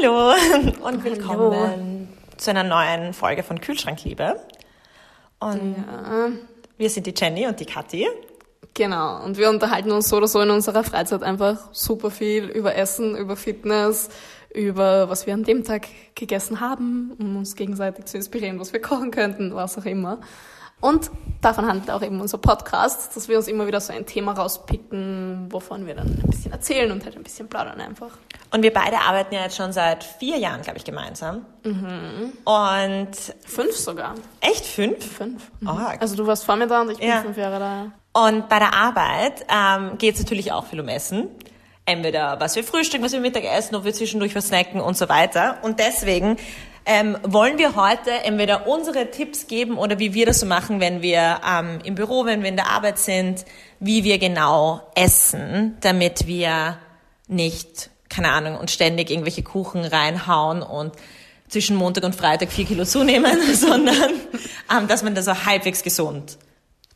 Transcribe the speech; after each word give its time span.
Hallo 0.00 0.32
und 0.86 1.02
willkommen 1.02 2.08
zu 2.36 2.50
einer 2.50 2.62
neuen 2.62 3.12
Folge 3.12 3.42
von 3.42 3.60
Kühlschrankliebe. 3.60 4.40
Und 5.40 5.76
Ja, 5.76 6.30
wir 6.76 6.90
sind 6.90 7.06
die 7.06 7.14
Jenny 7.16 7.46
und 7.46 7.58
die 7.58 7.64
Kathi. 7.64 8.06
genau. 8.74 9.24
Und 9.24 9.38
wir 9.38 9.48
unterhalten 9.48 9.90
uns 9.90 10.08
so 10.08 10.18
oder 10.18 10.28
so 10.28 10.40
in 10.40 10.50
unserer 10.50 10.84
Freizeit 10.84 11.22
einfach 11.22 11.72
super 11.72 12.10
viel 12.10 12.44
über 12.44 12.76
Essen, 12.76 13.16
über 13.16 13.34
Fitness, 13.34 14.10
über 14.54 15.08
was 15.08 15.26
wir 15.26 15.34
an 15.34 15.44
dem 15.44 15.64
Tag 15.64 15.88
gegessen 16.14 16.60
haben, 16.60 17.12
um 17.18 17.36
uns 17.36 17.56
gegenseitig 17.56 18.04
zu 18.04 18.18
inspirieren, 18.18 18.60
was 18.60 18.72
wir 18.72 18.80
kochen 18.80 19.10
könnten, 19.10 19.54
was 19.54 19.78
auch 19.78 19.84
immer. 19.86 20.20
Und 20.80 21.10
davon 21.40 21.66
handelt 21.66 21.90
auch 21.90 22.02
eben 22.02 22.20
unser 22.20 22.38
Podcast, 22.38 23.16
dass 23.16 23.28
wir 23.28 23.36
uns 23.36 23.48
immer 23.48 23.66
wieder 23.66 23.80
so 23.80 23.92
ein 23.92 24.06
Thema 24.06 24.32
rauspicken, 24.32 25.48
wovon 25.50 25.86
wir 25.86 25.94
dann 25.96 26.06
ein 26.06 26.30
bisschen 26.30 26.52
erzählen 26.52 26.90
und 26.92 27.04
halt 27.04 27.16
ein 27.16 27.22
bisschen 27.24 27.48
plaudern 27.48 27.80
einfach. 27.80 28.10
Und 28.52 28.62
wir 28.62 28.72
beide 28.72 28.98
arbeiten 29.00 29.34
ja 29.34 29.42
jetzt 29.42 29.56
schon 29.56 29.72
seit 29.72 30.04
vier 30.04 30.38
Jahren, 30.38 30.62
glaube 30.62 30.78
ich, 30.78 30.84
gemeinsam. 30.84 31.44
Und 32.44 33.08
Fünf 33.44 33.76
sogar. 33.76 34.14
echt 34.40 34.64
fünf? 34.66 35.16
Fünf. 35.16 35.50
Arg. 35.66 36.00
Also 36.00 36.16
du 36.16 36.26
warst 36.26 36.44
vor 36.44 36.56
mir 36.56 36.66
da 36.66 36.80
und 36.82 36.90
ich 36.92 36.98
bin 36.98 37.08
Ja. 37.08 37.22
fünf 37.22 37.36
Jahre 37.36 37.58
da. 37.58 37.92
Und 38.26 38.48
bei 38.48 38.58
der 38.58 38.74
Arbeit 38.74 39.44
ähm, 39.48 39.98
geht 39.98 40.14
es 40.14 40.20
natürlich 40.22 40.52
auch 40.52 40.66
viel 40.66 40.80
um 40.80 40.88
Essen. 40.88 41.28
Entweder 41.84 42.38
was 42.40 42.54
wir 42.56 42.64
frühstücken, 42.64 43.04
was 43.04 43.12
wir 43.12 43.20
Mittag 43.20 43.44
essen, 43.44 43.74
ob 43.74 43.84
wir 43.84 43.94
zwischendurch 43.94 44.34
was 44.34 44.48
snacken 44.48 44.80
und 44.80 44.96
so 44.96 45.08
weiter. 45.08 45.58
Und 45.62 45.78
deswegen 45.78 46.36
ähm, 46.88 47.18
wollen 47.22 47.58
wir 47.58 47.76
heute 47.76 48.10
entweder 48.10 48.66
unsere 48.66 49.10
Tipps 49.10 49.46
geben 49.46 49.76
oder 49.76 49.98
wie 49.98 50.14
wir 50.14 50.24
das 50.24 50.40
so 50.40 50.46
machen, 50.46 50.80
wenn 50.80 51.02
wir 51.02 51.42
ähm, 51.46 51.80
im 51.84 51.94
Büro, 51.94 52.24
wenn 52.24 52.40
wir 52.40 52.48
in 52.48 52.56
der 52.56 52.70
Arbeit 52.70 52.98
sind, 52.98 53.44
wie 53.78 54.04
wir 54.04 54.18
genau 54.18 54.80
essen, 54.94 55.76
damit 55.82 56.26
wir 56.26 56.78
nicht, 57.26 57.90
keine 58.08 58.32
Ahnung, 58.32 58.56
uns 58.56 58.72
ständig 58.72 59.10
irgendwelche 59.10 59.42
Kuchen 59.42 59.84
reinhauen 59.84 60.62
und 60.62 60.94
zwischen 61.48 61.76
Montag 61.76 62.04
und 62.04 62.14
Freitag 62.14 62.50
vier 62.50 62.64
Kilo 62.64 62.86
zunehmen, 62.86 63.36
sondern 63.54 64.14
ähm, 64.74 64.88
dass 64.88 65.02
man 65.02 65.14
da 65.14 65.20
so 65.20 65.44
halbwegs 65.44 65.82
gesund 65.82 66.38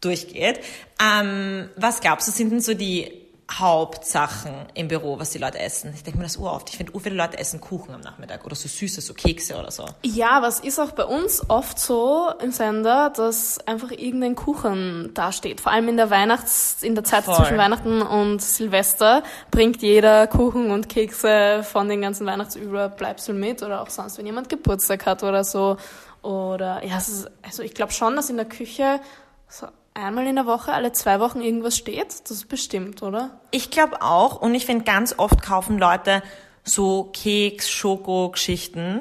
durchgeht. 0.00 0.61
Ähm, 1.03 1.69
was 1.77 2.00
glaubst 2.00 2.27
du, 2.28 2.33
sind 2.33 2.50
denn 2.50 2.62
so 2.62 2.72
die 2.72 3.22
Hauptsachen 3.58 4.53
im 4.75 4.89
Büro, 4.89 5.19
was 5.19 5.31
die 5.31 5.39
Leute 5.39 5.58
essen? 5.58 5.92
Ich 5.95 6.03
denke 6.03 6.19
mir 6.19 6.25
das 6.25 6.36
uroft. 6.36 6.70
Ich 6.70 6.77
finde, 6.77 6.98
viele 6.98 7.14
Leute 7.14 7.39
essen 7.39 7.61
Kuchen 7.61 7.94
am 7.94 8.00
Nachmittag 8.00 8.44
oder 8.44 8.55
so 8.55 8.69
Süßes, 8.69 9.06
so 9.06 9.14
Kekse 9.14 9.56
oder 9.56 9.70
so. 9.70 9.84
Ja, 10.03 10.44
es 10.47 10.61
ist 10.61 10.78
auch 10.78 10.92
bei 10.92 11.05
uns 11.05 11.48
oft 11.48 11.78
so 11.78 12.31
im 12.42 12.53
Sender, 12.53 13.11
dass 13.11 13.59
einfach 13.67 13.91
irgendein 13.91 14.34
Kuchen 14.34 15.12
dasteht. 15.14 15.61
Vor 15.61 15.72
allem 15.72 15.89
in 15.89 15.97
der 15.97 16.11
Weihnachts-, 16.11 16.83
in 16.83 16.94
der 16.94 17.05
Zeit 17.05 17.25
Voll. 17.25 17.36
zwischen 17.36 17.59
Weihnachten 17.59 18.03
und 18.03 18.41
Silvester 18.41 19.22
bringt 19.50 19.83
jeder 19.83 20.27
Kuchen 20.27 20.70
und 20.70 20.89
Kekse 20.89 21.62
von 21.64 21.89
den 21.89 22.00
ganzen 22.00 22.27
Weihnachtsüberbleibseln 22.27 23.39
mit 23.39 23.62
oder 23.62 23.83
auch 23.83 23.91
sonst, 23.91 24.19
wenn 24.19 24.27
jemand 24.27 24.48
Geburtstag 24.48 25.06
hat 25.06 25.22
oder 25.22 25.44
so. 25.44 25.77
Oder, 26.22 26.84
ja, 26.84 26.98
es 26.98 27.09
ist, 27.09 27.31
also 27.42 27.62
ich 27.62 27.75
glaube 27.75 27.92
schon, 27.92 28.14
dass 28.14 28.31
in 28.31 28.37
der 28.37 28.47
Küche 28.47 29.00
so 29.48 29.66
einmal 29.94 30.26
in 30.26 30.36
der 30.36 30.46
Woche, 30.46 30.72
alle 30.72 30.92
zwei 30.92 31.20
Wochen 31.20 31.40
irgendwas 31.40 31.76
steht. 31.76 32.08
Das 32.24 32.30
ist 32.30 32.48
bestimmt, 32.48 33.02
oder? 33.02 33.40
Ich 33.50 33.70
glaube 33.70 34.02
auch 34.02 34.40
und 34.40 34.54
ich 34.54 34.66
finde, 34.66 34.84
ganz 34.84 35.14
oft 35.18 35.42
kaufen 35.42 35.78
Leute 35.78 36.22
so 36.64 37.10
Keks, 37.12 37.70
Schoko-Geschichten 37.70 39.00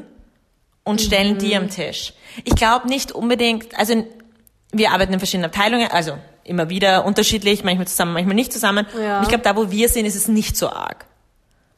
und 0.83 1.01
stellen 1.01 1.37
die 1.37 1.55
am 1.55 1.69
Tisch. 1.69 2.13
Ich 2.43 2.55
glaube 2.55 2.87
nicht 2.87 3.11
unbedingt, 3.11 3.77
also 3.77 4.05
wir 4.71 4.91
arbeiten 4.91 5.13
in 5.13 5.19
verschiedenen 5.19 5.49
Abteilungen, 5.49 5.89
also 5.91 6.17
immer 6.43 6.69
wieder 6.69 7.05
unterschiedlich, 7.05 7.63
manchmal 7.63 7.87
zusammen, 7.87 8.13
manchmal 8.13 8.35
nicht 8.35 8.51
zusammen. 8.51 8.87
Ja. 8.99 9.17
Und 9.17 9.23
ich 9.23 9.29
glaube, 9.29 9.43
da 9.43 9.55
wo 9.55 9.69
wir 9.69 9.89
sind, 9.89 10.05
ist 10.05 10.15
es 10.15 10.27
nicht 10.27 10.57
so 10.57 10.69
arg. 10.69 11.05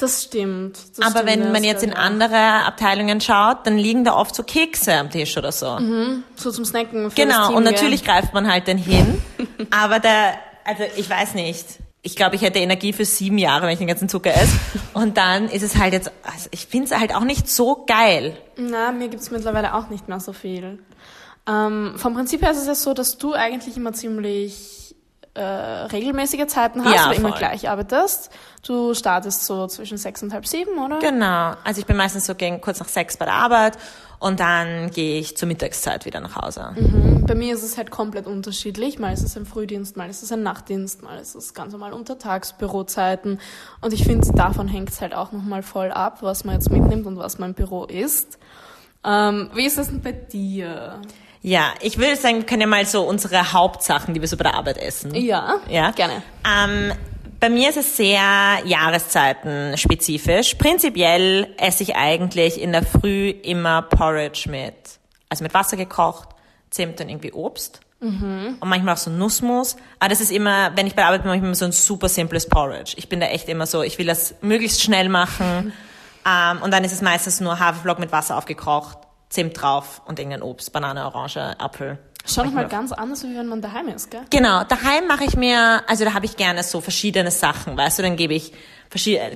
Das 0.03 0.23
stimmt. 0.23 0.77
Das 0.97 1.05
Aber 1.05 1.21
stimmt, 1.21 1.45
wenn 1.45 1.51
man 1.53 1.63
jetzt 1.63 1.81
in 1.81 1.93
andere 1.93 2.65
Abteilungen 2.65 3.21
schaut, 3.21 3.65
dann 3.65 3.77
liegen 3.77 4.03
da 4.03 4.17
oft 4.17 4.35
so 4.35 4.43
Kekse 4.43 4.95
am 4.95 5.09
Tisch 5.09 5.37
oder 5.37 5.53
so. 5.53 5.79
So 6.35 6.51
zum 6.51 6.65
Snacken. 6.65 7.09
Genau, 7.15 7.47
Team, 7.47 7.55
und 7.55 7.63
natürlich 7.63 8.03
greift 8.03 8.33
man 8.33 8.51
halt 8.51 8.67
dann 8.67 8.77
hin. 8.77 9.21
aber 9.71 10.01
da, 10.01 10.33
also 10.65 10.83
ich 10.97 11.09
weiß 11.09 11.35
nicht. 11.35 11.65
Ich 12.01 12.17
glaube, 12.17 12.35
ich 12.35 12.41
hätte 12.41 12.59
Energie 12.59 12.91
für 12.91 13.05
sieben 13.05 13.37
Jahre, 13.37 13.65
wenn 13.65 13.71
ich 13.71 13.79
den 13.79 13.87
ganzen 13.87 14.09
Zucker 14.09 14.35
esse. 14.35 14.59
Und 14.93 15.15
dann 15.15 15.47
ist 15.47 15.63
es 15.63 15.77
halt 15.77 15.93
jetzt, 15.93 16.11
also 16.23 16.49
ich 16.51 16.65
finde 16.65 16.93
es 16.93 16.99
halt 16.99 17.15
auch 17.15 17.23
nicht 17.23 17.49
so 17.49 17.85
geil. 17.87 18.35
Na, 18.57 18.91
mir 18.91 19.07
gibt's 19.07 19.31
mittlerweile 19.31 19.73
auch 19.73 19.87
nicht 19.87 20.09
mehr 20.09 20.19
so 20.19 20.33
viel. 20.33 20.79
Ähm, 21.47 21.93
vom 21.95 22.13
Prinzip 22.13 22.41
her 22.41 22.51
ist 22.51 22.57
es 22.57 22.67
ja 22.67 22.75
so, 22.75 22.93
dass 22.93 23.17
du 23.17 23.35
eigentlich 23.35 23.77
immer 23.77 23.93
ziemlich 23.93 24.82
äh, 25.35 25.41
regelmäßige 25.41 26.45
Zeiten 26.47 26.85
hast, 26.85 26.93
Ja, 26.95 27.05
aber 27.05 27.15
immer 27.15 27.29
voll. 27.29 27.39
gleich 27.39 27.69
arbeitest. 27.69 28.29
Du 28.65 28.93
startest 28.93 29.45
so 29.45 29.65
zwischen 29.67 29.97
sechs 29.97 30.21
und 30.21 30.31
halb 30.33 30.45
sieben, 30.45 30.77
oder? 30.77 30.99
Genau. 30.99 31.53
Also 31.63 31.79
ich 31.79 31.85
bin 31.87 31.97
meistens 31.97 32.25
so 32.27 32.35
gegen 32.35 32.61
kurz 32.61 32.79
nach 32.79 32.87
sechs 32.87 33.17
bei 33.17 33.25
der 33.25 33.33
Arbeit 33.33 33.77
und 34.19 34.39
dann 34.39 34.91
gehe 34.91 35.19
ich 35.19 35.35
zur 35.35 35.47
Mittagszeit 35.47 36.05
wieder 36.05 36.19
nach 36.19 36.35
Hause. 36.35 36.71
Mhm. 36.75 37.25
Bei 37.25 37.35
mir 37.35 37.53
ist 37.55 37.63
es 37.63 37.77
halt 37.77 37.89
komplett 37.89 38.27
unterschiedlich. 38.27 38.99
Mal 38.99 39.11
ist 39.11 39.23
es 39.23 39.35
ein 39.35 39.45
Frühdienst, 39.45 39.97
mal 39.97 40.09
ist 40.09 40.21
es 40.23 40.31
ein 40.31 40.43
Nachtdienst, 40.43 41.01
mal 41.01 41.17
ist 41.19 41.33
es 41.35 41.53
ganz 41.53 41.73
normal 41.73 41.93
Untertagsbürozeiten. 41.93 43.39
Und 43.81 43.93
ich 43.93 44.03
finde, 44.03 44.31
davon 44.33 44.67
hängt's 44.67 45.01
halt 45.01 45.13
auch 45.15 45.31
nochmal 45.31 45.63
voll 45.63 45.91
ab, 45.91 46.19
was 46.21 46.43
man 46.45 46.55
jetzt 46.55 46.69
mitnimmt 46.69 47.05
und 47.05 47.17
was 47.17 47.39
man 47.39 47.49
im 47.51 47.55
Büro 47.55 47.85
isst. 47.85 48.37
Ähm, 49.03 49.49
wie 49.53 49.65
ist 49.65 49.77
das 49.77 49.87
denn 49.87 50.01
bei 50.01 50.11
dir? 50.13 51.01
Ja, 51.45 51.73
ich 51.81 51.97
würde 51.97 52.15
sagen, 52.15 52.37
wir 52.37 52.45
können 52.45 52.61
ja 52.61 52.67
mal 52.67 52.85
so 52.85 53.03
unsere 53.03 53.51
Hauptsachen, 53.51 54.13
die 54.13 54.21
wir 54.21 54.27
so 54.29 54.37
bei 54.37 54.43
der 54.43 54.55
Arbeit 54.55 54.77
essen. 54.77 55.13
Ja, 55.13 55.59
Ja? 55.69 55.91
gerne. 55.91 56.23
Ähm, 56.47 56.93
bei 57.41 57.49
mir 57.49 57.69
ist 57.69 57.77
es 57.77 57.97
sehr 57.97 58.21
jahreszeitenspezifisch. 58.63 60.55
Prinzipiell 60.55 61.53
esse 61.57 61.83
ich 61.83 61.95
eigentlich 61.95 62.61
in 62.61 62.71
der 62.71 62.83
Früh 62.83 63.29
immer 63.29 63.81
Porridge 63.81 64.49
mit, 64.49 64.73
also 65.29 65.43
mit 65.43 65.53
Wasser 65.53 65.75
gekocht, 65.77 66.29
Zimt 66.69 66.99
und 67.01 67.09
irgendwie 67.09 67.33
Obst. 67.33 67.81
Und 68.59 68.69
manchmal 68.69 68.95
auch 68.95 68.97
so 68.97 69.11
Nussmus. 69.11 69.77
Aber 69.99 70.09
das 70.09 70.19
ist 70.19 70.31
immer, 70.31 70.71
wenn 70.75 70.87
ich 70.87 70.93
bei 70.93 71.03
der 71.03 71.07
Arbeit 71.07 71.21
bin, 71.23 71.29
mache 71.29 71.37
ich 71.37 71.43
immer 71.43 71.55
so 71.55 71.65
ein 71.65 71.71
super 71.71 72.09
simples 72.09 72.49
Porridge. 72.49 72.93
Ich 72.97 73.07
bin 73.07 73.19
da 73.21 73.27
echt 73.27 73.47
immer 73.47 73.65
so, 73.65 73.81
ich 73.81 73.97
will 73.97 74.05
das 74.05 74.35
möglichst 74.41 74.81
schnell 74.81 75.07
machen. 75.07 75.71
ähm, 76.25 76.61
und 76.61 76.71
dann 76.71 76.83
ist 76.83 76.91
es 76.91 77.01
meistens 77.01 77.39
nur 77.39 77.59
Haferflock 77.59 77.99
mit 77.99 78.11
Wasser 78.11 78.37
aufgekocht, 78.37 78.97
Zimt 79.33 79.59
drauf 79.59 80.03
und 80.05 80.19
irgendein 80.19 80.43
Obst, 80.43 80.71
Banane, 80.71 81.05
Orange, 81.05 81.37
Apfel. 81.59 81.97
Schon 82.23 82.45
Manchmal 82.45 82.63
mal 82.65 82.69
ganz 82.69 82.91
anders, 82.91 83.23
wie 83.23 83.35
wenn 83.35 83.47
man 83.47 83.63
daheim 83.63 83.87
ist, 83.87 84.11
gell? 84.11 84.21
Genau, 84.29 84.63
daheim 84.63 85.07
mache 85.07 85.23
ich 85.25 85.35
mir, 85.35 85.81
also 85.87 86.05
da 86.05 86.13
habe 86.13 86.25
ich 86.25 86.37
gerne 86.37 86.61
so 86.61 86.81
verschiedene 86.81 87.31
Sachen, 87.31 87.75
weißt 87.75 87.97
du, 87.97 88.03
dann 88.03 88.15
gebe 88.15 88.35
ich 88.35 88.53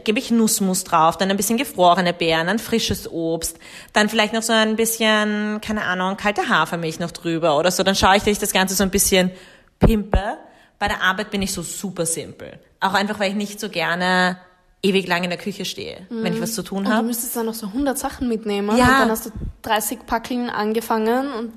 gebe 0.04 0.20
ich 0.20 0.30
Nussmus 0.30 0.84
drauf, 0.84 1.18
dann 1.18 1.32
ein 1.32 1.36
bisschen 1.36 1.58
gefrorene 1.58 2.14
Beeren, 2.14 2.46
dann 2.46 2.60
frisches 2.60 3.12
Obst, 3.12 3.58
dann 3.92 4.08
vielleicht 4.08 4.34
noch 4.34 4.44
so 4.44 4.54
ein 4.54 4.76
bisschen, 4.76 5.60
keine 5.62 5.84
Ahnung, 5.84 6.16
kalte 6.16 6.48
Hafermilch 6.48 7.00
noch 7.00 7.10
drüber 7.10 7.58
oder 7.58 7.72
so, 7.72 7.82
dann 7.82 7.96
schaue 7.96 8.18
ich, 8.18 8.22
dass 8.22 8.34
ich 8.34 8.40
das 8.40 8.54
Ganze 8.54 8.76
so 8.76 8.84
ein 8.84 8.92
bisschen 8.92 9.32
pimpe. 9.80 10.38
Bei 10.78 10.88
der 10.88 11.02
Arbeit 11.02 11.32
bin 11.32 11.42
ich 11.42 11.54
so 11.54 11.64
super 11.64 12.06
simpel. 12.06 12.60
Auch 12.80 12.94
einfach, 12.94 13.20
weil 13.20 13.32
ich 13.32 13.36
nicht 13.36 13.60
so 13.60 13.70
gerne 13.70 14.38
ewig 14.84 15.08
lang 15.08 15.24
in 15.24 15.30
der 15.30 15.40
Küche 15.40 15.66
stehe, 15.66 16.06
wenn 16.10 16.34
ich 16.34 16.42
was 16.42 16.54
zu 16.54 16.62
tun 16.64 16.80
Und 16.80 16.86
du 16.86 16.92
habe. 16.92 17.08
müsstest 17.08 17.36
dann 17.36 17.46
noch 17.48 17.54
so 17.56 17.68
100 17.68 17.98
Sachen 17.98 18.28
mitnehmen 18.28 18.78
Ja. 18.78 18.86
und 18.86 18.92
dann 19.02 19.12
hast 19.12 19.26
du 19.26 19.30
30 19.64 20.06
Packeln 20.06 20.50
angefangen 20.50 21.32
und 21.34 21.54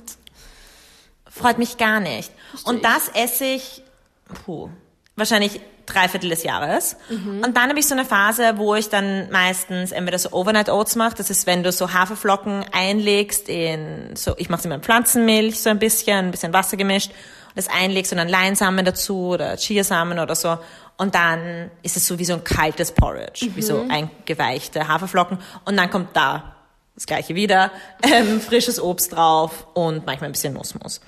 Freut 1.32 1.58
mich 1.58 1.76
gar 1.78 2.00
nicht. 2.00 2.32
Und 2.64 2.76
ich. 2.76 2.82
das 2.82 3.08
esse 3.14 3.44
ich, 3.44 3.82
puh, 4.44 4.68
wahrscheinlich 5.14 5.60
drei 5.86 6.08
Viertel 6.08 6.30
des 6.30 6.42
Jahres. 6.42 6.96
Und 7.08 7.56
dann 7.56 7.68
habe 7.68 7.78
ich 7.78 7.86
so 7.86 7.94
eine 7.94 8.04
Phase, 8.04 8.54
wo 8.56 8.74
ich 8.74 8.88
dann 8.90 9.30
meistens 9.30 9.92
entweder 9.92 10.18
so 10.18 10.30
Overnight 10.32 10.68
Oats 10.68 10.96
mache. 10.96 11.14
Das 11.16 11.30
ist, 11.30 11.46
wenn 11.46 11.62
du 11.62 11.70
so 11.72 11.92
Haferflocken 11.92 12.64
einlegst 12.72 13.48
in, 13.48 14.14
so, 14.16 14.34
ich 14.38 14.48
mache 14.48 14.60
es 14.60 14.64
immer 14.66 14.74
in 14.76 14.82
Pflanzenmilch, 14.82 15.60
so 15.60 15.70
ein 15.70 15.78
bisschen, 15.78 16.16
ein 16.26 16.30
bisschen 16.32 16.52
Wasser 16.52 16.76
gemischt. 16.76 17.10
Und 17.10 17.56
das 17.56 17.68
einlegst 17.68 18.12
und 18.12 18.18
dann 18.18 18.28
Leinsamen 18.28 18.84
dazu 18.84 19.28
oder 19.30 19.56
Chiasamen 19.56 20.18
oder 20.20 20.34
so. 20.36 20.58
Und 21.00 21.14
dann 21.14 21.70
ist 21.82 21.96
es 21.96 22.06
so 22.06 22.18
wie 22.18 22.26
so 22.26 22.34
ein 22.34 22.44
kaltes 22.44 22.92
Porridge, 22.92 23.48
wie 23.54 23.62
so 23.62 23.86
eingeweichte 23.88 24.86
Haferflocken. 24.86 25.38
Und 25.64 25.78
dann 25.78 25.88
kommt 25.88 26.14
da 26.14 26.56
das 26.94 27.06
gleiche 27.06 27.34
wieder, 27.34 27.70
ähm, 28.02 28.38
frisches 28.38 28.78
Obst 28.78 29.14
drauf 29.14 29.66
und 29.72 30.04
manchmal 30.04 30.28
ein 30.28 30.32
bisschen 30.32 30.52
Nussmus. 30.52 31.00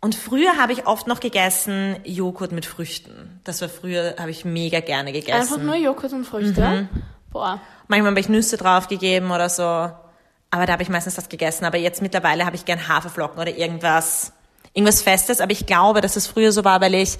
Und 0.00 0.16
früher 0.16 0.56
habe 0.56 0.72
ich 0.72 0.88
oft 0.88 1.06
noch 1.06 1.20
gegessen 1.20 1.94
Joghurt 2.02 2.50
mit 2.50 2.66
Früchten. 2.66 3.40
Das 3.44 3.60
war 3.60 3.68
früher, 3.68 4.16
habe 4.18 4.32
ich 4.32 4.44
mega 4.44 4.80
gerne 4.80 5.12
gegessen. 5.12 5.40
einfach 5.40 5.58
nur 5.58 5.76
Joghurt 5.76 6.12
und 6.12 6.24
Früchte. 6.24 6.60
Mhm. 6.60 6.88
Boah. 7.30 7.60
Manchmal 7.86 8.10
habe 8.10 8.18
ich 8.18 8.28
Nüsse 8.28 8.56
draufgegeben 8.56 9.30
oder 9.30 9.48
so. 9.48 9.62
Aber 9.62 10.66
da 10.66 10.72
habe 10.72 10.82
ich 10.82 10.88
meistens 10.88 11.14
das 11.14 11.28
gegessen. 11.28 11.66
Aber 11.66 11.78
jetzt 11.78 12.02
mittlerweile 12.02 12.46
habe 12.46 12.56
ich 12.56 12.64
gern 12.64 12.88
Haferflocken 12.88 13.40
oder 13.40 13.56
irgendwas, 13.56 14.32
irgendwas 14.72 15.02
Festes. 15.02 15.40
Aber 15.40 15.52
ich 15.52 15.66
glaube, 15.66 16.00
dass 16.00 16.16
es 16.16 16.26
früher 16.26 16.50
so 16.50 16.64
war, 16.64 16.80
weil 16.80 16.94
ich, 16.96 17.16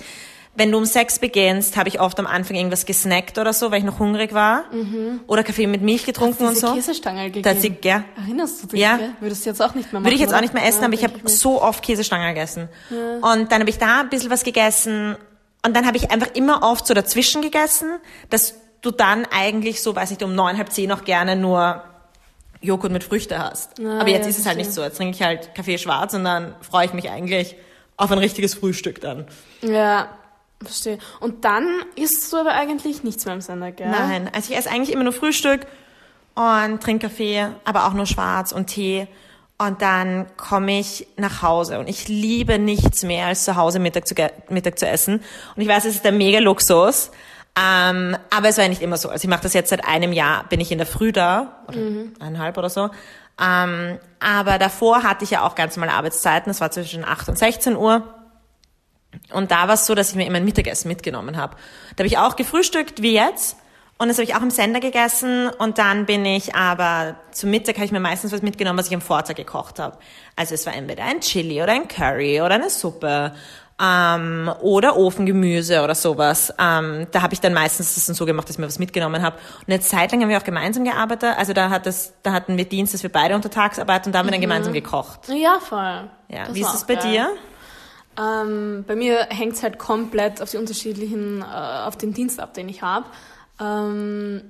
wenn 0.55 0.73
du 0.73 0.79
um 0.79 0.85
sechs 0.85 1.19
beginnst, 1.19 1.77
habe 1.77 1.89
ich 1.89 2.01
oft 2.01 2.19
am 2.19 2.27
Anfang 2.27 2.57
irgendwas 2.57 2.85
gesnackt 2.85 3.39
oder 3.39 3.53
so, 3.53 3.71
weil 3.71 3.79
ich 3.79 3.85
noch 3.85 3.99
hungrig 3.99 4.35
war. 4.35 4.65
Oder 5.27 5.43
Kaffee 5.45 5.67
mit 5.67 5.81
Milch 5.81 6.05
getrunken 6.05 6.47
und 6.47 6.57
so. 6.57 6.75
Käsestange 6.75 7.31
gegeben. 7.31 7.45
Das 7.45 7.63
ja. 7.83 8.05
Erinnerst 8.17 8.63
du 8.63 8.67
dich? 8.67 8.81
Ja. 8.81 8.97
Gell? 8.97 9.15
Würdest 9.21 9.47
du 9.47 9.51
jetzt 9.51 9.63
auch 9.63 9.75
nicht 9.75 9.93
mehr 9.93 10.01
machen? 10.01 10.07
Würde 10.07 10.15
ich 10.17 10.21
jetzt 10.21 10.35
auch 10.35 10.41
nicht 10.41 10.53
mehr 10.53 10.67
essen, 10.67 10.81
Ja, 10.81 10.87
aber 10.87 10.95
ich 10.95 11.05
habe 11.05 11.15
so 11.29 11.63
oft 11.63 11.83
Käsestangen 11.83 12.35
gegessen. 12.35 12.69
Und 13.23 13.53
dann 13.53 13.61
habe 13.61 13.71
ich 13.71 13.79
da 13.79 14.01
ein 14.01 14.11
bisschen 14.11 14.31
was 14.31 14.43
gegessen 14.43 15.17
und 15.65 15.77
dann 15.77 15.87
habe 15.87 15.97
ich 15.97 16.11
einfach 16.11 16.35
immer 16.35 16.63
oft 16.63 16.87
so 16.87 16.95
dazwischen 16.95 17.43
gegessen, 17.43 17.99
dass 18.31 18.55
du 18.81 18.91
dann 18.91 19.27
eigentlich 19.31 19.83
so, 19.83 19.95
weiß 19.95 20.11
nicht, 20.11 20.23
um 20.23 20.35
neun, 20.35 20.57
halb 20.57 20.73
zehn 20.73 20.91
auch 20.91 21.05
gerne 21.05 21.37
nur 21.37 21.83
Joghurt 22.63 22.93
mit 22.93 23.05
Früchte 23.05 23.39
hast. 23.39 23.81
Ah, 23.81 24.01
Aber 24.01 24.09
jetzt 24.09 24.25
ja, 24.25 24.31
ist 24.31 24.39
es 24.39 24.47
halt 24.47 24.57
nicht 24.57 24.73
so. 24.73 24.83
Jetzt 24.83 24.97
trinke 24.97 25.15
ich 25.17 25.23
halt 25.23 25.55
Kaffee 25.55 25.79
schwarz 25.79 26.15
und 26.15 26.25
dann 26.25 26.55
freue 26.61 26.87
ich 26.87 26.93
mich 26.93 27.11
eigentlich 27.11 27.57
auf 27.97 28.11
ein 28.11 28.19
richtiges 28.19 28.55
Frühstück 28.55 29.01
dann. 29.01 29.27
Ja, 29.63 30.09
verstehe. 30.63 30.99
Und 31.21 31.45
dann 31.45 31.67
isst 31.97 32.33
du 32.33 32.39
aber 32.39 32.53
eigentlich 32.53 33.03
nichts 33.03 33.25
mehr 33.25 33.35
im 33.35 33.41
Sender, 33.41 33.73
gell? 33.73 33.91
Nein, 33.91 34.31
also 34.33 34.53
ich 34.53 34.59
esse 34.59 34.71
eigentlich 34.71 34.93
immer 34.93 35.05
nur 35.05 35.13
Frühstück 35.13 35.67
und 36.35 36.83
trinke 36.83 37.09
Kaffee, 37.09 37.47
aber 37.65 37.87
auch 37.87 37.95
nur 37.95 38.07
schwarz 38.07 38.53
und 38.53 38.67
Tee. 38.67 39.09
Und 39.59 39.83
dann 39.83 40.27
komme 40.37 40.79
ich 40.79 41.07
nach 41.17 41.43
Hause 41.43 41.79
und 41.81 41.89
ich 41.89 42.09
liebe 42.09 42.59
nichts 42.59 43.03
mehr 43.03 43.27
als 43.27 43.45
zu 43.45 43.57
Hause 43.57 43.79
Mittag 43.79 44.07
zu, 44.09 44.15
Mittag 44.49 44.79
zu 44.79 44.89
essen. 44.89 45.23
Und 45.55 45.63
ich 45.63 45.69
weiß, 45.69 45.85
es 45.85 45.97
ist 45.97 46.05
der 46.05 46.13
mega 46.13 46.39
Luxus, 46.39 47.11
ähm, 47.61 48.17
aber 48.31 48.49
es 48.49 48.57
war 48.57 48.67
nicht 48.69 48.81
immer 48.81 48.97
so. 48.97 49.11
Also 49.11 49.25
ich 49.25 49.29
mache 49.29 49.43
das 49.43 49.53
jetzt 49.53 49.69
seit 49.69 49.87
einem 49.87 50.15
Jahr, 50.15 50.45
bin 50.49 50.61
ich 50.61 50.73
in 50.73 50.79
der 50.79 50.87
Früh 50.87 51.13
da, 51.13 51.63
oder 51.69 51.79
eineinhalb 52.21 52.57
oder 52.57 52.71
so. 52.71 52.89
Ähm, 53.39 53.99
aber 54.19 54.59
davor 54.59 55.03
hatte 55.03 55.25
ich 55.25 55.31
ja 55.31 55.43
auch 55.43 55.55
ganz 55.55 55.77
normale 55.77 55.97
Arbeitszeiten, 55.97 56.51
das 56.51 56.63
war 56.63 56.71
zwischen 56.71 57.05
8 57.05 57.29
und 57.29 57.39
16 57.39 57.77
Uhr. 57.77 58.03
Und 59.33 59.51
da 59.51 59.69
war 59.69 59.75
es 59.75 59.87
so, 59.87 59.95
dass 59.95 60.11
ich 60.11 60.17
mir 60.17 60.27
immer 60.27 60.37
ein 60.37 60.45
Mittagessen 60.45 60.89
mitgenommen 60.89 61.37
habe. 61.37 61.57
Da 61.97 62.03
habe 62.03 62.07
ich 62.07 62.19
auch 62.19 62.37
gefrühstückt, 62.37 63.03
wie 63.03 63.15
jetzt. 63.15 63.57
Und 63.99 64.09
das 64.09 64.17
habe 64.17 64.25
ich 64.25 64.35
auch 64.35 64.43
im 64.43 64.51
Sender 64.51 64.81
gegessen. 64.81 65.51
Und 65.59 65.79
dann 65.79 66.07
bin 66.07 66.25
ich 66.25 66.55
aber 66.55 67.17
zum 67.33 67.51
Mittag 67.51 67.77
habe 67.77 67.85
ich 67.85 67.93
mir 67.93 68.01
meistens 68.01 68.33
was 68.33 68.41
mitgenommen, 68.41 68.79
was 68.79 68.89
ich 68.89 68.95
am 68.95 69.03
Vortag 69.03 69.35
gekocht 69.35 69.79
habe. 69.79 69.99
Also 70.37 70.55
es 70.55 70.65
war 70.65 70.75
entweder 70.75 71.05
ein 71.05 71.21
Chili 71.21 71.63
oder 71.63 71.73
ein 71.73 71.87
Curry 71.87 72.41
oder 72.41 72.55
eine 72.55 72.71
Suppe 72.71 73.35
ähm, 73.81 74.51
oder 74.61 74.97
Ofengemüse 74.97 75.83
oder 75.83 75.95
sowas. 75.95 76.53
Ähm, 76.59 77.09
da 77.11 77.23
habe 77.23 77.35
ich 77.35 77.41
dann 77.41 77.53
meistens 77.53 77.95
das 77.95 78.07
dann 78.07 78.15
so 78.15 78.27
gemacht, 78.27 78.49
dass 78.49 78.57
ich 78.57 78.59
mir 78.59 78.67
was 78.67 78.79
mitgenommen 78.79 79.23
habe. 79.23 79.37
Und 79.37 79.69
eine 79.69 79.81
Zeit 79.81 80.13
lang 80.13 80.23
haben 80.23 80.29
wir 80.29 80.39
auch 80.39 80.45
gemeinsam 80.45 80.85
gearbeitet. 80.85 81.35
Also 81.37 81.53
da 81.53 81.71
hat 81.71 81.87
das, 81.87 82.15
da 82.23 82.33
hatten 82.33 82.57
wir 82.57 82.65
Dienst, 82.65 82.95
dass 82.95 83.03
wir 83.03 83.11
beide 83.11 83.35
untertags 83.35 83.79
arbeiten 83.79 84.09
und 84.09 84.13
da 84.13 84.21
haben 84.21 84.27
wir 84.27 84.33
dann 84.33 84.41
gemeinsam 84.41 84.73
gekocht. 84.73 85.29
Ja, 85.29 85.59
voll. 85.61 86.09
Ja. 86.29 86.47
Das 86.47 86.55
Wie 86.55 86.61
ist 86.61 86.75
es 86.75 86.85
bei 86.85 86.95
geil. 86.95 87.11
dir? 87.11 87.29
Ähm, 88.21 88.85
bei 88.87 88.97
mir 88.97 89.27
hängt 89.31 89.55
es 89.55 89.63
halt 89.63 89.79
komplett 89.79 90.43
auf 90.43 90.51
die 90.51 90.59
unterschiedlichen, 90.59 91.41
äh, 91.43 91.45
auf 91.87 91.97
den 91.97 92.13
Dienst 92.13 92.39
ab, 92.41 92.53
den 92.55 92.69
ich 92.69 92.83
habe. 92.83 93.07
Ähm, 93.61 94.43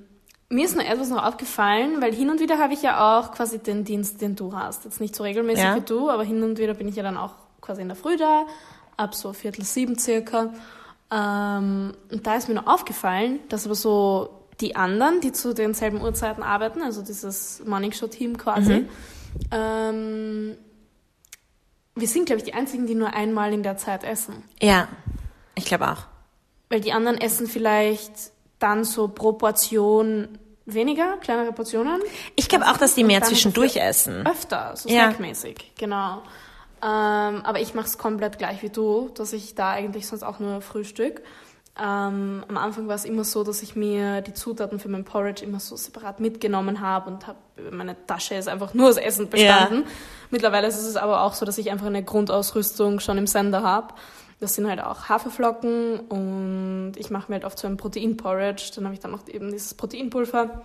mir 0.49 0.65
ist 0.65 0.77
noch 0.77 0.85
etwas 0.85 1.11
noch 1.11 1.25
aufgefallen, 1.25 2.01
weil 2.01 2.13
hin 2.13 2.29
und 2.31 2.41
wieder 2.41 2.59
habe 2.59 2.73
ich 2.73 2.83
ja 2.83 3.21
auch 3.21 3.31
quasi 3.33 3.59
den 3.61 3.85
Dienst, 3.85 4.21
den 4.21 4.35
du 4.35 4.57
hast. 4.57 4.85
Jetzt 4.85 5.01
nicht 5.01 5.15
so 5.15 5.23
regelmäßig 5.23 5.63
Ja. 5.65 5.77
wie 5.77 5.81
du, 5.83 6.11
aber 6.11 6.25
hin 6.25 6.43
und 6.43 6.59
wieder 6.59 6.75
bin 6.75 6.89
ich 6.89 6.97
ja 6.97 7.05
dann 7.05 7.17
auch 7.17 7.35
quasi 7.61 7.83
in 7.83 7.89
der 7.89 7.97
Früh 7.97 8.17
da, 8.17 8.47
ab 8.97 9.15
so 9.15 9.33
Viertel 9.33 9.65
sieben 9.65 9.97
circa. 9.99 10.53
Ähm, 11.13 11.93
und 12.11 12.27
da 12.27 12.37
ist 12.37 12.49
mir 12.49 12.55
noch 12.55 12.67
aufgefallen, 12.67 13.39
dass 13.49 13.67
aber 13.67 13.75
so 13.77 14.31
die 14.61 14.75
anderen, 14.77 15.21
die 15.21 15.33
zu 15.33 15.55
denselben 15.55 16.01
Uhrzeiten 16.03 16.43
arbeiten, 16.43 16.83
also 16.83 17.03
dieses 17.03 17.63
Morning 17.65 17.93
Show 17.93 18.09
Team 18.09 18.37
quasi, 18.37 18.87
ähm, 19.53 20.57
wir 21.95 22.09
sind, 22.09 22.27
glaube 22.27 22.39
ich, 22.39 22.45
die 22.45 22.55
einzigen, 22.55 22.87
die 22.87 22.95
nur 22.95 23.13
einmal 23.13 23.53
in 23.53 23.63
der 23.63 23.77
Zeit 23.77 24.05
essen. 24.05 24.43
Ja, 24.61 24.89
ich 25.55 25.65
glaube 25.65 25.91
auch. 25.91 26.05
Weil 26.69 26.81
die 26.81 26.93
anderen 26.93 27.19
essen 27.21 27.47
vielleicht 27.47 28.13
dann 28.59 28.85
so 28.85 29.09
pro 29.09 29.33
Portion 29.33 30.39
weniger, 30.67 31.17
kleinere 31.19 31.53
Portionen. 31.53 32.01
Ich 32.37 32.49
glaube 32.49 32.67
auch, 32.67 32.77
dass 32.77 32.95
die 32.95 33.05
mehr 33.05 33.23
zwischendurch 33.23 33.77
essen. 33.77 34.27
Öfter, 34.27 34.77
so 34.77 34.89
Ja. 34.89 35.05
snackmäßig, 35.07 35.73
genau. 35.77 36.23
Ähm, 36.83 37.43
aber 37.45 37.61
ich 37.61 37.75
mache 37.75 37.87
es 37.87 37.99
komplett 37.99 38.39
gleich 38.39 38.63
wie 38.63 38.71
du, 38.71 39.11
dass 39.15 39.33
ich 39.33 39.55
da 39.55 39.71
eigentlich 39.71 40.07
sonst 40.07 40.23
auch 40.23 40.39
nur 40.39 40.63
Frühstück. 40.63 41.23
Ähm, 41.81 42.45
am 42.47 42.57
Anfang 42.59 42.89
war 42.89 42.95
es 42.95 43.07
immer 43.07 43.25
so, 43.25 43.43
dass 43.43 43.63
ich 43.63 43.75
mir 43.75 44.21
die 44.21 44.35
Zutaten 44.35 44.79
für 44.79 44.91
mein 44.91 45.05
Porridge 45.05 45.43
immer 45.43 45.61
so 45.61 45.77
separat 45.77 46.21
mitgenommen 46.21 46.81
habe 46.81 47.11
und 47.11 47.27
habe 47.27 47.39
meine 47.71 47.97
Tasche 48.07 48.35
ist 48.35 48.49
einfach 48.49 48.75
nur 48.75 48.91
aus 48.91 48.99
Essen 48.99 49.31
bestanden. 49.31 49.85
Mittlerweile 50.31 50.67
ist 50.67 50.77
es 50.77 50.97
aber 50.97 51.23
auch 51.23 51.33
so, 51.33 51.47
dass 51.47 51.57
ich 51.57 51.71
einfach 51.71 51.87
eine 51.87 52.05
Grundausrüstung 52.05 53.01
schon 53.01 53.17
im 53.17 53.27
Sender 53.27 53.63
habe. 53.63 53.95
Das 54.41 54.55
sind 54.55 54.69
halt 54.69 54.81
auch 54.83 55.09
Haferflocken 55.09 56.01
und 56.01 56.93
ich 56.97 57.11
mache 57.11 57.31
mir 57.31 57.37
halt 57.37 57.45
oft 57.45 57.59
so 57.59 57.67
ein 57.67 57.77
Proteinporridge. 57.77 58.73
Dann 58.75 58.85
habe 58.85 58.95
ich 58.95 59.01
dann 59.01 59.11
noch 59.13 59.27
eben 59.29 59.51
dieses 59.51 59.75
Proteinpulver. 59.75 60.63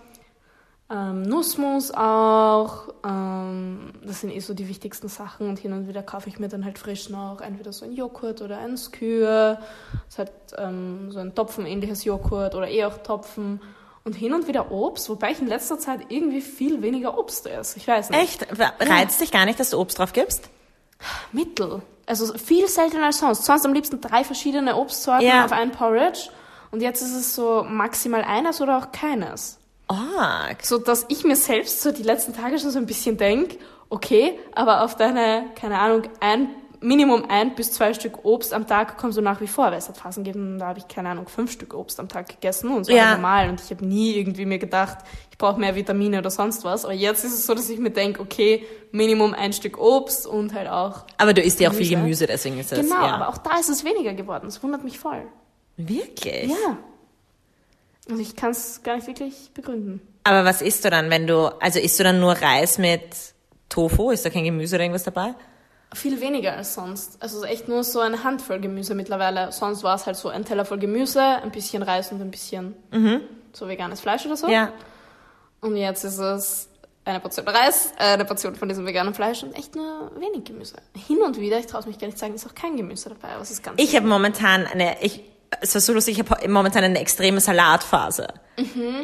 Ähm, 0.88 1.22
Nussmus 1.22 1.90
auch. 1.90 2.94
Ähm, 3.04 3.92
das 4.04 4.20
sind 4.20 4.30
eh 4.30 4.38
so 4.38 4.54
die 4.54 4.68
wichtigsten 4.68 5.08
Sachen. 5.08 5.48
Und 5.48 5.58
hin 5.58 5.72
und 5.72 5.88
wieder 5.88 6.02
kaufe 6.02 6.28
ich 6.28 6.38
mir 6.38 6.48
dann 6.48 6.64
halt 6.64 6.78
frisch 6.78 7.08
noch 7.10 7.40
entweder 7.40 7.72
so 7.72 7.84
ein 7.84 7.92
Joghurt 7.92 8.40
oder 8.40 8.58
ein 8.58 8.76
Skür. 8.76 9.58
Das 9.92 10.02
ist 10.10 10.18
halt 10.18 10.32
ähm, 10.58 11.10
so 11.10 11.18
ein 11.18 11.34
Topfen-ähnliches 11.34 12.04
Joghurt 12.04 12.54
oder 12.54 12.68
eh 12.68 12.84
auch 12.84 12.98
Topfen. 12.98 13.60
Und 14.04 14.12
hin 14.14 14.32
und 14.32 14.46
wieder 14.46 14.70
Obst, 14.70 15.08
wobei 15.08 15.32
ich 15.32 15.40
in 15.40 15.48
letzter 15.48 15.80
Zeit 15.80 16.02
irgendwie 16.10 16.40
viel 16.40 16.80
weniger 16.80 17.18
Obst 17.18 17.48
esse. 17.48 17.76
Ich 17.78 17.88
weiß 17.88 18.10
nicht. 18.10 18.20
Echt? 18.22 18.46
Reizt 18.80 19.20
dich 19.20 19.32
gar 19.32 19.44
nicht, 19.46 19.58
dass 19.58 19.70
du 19.70 19.80
Obst 19.80 19.98
drauf 19.98 20.12
gibst? 20.12 20.48
Mittel. 21.32 21.82
Also 22.06 22.32
viel 22.38 22.68
seltener 22.68 23.06
als 23.06 23.18
sonst. 23.18 23.44
Sonst 23.44 23.66
am 23.66 23.72
liebsten 23.74 24.00
drei 24.00 24.22
verschiedene 24.22 24.76
Obstsorten 24.76 25.26
Ja. 25.26 25.44
auf 25.44 25.50
ein 25.50 25.72
Porridge. 25.72 26.30
Und 26.70 26.82
jetzt 26.82 27.02
ist 27.02 27.16
es 27.16 27.34
so 27.34 27.64
maximal 27.68 28.22
eines 28.22 28.60
oder 28.60 28.78
auch 28.78 28.92
keines. 28.92 29.58
Arg. 29.88 30.64
So 30.64 30.78
dass 30.78 31.06
ich 31.08 31.24
mir 31.24 31.36
selbst 31.36 31.82
so 31.82 31.92
die 31.92 32.02
letzten 32.02 32.34
Tage 32.34 32.58
schon 32.58 32.70
so 32.70 32.78
ein 32.78 32.86
bisschen 32.86 33.16
denk, 33.16 33.58
okay, 33.88 34.38
aber 34.54 34.82
auf 34.82 34.96
deine, 34.96 35.44
keine 35.54 35.78
Ahnung, 35.78 36.02
ein, 36.20 36.48
Minimum 36.80 37.24
ein 37.28 37.54
bis 37.54 37.72
zwei 37.72 37.94
Stück 37.94 38.24
Obst 38.24 38.52
am 38.52 38.66
Tag 38.66 38.98
kommst 38.98 39.16
du 39.16 39.22
nach 39.22 39.40
wie 39.40 39.46
vor. 39.46 39.66
Weil 39.66 39.78
es 39.78 39.88
hat 39.88 39.96
Phasen 39.96 40.24
gegeben, 40.24 40.58
da 40.58 40.68
habe 40.68 40.78
ich, 40.78 40.88
keine 40.88 41.08
Ahnung, 41.08 41.26
fünf 41.26 41.50
Stück 41.50 41.74
Obst 41.74 41.98
am 41.98 42.08
Tag 42.08 42.28
gegessen 42.28 42.70
und 42.70 42.84
so 42.84 42.92
Ja. 42.92 43.12
normal. 43.14 43.48
Und 43.48 43.60
ich 43.60 43.70
habe 43.70 43.84
nie 43.84 44.14
irgendwie 44.14 44.44
mir 44.44 44.58
gedacht, 44.58 44.98
ich 45.30 45.38
brauche 45.38 45.58
mehr 45.58 45.74
Vitamine 45.74 46.18
oder 46.18 46.30
sonst 46.30 46.64
was. 46.64 46.84
Aber 46.84 46.94
jetzt 46.94 47.24
ist 47.24 47.32
es 47.32 47.46
so, 47.46 47.54
dass 47.54 47.70
ich 47.70 47.78
mir 47.78 47.90
denk, 47.90 48.20
okay, 48.20 48.64
Minimum 48.92 49.34
ein 49.34 49.52
Stück 49.52 49.78
Obst 49.78 50.26
und 50.26 50.54
halt 50.54 50.68
auch 50.68 51.04
Aber 51.18 51.32
du 51.32 51.40
isst 51.40 51.60
ja 51.60 51.70
auch 51.70 51.74
viel 51.74 51.88
Gemüse. 51.88 52.02
Gemüse, 52.02 52.26
deswegen 52.26 52.58
ist 52.58 52.72
das. 52.72 52.80
Genau, 52.80 52.94
ja. 52.94 53.14
aber 53.14 53.28
auch 53.28 53.38
da 53.38 53.58
ist 53.58 53.70
es 53.70 53.84
weniger 53.84 54.12
geworden. 54.12 54.42
Das 54.44 54.62
wundert 54.62 54.84
mich 54.84 54.98
voll. 54.98 55.26
Wirklich? 55.76 56.50
Ja. 56.50 56.76
Also 58.08 58.22
ich 58.22 58.36
kann 58.36 58.50
es 58.50 58.82
gar 58.82 58.96
nicht 58.96 59.06
wirklich 59.06 59.50
begründen. 59.54 60.00
Aber 60.24 60.44
was 60.44 60.62
isst 60.62 60.84
du 60.84 60.90
dann, 60.90 61.10
wenn 61.10 61.26
du, 61.26 61.46
also 61.60 61.78
isst 61.78 61.98
du 61.98 62.04
dann 62.04 62.20
nur 62.20 62.32
Reis 62.32 62.78
mit 62.78 63.02
Tofu? 63.68 64.10
Ist 64.10 64.24
da 64.24 64.30
kein 64.30 64.44
Gemüse 64.44 64.76
oder 64.76 64.84
irgendwas 64.84 65.04
dabei? 65.04 65.34
Viel 65.94 66.20
weniger 66.20 66.52
als 66.54 66.74
sonst. 66.74 67.18
Also 67.20 67.44
echt 67.44 67.68
nur 67.68 67.84
so 67.84 68.00
eine 68.00 68.24
Handvoll 68.24 68.60
Gemüse 68.60 68.94
mittlerweile. 68.94 69.52
Sonst 69.52 69.82
war 69.82 69.94
es 69.94 70.06
halt 70.06 70.16
so 70.16 70.28
ein 70.28 70.44
Teller 70.44 70.64
voll 70.64 70.78
Gemüse, 70.78 71.22
ein 71.22 71.50
bisschen 71.50 71.82
Reis 71.82 72.10
und 72.12 72.20
ein 72.20 72.30
bisschen 72.30 72.74
so 73.52 73.68
veganes 73.68 74.00
Fleisch 74.00 74.26
oder 74.26 74.36
so. 74.36 74.46
Mhm. 74.46 74.52
Ja. 74.52 74.72
Und 75.60 75.76
jetzt 75.76 76.04
ist 76.04 76.18
es 76.18 76.68
eine 77.04 77.20
Portion 77.20 77.46
Reis, 77.46 77.92
eine 77.98 78.24
Portion 78.24 78.56
von 78.56 78.68
diesem 78.68 78.84
veganen 78.84 79.14
Fleisch 79.14 79.42
und 79.42 79.54
echt 79.54 79.76
nur 79.76 80.10
wenig 80.18 80.44
Gemüse. 80.44 80.76
Hin 80.94 81.18
und 81.18 81.40
wieder, 81.40 81.58
ich 81.58 81.66
traue 81.66 81.80
es 81.80 81.86
mich 81.86 81.98
gar 81.98 82.08
nicht 82.08 82.18
sagen, 82.18 82.34
ist 82.34 82.46
auch 82.46 82.54
kein 82.54 82.76
Gemüse 82.76 83.08
dabei, 83.08 83.34
aber 83.34 83.42
es 83.42 83.50
ist 83.52 83.62
ganz 83.62 83.80
Ich 83.80 83.94
habe 83.94 84.06
momentan 84.06 84.66
eine, 84.66 85.00
ich, 85.02 85.22
es 85.60 85.74
war 85.74 85.80
so 85.80 85.92
lustig, 85.92 86.18
ich 86.18 86.28
habe 86.30 86.48
momentan 86.48 86.84
eine 86.84 87.00
extreme 87.00 87.40
Salatphase. 87.40 88.28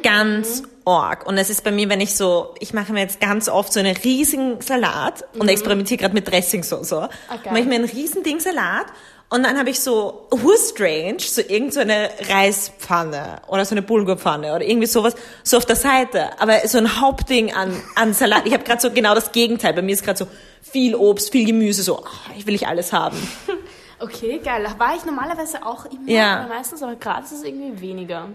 Ganz 0.02 0.62
arg. 0.84 1.26
Und 1.26 1.36
es 1.38 1.50
ist 1.50 1.62
bei 1.62 1.70
mir, 1.70 1.88
wenn 1.88 2.00
ich 2.00 2.14
so, 2.16 2.54
ich 2.58 2.72
mache 2.72 2.92
mir 2.92 3.00
jetzt 3.00 3.20
ganz 3.20 3.48
oft 3.48 3.72
so 3.72 3.80
einen 3.80 3.96
riesigen 3.96 4.60
Salat 4.60 5.24
und 5.38 5.48
experimentiere 5.48 5.98
gerade 5.98 6.14
mit 6.14 6.30
Dressings 6.30 6.72
und 6.72 6.86
so. 6.86 7.00
geil. 7.00 7.10
Mache 7.44 7.60
ich 7.60 7.66
mir 7.66 7.74
einen 7.74 7.84
riesen 7.84 8.22
Ding 8.22 8.40
Salat 8.40 8.86
und 9.32 9.44
dann 9.44 9.58
habe 9.58 9.70
ich 9.70 9.80
so, 9.80 10.26
who 10.30 10.52
strange, 10.58 11.20
so 11.20 11.40
irgend 11.40 11.72
so 11.72 11.80
eine 11.80 12.10
Reispfanne 12.28 13.40
oder 13.48 13.64
so 13.64 13.74
eine 13.74 13.80
Bulgurpfanne 13.80 14.54
oder 14.54 14.62
irgendwie 14.62 14.86
sowas, 14.86 15.14
so 15.42 15.56
auf 15.56 15.64
der 15.64 15.76
Seite. 15.76 16.38
Aber 16.38 16.66
so 16.68 16.76
ein 16.76 17.00
Hauptding 17.00 17.52
an, 17.54 17.74
an 17.94 18.12
Salat. 18.12 18.42
Ich 18.46 18.52
habe 18.52 18.64
gerade 18.64 18.82
so 18.82 18.90
genau 18.90 19.14
das 19.14 19.32
Gegenteil. 19.32 19.72
Bei 19.72 19.80
mir 19.80 19.92
ist 19.92 20.04
gerade 20.04 20.18
so 20.18 20.26
viel 20.60 20.94
Obst, 20.94 21.32
viel 21.32 21.46
Gemüse, 21.46 21.82
so, 21.82 22.00
ah, 22.04 22.10
ich 22.36 22.46
will 22.46 22.54
ich 22.54 22.66
alles 22.66 22.92
haben. 22.92 23.16
Okay, 24.02 24.38
geil. 24.42 24.66
War 24.78 24.96
ich 24.96 25.04
normalerweise 25.04 25.64
auch 25.64 25.84
immer, 25.86 26.08
Ja. 26.10 26.46
meistens, 26.48 26.82
aber 26.82 26.96
gerade 26.96 27.24
ist 27.24 27.32
es 27.32 27.42
irgendwie 27.44 27.80
weniger. 27.80 28.28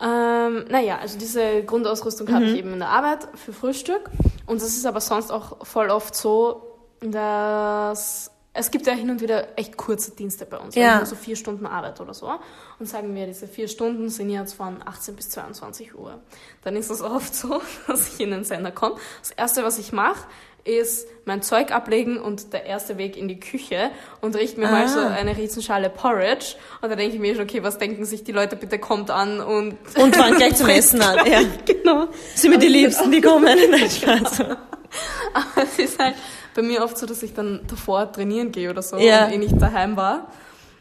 Ähm, 0.00 0.64
naja, 0.68 0.98
also 0.98 1.18
diese 1.18 1.64
Grundausrüstung 1.64 2.32
habe 2.32 2.44
ich 2.44 2.56
eben 2.56 2.72
in 2.74 2.78
der 2.78 2.88
Arbeit 2.88 3.26
für 3.34 3.52
Frühstück. 3.52 4.08
Und 4.46 4.56
es 4.58 4.76
ist 4.76 4.86
aber 4.86 5.00
sonst 5.00 5.30
auch 5.32 5.66
voll 5.66 5.90
oft 5.90 6.14
so, 6.14 6.62
dass 7.00 8.30
es 8.54 8.70
gibt 8.72 8.86
ja 8.86 8.92
hin 8.92 9.10
und 9.10 9.20
wieder 9.20 9.56
echt 9.56 9.76
kurze 9.76 10.12
Dienste 10.16 10.44
bei 10.44 10.56
uns. 10.56 10.74
Ja. 10.74 10.86
Also 10.86 10.98
nur 10.98 11.06
so 11.06 11.16
vier 11.16 11.36
Stunden 11.36 11.66
Arbeit 11.66 12.00
oder 12.00 12.14
so. 12.14 12.32
Und 12.78 12.86
sagen 12.86 13.14
wir, 13.14 13.26
diese 13.26 13.46
vier 13.46 13.68
Stunden 13.68 14.08
sind 14.08 14.30
jetzt 14.30 14.54
von 14.54 14.78
18 14.84 15.14
bis 15.14 15.28
22 15.30 15.96
Uhr. 15.96 16.18
Dann 16.64 16.74
ist 16.74 16.90
es 16.90 17.00
oft 17.02 17.34
so, 17.34 17.60
dass 17.86 18.08
ich 18.14 18.20
in 18.20 18.30
den 18.30 18.44
Sender 18.44 18.72
komme. 18.72 18.96
Das 19.20 19.30
Erste, 19.32 19.62
was 19.64 19.78
ich 19.78 19.92
mache, 19.92 20.26
ist 20.64 21.08
mein 21.24 21.42
Zeug 21.42 21.72
ablegen 21.72 22.18
und 22.18 22.52
der 22.52 22.66
erste 22.66 22.98
Weg 22.98 23.16
in 23.16 23.28
die 23.28 23.40
Küche 23.40 23.90
und 24.20 24.36
richte 24.36 24.60
mir 24.60 24.68
mal 24.68 24.88
so 24.88 25.00
eine 25.00 25.36
Riesenschale 25.36 25.88
Porridge. 25.90 26.56
Und 26.82 26.90
da 26.90 26.96
denke 26.96 27.14
ich 27.14 27.20
mir 27.20 27.34
schon, 27.34 27.44
okay, 27.44 27.62
was 27.62 27.78
denken 27.78 28.04
sich 28.04 28.24
die 28.24 28.32
Leute, 28.32 28.56
bitte 28.56 28.78
kommt 28.78 29.10
an 29.10 29.40
und... 29.40 29.76
Und 29.96 30.16
fangen 30.16 30.36
gleich 30.36 30.56
zum 30.56 30.68
Essen 30.70 31.00
an. 31.00 31.18
Ja. 31.30 31.40
genau. 31.66 32.08
Sind 32.34 32.50
mir 32.50 32.58
die 32.58 32.68
Liebsten, 32.68 33.10
die 33.10 33.20
kommen. 33.20 33.58
Nein, 33.70 33.90
Spaß. 33.90 34.40
Aber 34.40 35.62
es 35.62 35.78
ist 35.78 35.98
halt 35.98 36.14
bei 36.54 36.62
mir 36.62 36.82
oft 36.82 36.96
so, 36.98 37.06
dass 37.06 37.22
ich 37.22 37.34
dann 37.34 37.60
davor 37.68 38.10
trainieren 38.10 38.52
gehe 38.52 38.70
oder 38.70 38.82
so 38.82 38.96
Ja. 38.96 39.26
und 39.26 39.32
eh 39.32 39.38
nicht 39.38 39.60
daheim 39.60 39.96
war. 39.96 40.28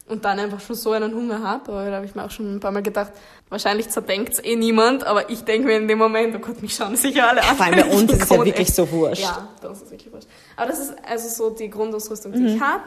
Und 0.08 0.26
dann 0.26 0.40
einfach 0.40 0.60
schon 0.60 0.76
so 0.76 0.92
einen 0.92 1.14
Hunger 1.14 1.42
habe. 1.42 1.72
Aber 1.72 1.86
da 1.90 1.98
habe 1.98 2.06
ich 2.06 2.16
mir 2.16 2.24
auch 2.24 2.32
schon 2.32 2.56
ein 2.56 2.60
paar 2.60 2.72
Mal 2.72 2.84
gedacht, 2.84 3.12
wahrscheinlich 3.50 3.90
zerdenkt 3.90 4.34
es 4.34 4.44
eh 4.44 4.56
niemand, 4.56 5.06
aber 5.06 5.30
ich 5.30 5.44
denke 5.44 5.68
mir 5.68 5.78
in 5.78 5.88
dem 5.88 5.98
Moment, 5.98 6.36
oh 6.36 6.40
Gott, 6.40 6.62
mich 6.62 6.74
schauen 6.76 6.96
sicher 6.96 7.30
alle 7.30 7.44
an. 7.44 7.56
Vor 7.56 7.66
allem 7.66 7.76
bei 7.76 7.96
uns 7.96 8.12
ist 8.12 8.24
es 8.24 8.30
ja 8.30 8.46
wirklich 8.46 8.74
so 8.74 8.90
wurscht. 8.92 9.24
Ja, 9.24 9.48
bei 9.62 9.68
uns 9.68 9.80
ist 9.80 9.86
es 9.86 9.92
wirklich 9.92 10.12
wurscht. 10.14 10.28
Aber 10.56 10.70
das 10.70 10.80
ist 10.80 10.94
also 11.08 11.30
so 11.30 11.50
die 11.56 11.70
Grundausrüstung, 11.70 12.32
die 12.34 12.56
ich 12.56 12.62
habe. 12.62 12.84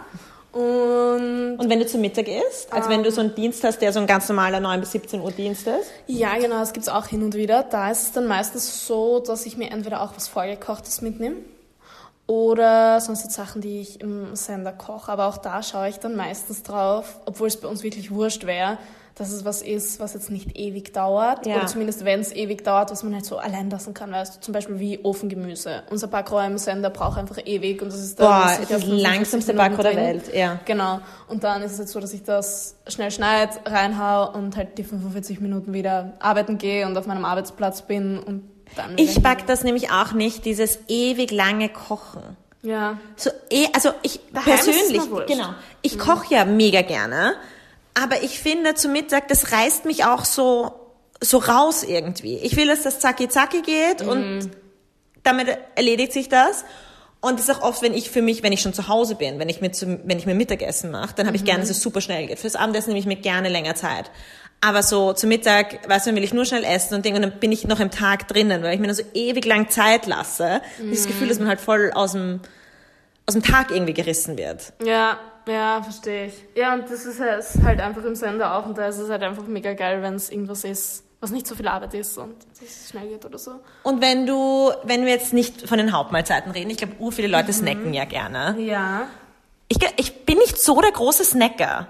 Und 0.53 1.59
Und 1.59 1.71
wenn 1.71 1.79
du 1.79 1.87
zu 1.87 1.99
Mittag 1.99 2.27
isst, 2.27 2.73
also 2.73 2.89
wenn 2.89 3.05
du 3.05 3.13
so 3.13 3.21
einen 3.21 3.37
Dienst 3.37 3.63
hast, 3.63 3.79
der 3.79 3.93
so 3.93 4.01
ein 4.01 4.09
ganz 4.09 4.29
normaler 4.29 4.59
9 4.59 4.81
bis 4.81 4.91
17 4.93 5.21
Uhr 5.21 5.31
Dienst 5.31 5.69
ist, 5.69 5.93
ja, 6.09 6.37
genau, 6.39 6.59
das 6.59 6.73
gibt's 6.73 6.89
auch 6.89 7.07
hin 7.07 7.23
und 7.23 7.35
wieder. 7.35 7.63
Da 7.63 7.91
ist 7.91 8.03
es 8.03 8.13
dann 8.13 8.27
meistens 8.27 8.85
so, 8.87 9.21
dass 9.21 9.47
ich 9.47 9.57
mir 9.57 9.71
entweder 9.71 10.03
auch 10.03 10.13
was 10.17 10.27
Vorgekochtes 10.27 11.03
mitnehme 11.03 11.37
oder 12.31 13.01
sonst 13.01 13.25
die 13.25 13.33
Sachen, 13.33 13.61
die 13.61 13.81
ich 13.81 14.01
im 14.01 14.37
Sender 14.37 14.71
koche. 14.71 15.11
Aber 15.11 15.27
auch 15.27 15.37
da 15.37 15.65
schaue 15.65 15.89
ich 15.89 15.99
dann 15.99 16.15
meistens 16.15 16.63
drauf, 16.63 17.19
obwohl 17.27 17.49
es 17.49 17.57
bei 17.57 17.67
uns 17.67 17.83
wirklich 17.83 18.13
wurscht 18.13 18.47
wäre, 18.47 18.79
dass 19.17 19.33
es 19.33 19.45
was 19.45 19.63
ist, 19.63 19.99
was 19.99 20.15
jetzt 20.15 20.31
nicht 20.31 20.57
ewig 20.57 20.93
dauert. 20.93 21.45
Ja. 21.45 21.57
Oder 21.57 21.67
zumindest, 21.67 22.05
wenn 22.05 22.21
es 22.21 22.33
ewig 22.33 22.63
dauert, 22.63 22.93
was 22.93 23.03
man 23.03 23.15
halt 23.15 23.25
so 23.25 23.39
allein 23.39 23.69
lassen 23.69 23.95
kann. 23.95 24.13
Weißt 24.13 24.37
du, 24.37 24.41
zum 24.43 24.55
Beispiel 24.55 24.79
wie 24.79 25.05
Ofengemüse. 25.05 25.83
Unser 25.91 26.07
Backrohr 26.07 26.45
im 26.45 26.57
Sender 26.57 26.91
braucht 26.91 27.19
einfach 27.19 27.39
ewig 27.45 27.83
und 27.83 27.89
das 27.89 27.99
ist 28.01 28.21
dann 28.21 28.29
boah, 28.29 28.47
das 28.47 28.85
55 28.85 29.03
langsamste 29.03 29.55
Backrohr 29.55 29.83
der. 29.83 29.97
Welt, 29.97 30.33
ja. 30.33 30.61
Genau. 30.67 31.01
Und 31.27 31.43
dann 31.43 31.63
ist 31.63 31.73
es 31.73 31.79
jetzt 31.79 31.91
so, 31.91 31.99
dass 31.99 32.13
ich 32.13 32.23
das 32.23 32.77
schnell 32.87 33.11
schneide, 33.11 33.55
reinhau 33.67 34.33
und 34.33 34.57
halt 34.57 34.79
die 34.79 34.85
45 34.85 35.41
Minuten 35.41 35.73
wieder 35.73 36.13
arbeiten 36.21 36.59
gehe 36.59 36.87
und 36.87 36.97
auf 36.97 37.09
meinem 37.09 37.25
Arbeitsplatz 37.25 37.83
bin 37.83 38.21
und 38.21 38.45
dann 38.77 38.97
Ich 38.99 39.23
back 39.23 39.47
das 39.47 39.65
nämlich 39.65 39.91
auch 39.91 40.13
nicht, 40.13 40.45
dieses 40.45 40.79
ewig 40.89 41.31
lange 41.31 41.69
Kochen. 41.69 42.37
Ja. 42.63 42.99
So, 43.17 43.31
eh, 43.51 43.67
also 43.73 43.91
ich 44.03 44.21
Daheim 44.33 44.55
persönlich, 44.55 45.03
genau. 45.27 45.55
Ich 45.83 45.99
koche 45.99 46.35
ja 46.35 46.45
mega 46.45 46.83
gerne, 46.83 47.35
aber 47.95 48.23
ich 48.23 48.39
finde 48.39 48.75
zu 48.75 48.89
Mittag, 48.89 49.29
das 49.29 49.53
reißt 49.53 49.87
mich 49.87 50.05
auch 50.05 50.25
so, 50.25 50.73
so 51.21 51.39
raus 51.39 51.83
irgendwie. 51.83 52.37
Ich 52.39 52.57
will, 52.57 52.67
dass 52.67 52.83
das 52.83 53.01
zacki 53.01 53.29
zacki 53.29 53.63
geht 53.63 54.03
und 54.03 54.51
damit 55.23 55.49
erledigt 55.75 56.13
sich 56.13 56.29
das. 56.29 56.65
Und 57.23 57.39
das 57.39 57.49
ist 57.49 57.57
auch 57.57 57.63
oft, 57.63 57.83
wenn 57.83 57.93
ich 57.93 58.11
für 58.11 58.23
mich, 58.23 58.43
wenn 58.43 58.53
ich 58.53 58.63
schon 58.63 58.73
zu 58.73 58.89
Hause 58.89 59.15
bin, 59.15 59.39
wenn 59.39 59.51
ich 59.51 59.61
mir, 59.61 59.73
zum, 59.73 60.01
wenn 60.05 60.19
ich 60.19 60.25
mir 60.25 60.35
Mittagessen 60.35 60.91
mache, 60.91 61.15
dann 61.15 61.27
habe 61.27 61.37
ich 61.37 61.45
gerne, 61.45 61.61
dass 61.61 61.69
es 61.69 61.83
super 61.83 62.01
schnell 62.01 62.27
geht. 62.27 62.39
Fürs 62.39 62.57
Abendessen 62.57 62.91
nehme 62.91 63.01
ich 63.01 63.07
mir 63.07 63.17
gerne 63.17 63.51
länger 63.51 63.75
Zeit. 63.75 64.11
Aber 64.63 64.83
so 64.83 65.13
zu 65.15 65.27
Mittag, 65.27 65.89
weißt 65.89 66.07
du, 66.09 66.15
will 66.15 66.23
ich 66.25 66.35
nur 66.35 66.45
schnell 66.45 66.65
essen 66.65 66.95
und 66.95 67.05
Ding, 67.05 67.15
und 67.17 67.23
dann 67.23 67.39
bin 67.41 67.51
ich 67.51 67.67
noch 67.67 67.81
im 67.81 67.91
Tag 67.91 68.29
drinnen, 68.29 68.63
weil 68.63 68.75
ich 68.75 68.81
mir 68.81 68.89
dann 68.89 68.97
so 68.97 69.03
ewig 69.15 69.47
lang 69.47 69.71
Zeit 69.71 70.07
lasse. 70.07 70.61
Und 70.79 70.91
das 70.93 71.07
Gefühl, 71.07 71.29
dass 71.29 71.39
man 71.39 71.49
halt 71.49 71.61
voll 71.61 71.91
aus 71.95 72.13
dem, 72.13 72.41
aus 73.27 73.33
dem 73.35 73.43
Tag 73.43 73.71
irgendwie 73.71 73.95
gerissen 73.95 74.37
wird. 74.37 74.73
Ja, 74.85 75.19
ja, 75.49 75.83
verstehe 75.83 76.27
ich. 76.27 76.35
Ja, 76.55 76.75
und 76.75 76.91
das 76.91 77.07
ist 77.07 77.21
halt- 77.21 77.81
einfach 77.81 78.05
im 78.05 78.15
Sender 78.15 78.55
auch 78.57 78.67
und 78.67 78.77
da 78.77 78.87
ist 78.89 78.99
es 78.99 79.09
halt 79.09 79.23
einfach 79.23 79.47
mega 79.47 79.73
geil, 79.73 80.03
wenn 80.03 80.15
es 80.15 80.29
irgendwas 80.31 80.65
ist, 80.65 81.05
was 81.21 81.31
nicht 81.31 81.47
so 81.47 81.55
viel 81.55 81.67
Arbeit 81.67 81.95
ist 81.95 82.19
und 82.19 82.35
das 82.61 82.91
schnell 82.91 83.09
geht 83.09 83.25
oder 83.25 83.39
so. 83.39 83.53
Und 83.83 84.03
wenn 84.03 84.27
du, 84.27 84.73
wenn 84.85 85.05
wir 85.07 85.13
jetzt 85.13 85.33
nicht 85.33 85.69
von 85.69 85.79
den 85.79 85.93
Hauptmahlzeiten 85.93 86.53
reden, 86.53 86.69
ich 86.71 86.77
glaube, 86.77 86.95
ur 86.99 87.13
viele 87.13 87.29
Leute 87.29 87.53
snacken 87.53 87.95
ja 87.95 88.05
gerne. 88.05 88.57
Ja. 88.61 89.07
Ich, 89.69 89.79
ich 89.97 90.27
bin 90.27 90.37
nicht 90.39 90.61
so 90.61 90.81
der 90.83 90.93
große 90.93 91.25
Snacker. 91.25 91.89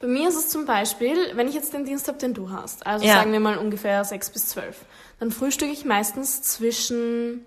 Bei 0.00 0.06
mir 0.06 0.28
ist 0.28 0.36
es 0.36 0.48
zum 0.50 0.66
Beispiel, 0.66 1.16
wenn 1.34 1.48
ich 1.48 1.54
jetzt 1.54 1.72
den 1.72 1.84
Dienst 1.84 2.06
habe, 2.08 2.18
den 2.18 2.34
du 2.34 2.50
hast, 2.50 2.86
also 2.86 3.06
Ja. 3.06 3.14
sagen 3.14 3.32
wir 3.32 3.40
mal 3.40 3.56
ungefähr 3.56 4.04
sechs 4.04 4.30
bis 4.30 4.48
zwölf, 4.48 4.84
dann 5.18 5.30
frühstücke 5.30 5.72
ich 5.72 5.84
meistens 5.84 6.42
zwischen 6.42 7.40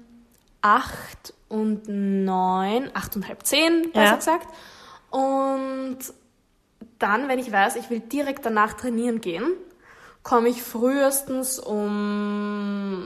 acht 0.62 1.34
und 1.48 1.88
neun, 1.88 2.90
acht 2.94 3.16
und 3.16 3.28
halb 3.28 3.46
zehn, 3.46 3.92
besser 3.92 4.06
Ja. 4.12 4.16
gesagt. 4.16 4.48
Und 5.12 5.98
dann, 6.98 7.28
wenn 7.28 7.40
ich 7.40 7.52
weiß, 7.52 7.76
ich 7.76 7.90
will 7.90 8.00
direkt 8.00 8.46
danach 8.46 8.74
trainieren 8.74 9.22
gehen, 9.22 9.44
komme 10.24 10.50
ich 10.50 10.62
frühestens 10.62 11.60
um, 11.60 13.04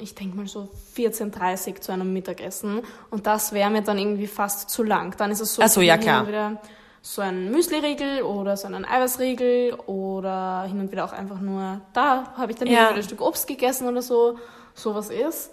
ich 0.00 0.14
denke 0.14 0.36
mal 0.36 0.46
so 0.46 0.68
14.30 0.96 1.68
Uhr 1.76 1.80
zu 1.80 1.92
einem 1.92 2.12
Mittagessen. 2.12 2.82
Und 3.10 3.26
das 3.26 3.52
wäre 3.52 3.70
mir 3.70 3.82
dann 3.82 3.98
irgendwie 3.98 4.26
fast 4.26 4.70
zu 4.70 4.82
lang. 4.82 5.16
Dann 5.16 5.30
ist 5.30 5.40
es 5.40 5.54
so, 5.54 5.66
so, 5.66 5.80
ja, 5.80 5.96
klar. 5.96 6.26
wieder 6.28 6.60
so 7.02 7.22
einen 7.22 7.50
Müsli-Riegel 7.50 8.22
oder 8.22 8.56
so 8.56 8.66
einen 8.66 8.84
Eiweißriegel 8.84 9.74
oder 9.86 10.64
hin 10.64 10.80
und 10.80 10.92
wieder 10.92 11.04
auch 11.04 11.12
einfach 11.12 11.40
nur, 11.40 11.80
da 11.92 12.32
habe 12.36 12.52
ich 12.52 12.58
dann 12.58 12.68
Ja. 12.68 12.90
ein 12.90 13.02
Stück 13.02 13.20
Obst 13.20 13.46
gegessen 13.46 13.88
oder 13.88 14.02
so, 14.02 14.38
sowas 14.74 15.08
ist. 15.10 15.50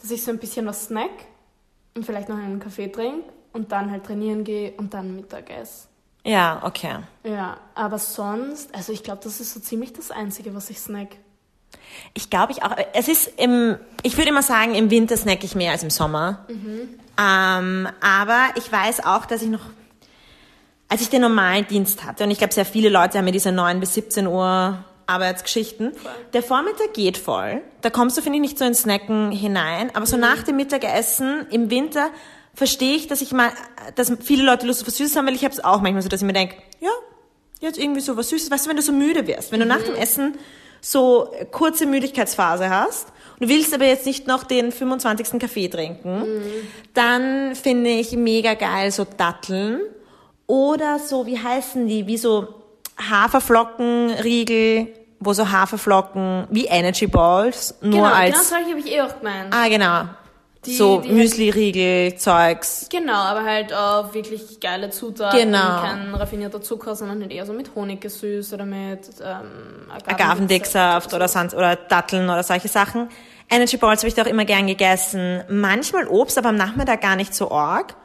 Dass 0.00 0.10
ich 0.10 0.22
so 0.24 0.30
ein 0.30 0.38
bisschen 0.38 0.66
was 0.66 0.86
snack 0.86 1.10
und 1.94 2.04
vielleicht 2.04 2.28
noch 2.28 2.36
einen 2.36 2.58
Kaffee 2.60 2.88
trinke 2.88 3.24
und 3.52 3.70
dann 3.72 3.90
halt 3.90 4.04
trainieren 4.04 4.44
gehe 4.44 4.72
und 4.76 4.92
dann 4.94 5.14
Mittag 5.16 5.48
esse. 5.50 5.86
Ja, 6.24 6.60
okay. 6.64 6.96
Ja, 7.24 7.56
aber 7.74 7.98
sonst, 7.98 8.74
also 8.74 8.92
ich 8.92 9.02
glaube, 9.02 9.20
das 9.24 9.40
ist 9.40 9.54
so 9.54 9.60
ziemlich 9.60 9.92
das 9.92 10.10
Einzige, 10.10 10.54
was 10.54 10.70
ich 10.70 10.78
snack. 10.80 11.08
Ich 12.14 12.30
glaube 12.30 12.52
ich 12.52 12.62
auch. 12.62 12.76
Es 12.94 13.08
ist 13.08 13.32
im, 13.38 13.76
ich 14.02 14.16
würde 14.16 14.28
immer 14.30 14.42
sagen, 14.42 14.74
im 14.74 14.90
Winter 14.90 15.16
snack 15.16 15.42
ich 15.44 15.54
mehr 15.54 15.72
als 15.72 15.82
im 15.82 15.90
Sommer. 15.90 16.46
Ähm, 17.18 17.88
aber 18.00 18.40
ich 18.56 18.70
weiß 18.70 19.04
auch, 19.04 19.26
dass 19.26 19.42
ich 19.42 19.48
noch, 19.48 19.60
als 20.92 21.00
ich 21.00 21.08
den 21.08 21.22
normalen 21.22 21.66
Dienst 21.66 22.04
hatte, 22.04 22.24
und 22.24 22.30
ich 22.30 22.36
glaube, 22.36 22.52
sehr 22.52 22.66
viele 22.66 22.90
Leute 22.90 23.16
haben 23.16 23.24
ja 23.24 23.32
diese 23.32 23.50
9 23.50 23.80
bis 23.80 23.94
17 23.94 24.26
Uhr 24.26 24.84
Arbeitsgeschichten, 25.06 25.92
der 26.34 26.42
Vormittag 26.42 26.92
geht 26.92 27.16
voll. 27.16 27.62
Da 27.80 27.88
kommst 27.88 28.18
du, 28.18 28.20
finde 28.20 28.36
ich, 28.36 28.42
nicht 28.42 28.58
so 28.58 28.66
ins 28.66 28.82
Snacken 28.82 29.32
hinein. 29.32 29.90
Aber 29.94 30.04
so 30.04 30.18
nach 30.18 30.42
dem 30.42 30.56
Mittagessen 30.56 31.46
im 31.50 31.70
Winter 31.70 32.10
verstehe 32.52 32.94
ich, 32.94 33.06
dass 33.06 33.22
ich 33.22 33.32
mal, 33.32 33.52
dass 33.94 34.12
viele 34.22 34.44
Leute 34.44 34.66
Lust 34.66 34.82
auf 34.82 34.88
was 34.88 34.98
Süßes 34.98 35.16
haben, 35.16 35.26
weil 35.26 35.34
ich 35.34 35.44
habe 35.44 35.54
es 35.54 35.64
auch 35.64 35.80
manchmal 35.80 36.02
so, 36.02 36.10
dass 36.10 36.20
ich 36.20 36.26
mir 36.26 36.34
denke, 36.34 36.56
ja, 36.80 36.90
jetzt 37.60 37.78
irgendwie 37.78 38.02
so 38.02 38.18
was 38.18 38.28
Süßes. 38.28 38.50
Weißt 38.50 38.66
du, 38.66 38.68
wenn 38.68 38.76
du 38.76 38.82
so 38.82 38.92
müde 38.92 39.26
wirst, 39.26 39.50
wenn 39.50 39.60
du 39.60 39.66
nach 39.66 39.80
dem 39.80 39.94
Essen 39.94 40.34
so 40.82 41.32
kurze 41.52 41.86
Müdigkeitsphase 41.86 42.68
hast 42.68 43.08
und 43.40 43.48
du 43.48 43.48
willst 43.48 43.72
aber 43.72 43.86
jetzt 43.86 44.04
nicht 44.04 44.26
noch 44.26 44.44
den 44.44 44.72
25. 44.72 45.40
Kaffee 45.40 45.68
trinken, 45.68 46.26
dann 46.92 47.54
finde 47.54 47.88
ich 47.88 48.12
mega 48.12 48.52
geil 48.52 48.90
so 48.90 49.06
Datteln 49.16 49.80
oder 50.52 50.98
so, 50.98 51.24
wie 51.26 51.38
heißen 51.38 51.86
die, 51.88 52.06
wie 52.06 52.18
so 52.18 52.46
Haferflockenriegel, 53.10 54.88
wo 55.20 55.32
so 55.32 55.50
Haferflocken 55.50 56.46
wie 56.50 56.66
Energy 56.66 57.06
Balls, 57.06 57.74
nur 57.80 57.92
genau, 57.92 58.04
als 58.04 58.30
genau 58.34 58.42
solche 58.42 58.70
habe 58.70 58.80
ich 58.80 58.92
eh 58.92 59.00
auch 59.00 59.18
gemeint. 59.18 59.54
Ah, 59.54 59.68
genau. 59.68 60.02
Die- 60.66 60.76
so 60.76 61.00
die 61.00 61.08
Müsli-Riegel, 61.10 62.16
Zeugs. 62.16 62.86
Genau, 62.90 63.14
aber 63.14 63.42
halt 63.44 63.72
auf 63.72 64.14
wirklich 64.14 64.60
geile 64.60 64.90
Zutaten. 64.90 65.36
Genau. 65.40 65.80
Kein 65.80 66.14
raffinierter 66.14 66.60
Zucker, 66.60 66.94
sondern 66.94 67.20
halt 67.22 67.32
eher 67.32 67.44
so 67.46 67.52
mit 67.52 67.74
Honig 67.74 68.00
gesüßt 68.00 68.52
oder 68.52 68.64
mit 68.64 69.08
ähm, 69.24 69.90
Agavendicksaft 70.06 71.14
oder, 71.14 71.26
sonst, 71.28 71.54
oder 71.54 71.74
Datteln 71.76 72.26
oder 72.30 72.42
solche 72.44 72.68
Sachen. 72.68 73.08
Energy 73.50 73.76
Balls 73.76 74.02
habe 74.02 74.08
ich 74.08 74.14
doch 74.14 74.26
immer 74.26 74.44
gern 74.44 74.66
gegessen. 74.68 75.42
Manchmal 75.48 76.06
Obst, 76.06 76.38
aber 76.38 76.50
am 76.50 76.56
Nachmittag 76.56 77.00
gar 77.00 77.16
nicht 77.16 77.34
so 77.34 77.50
arg. 77.50 77.96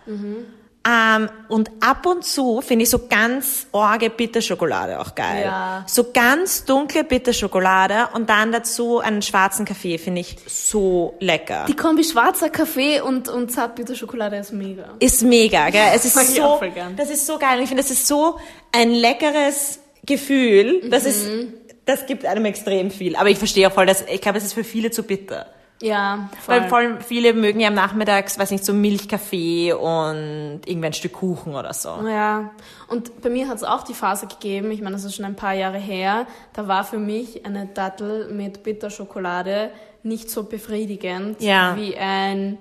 Ähm, 0.89 1.29
und 1.50 1.70
ab 1.82 2.06
und 2.06 2.24
zu 2.24 2.62
finde 2.62 2.84
ich 2.84 2.89
so 2.89 3.08
ganz 3.10 3.67
orge 3.74 4.10
Bitterschokolade 4.10 5.00
auch 5.00 5.15
geil. 5.15 5.44
Ja. 5.44 5.84
So 5.86 6.12
ganz 6.13 6.63
dunkle 6.63 7.03
Bitterschokolade 7.03 8.10
und 8.13 8.29
dann 8.29 8.51
dazu 8.53 9.00
einen 9.00 9.22
schwarzen 9.22 9.65
Kaffee 9.65 9.98
finde 9.98 10.22
ich 10.22 10.38
so 10.48 11.15
lecker. 11.20 11.65
Die 11.67 11.75
Kombi 11.75 12.03
schwarzer 12.06 12.50
Kaffee 12.50 13.01
und, 13.01 13.27
und 13.27 13.51
Zartbitterschokolade 13.51 14.38
ist 14.38 14.53
mega. 14.53 14.86
ist 15.00 15.24
mega, 15.24 15.70
gell? 15.72 15.91
Es 15.94 16.06
ist 16.06 16.36
so, 16.36 16.62
das 16.96 17.10
ist 17.10 17.25
so 17.25 17.38
geil. 17.38 17.58
Und 17.58 17.63
ich 17.63 17.67
finde, 17.70 17.84
das 17.84 17.91
ist 17.91 18.08
so 18.08 18.39
ein 18.72 18.91
leckeres 18.91 19.79
Gefühl. 20.06 20.89
Das 20.89 21.06
ist, 21.06 21.25
Mhm. 21.27 21.53
das 21.86 22.06
gibt 22.06 22.25
einem 22.25 22.46
extrem 22.46 22.91
viel. 22.91 23.15
Aber 23.17 23.29
ich 23.29 23.38
verstehe 23.38 23.67
auch 23.67 23.74
voll, 23.74 23.86
dass, 23.88 24.03
ich 24.10 24.22
glaube, 24.22 24.38
es 24.38 24.46
ist 24.46 24.53
für 24.53 24.63
viele 24.63 24.89
zu 24.91 25.03
bitter. 25.03 25.48
Ja, 25.81 26.29
voll. 26.41 26.55
Weil 26.62 26.69
vor 26.69 26.77
allem 26.79 27.01
viele 27.01 27.34
mögen 27.34 27.60
ja 27.60 27.67
am 27.67 27.75
Nachmittags, 27.75 28.39
weiß 28.39 28.51
nicht, 28.51 28.65
so 28.65 28.74
Milchkaffee 28.74 29.74
und 29.74 30.62
irgendwie 30.65 30.88
ein 30.88 30.93
Stück 30.93 31.13
Kuchen 31.13 31.53
oder 31.55 31.74
so. 31.74 31.89
Ja, 32.07 32.51
und 32.88 33.22
bei 33.22 33.29
mir 33.29 33.48
hat 33.48 33.57
es 33.57 33.63
auch 33.63 33.84
die 33.84 33.93
Phase 33.93 34.27
gegeben, 34.27 34.72
ich 34.72 34.81
meine, 34.81 34.96
das 34.96 35.03
ist 35.03 35.15
schon 35.15 35.25
ein 35.25 35.36
paar 35.36 35.53
Jahre 35.53 35.77
her, 35.77 36.25
da 36.53 36.67
war 36.67 36.84
für 36.84 36.98
mich 36.98 37.46
eine 37.46 37.67
Dattel 37.67 38.31
mit 38.34 38.63
Bitterschokolade 38.63 39.69
nicht 40.03 40.29
so 40.31 40.43
befriedigend 40.43 41.41
Ja. 41.41 41.75
wie 41.75 41.96
ein 41.96 42.57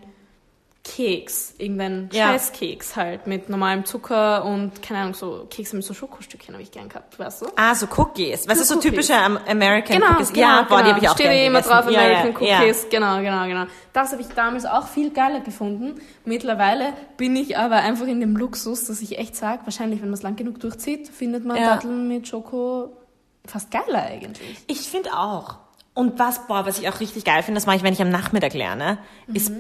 Keks, 0.89 1.55
irgendein 1.59 2.09
Ja. 2.13 2.29
Scheißkeks 2.29 2.95
halt 2.95 3.27
mit 3.27 3.49
normalem 3.49 3.85
Zucker 3.85 4.45
und 4.45 4.81
keine 4.83 5.01
Ahnung, 5.01 5.15
so 5.15 5.45
Kekse 5.51 5.75
mit 5.75 5.85
so 5.85 5.95
Schokostückchen 5.95 6.55
habe 6.55 6.63
ich 6.63 6.71
gern 6.71 6.89
gehabt, 6.89 7.19
weißt 7.19 7.43
du? 7.43 7.47
Ah, 7.57 7.75
so 7.75 7.87
Cookies. 7.97 8.47
Was 8.49 8.61
ist 8.61 8.69
so 8.69 8.79
typische 8.79 9.15
Am- 9.17 9.37
American 9.49 9.99
Genau, 9.99 10.13
Cookies? 10.13 10.33
genau, 10.33 10.47
ja, 10.47 10.63
boah, 10.63 10.77
die 10.79 10.83
genau. 10.85 10.95
habe 10.95 11.05
ich 11.05 11.11
auch 11.11 11.15
Steht 11.15 11.27
eh 11.27 11.47
immer 11.47 11.61
gegessen. 11.63 11.83
drauf, 11.83 11.91
ja, 11.93 12.01
American 12.01 12.45
ja, 12.47 12.59
Cookies, 12.61 12.87
genau, 12.89 13.19
genau, 13.21 13.47
genau. 13.47 13.65
Das 13.93 14.13
habe 14.13 14.23
ich 14.23 14.29
damals 14.29 14.65
auch 14.65 14.87
viel 14.87 15.11
geiler 15.11 15.41
gefunden. 15.41 16.01
Mittlerweile 16.25 16.93
bin 17.17 17.35
ich 17.35 17.59
aber 17.59 17.77
einfach 17.77 18.07
in 18.07 18.21
dem 18.21 18.37
Luxus, 18.37 18.85
dass 18.85 19.01
ich 19.03 19.19
echt 19.19 19.35
sage, 19.35 19.63
wahrscheinlich, 19.65 20.01
wenn 20.03 20.09
man 20.09 20.15
es 20.15 20.23
lang 20.23 20.37
genug 20.37 20.61
durchzieht, 20.61 21.09
findet 21.09 21.45
man 21.45 21.57
Ja. 21.57 21.75
Datteln 21.75 22.07
mit 22.07 22.29
Schoko 22.29 22.97
fast 23.45 23.71
geiler 23.73 24.03
eigentlich. 24.05 24.57
Ich 24.69 24.83
finde 24.89 25.13
auch. 25.15 25.57
Und 25.95 26.19
was, 26.21 26.47
boah, 26.47 26.65
was 26.65 26.79
ich 26.79 26.89
auch 26.89 27.01
richtig 27.01 27.25
geil 27.25 27.43
finde, 27.43 27.59
das 27.59 27.67
mache 27.67 27.77
ich, 27.77 27.83
wenn 27.83 27.93
ich 27.93 28.03
am 28.03 28.11
Nachmittag 28.11 28.55
lerne, 28.55 28.99
ist, 29.33 29.51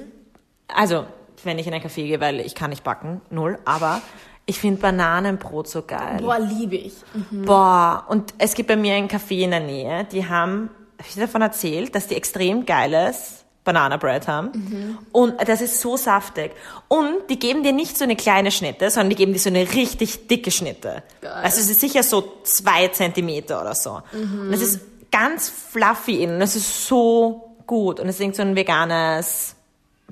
also, 0.68 1.04
wenn 1.44 1.58
ich 1.58 1.66
in 1.66 1.74
ein 1.74 1.82
Café 1.82 2.06
gehe, 2.06 2.20
weil 2.20 2.40
ich 2.40 2.54
kann 2.54 2.70
nicht 2.70 2.84
backen, 2.84 3.20
null, 3.30 3.58
aber 3.64 4.02
Ich 4.48 4.60
finde 4.60 4.80
Bananenbrot 4.80 5.68
so 5.68 5.82
geil. 5.82 6.18
Boah, 6.20 6.38
liebe 6.38 6.76
ich. 6.76 6.94
Boah, 7.32 8.04
und 8.08 8.32
es 8.38 8.54
gibt 8.54 8.68
bei 8.68 8.76
mir 8.76 8.94
ein 8.94 9.08
Café 9.08 9.40
in 9.40 9.50
der 9.50 9.60
Nähe, 9.60 10.04
die 10.04 10.28
haben, 10.28 10.70
hab 10.98 11.08
ich 11.08 11.16
davon 11.16 11.42
erzählt, 11.42 11.96
dass 11.96 12.06
die 12.06 12.14
extrem 12.14 12.64
geiles 12.64 13.44
Bananabread 13.64 14.28
haben. 14.28 14.98
Und 15.10 15.34
das 15.48 15.60
ist 15.60 15.80
so 15.80 15.96
saftig. 15.96 16.52
Und 16.86 17.28
die 17.28 17.40
geben 17.40 17.64
dir 17.64 17.72
nicht 17.72 17.98
so 17.98 18.04
eine 18.04 18.14
kleine 18.14 18.52
Schnitte, 18.52 18.88
sondern 18.88 19.10
die 19.10 19.16
geben 19.16 19.32
dir 19.32 19.40
so 19.40 19.50
eine 19.50 19.72
richtig 19.74 20.28
dicke 20.28 20.52
Schnitte. 20.52 21.02
Geil. 21.20 21.32
Also 21.32 21.58
es 21.58 21.68
ist 21.68 21.80
sicher 21.80 22.04
so 22.04 22.22
zwei 22.44 22.86
Zentimeter 22.86 23.60
oder 23.60 23.74
so. 23.74 24.00
Und 24.12 24.52
es 24.52 24.62
ist 24.62 24.80
ganz 25.10 25.48
fluffy 25.48 26.22
innen. 26.22 26.40
Es 26.40 26.54
ist 26.54 26.86
so 26.86 27.56
gut. 27.66 27.98
Und 27.98 28.08
es 28.08 28.20
ist 28.20 28.36
so 28.36 28.42
ein 28.42 28.54
veganes 28.54 29.55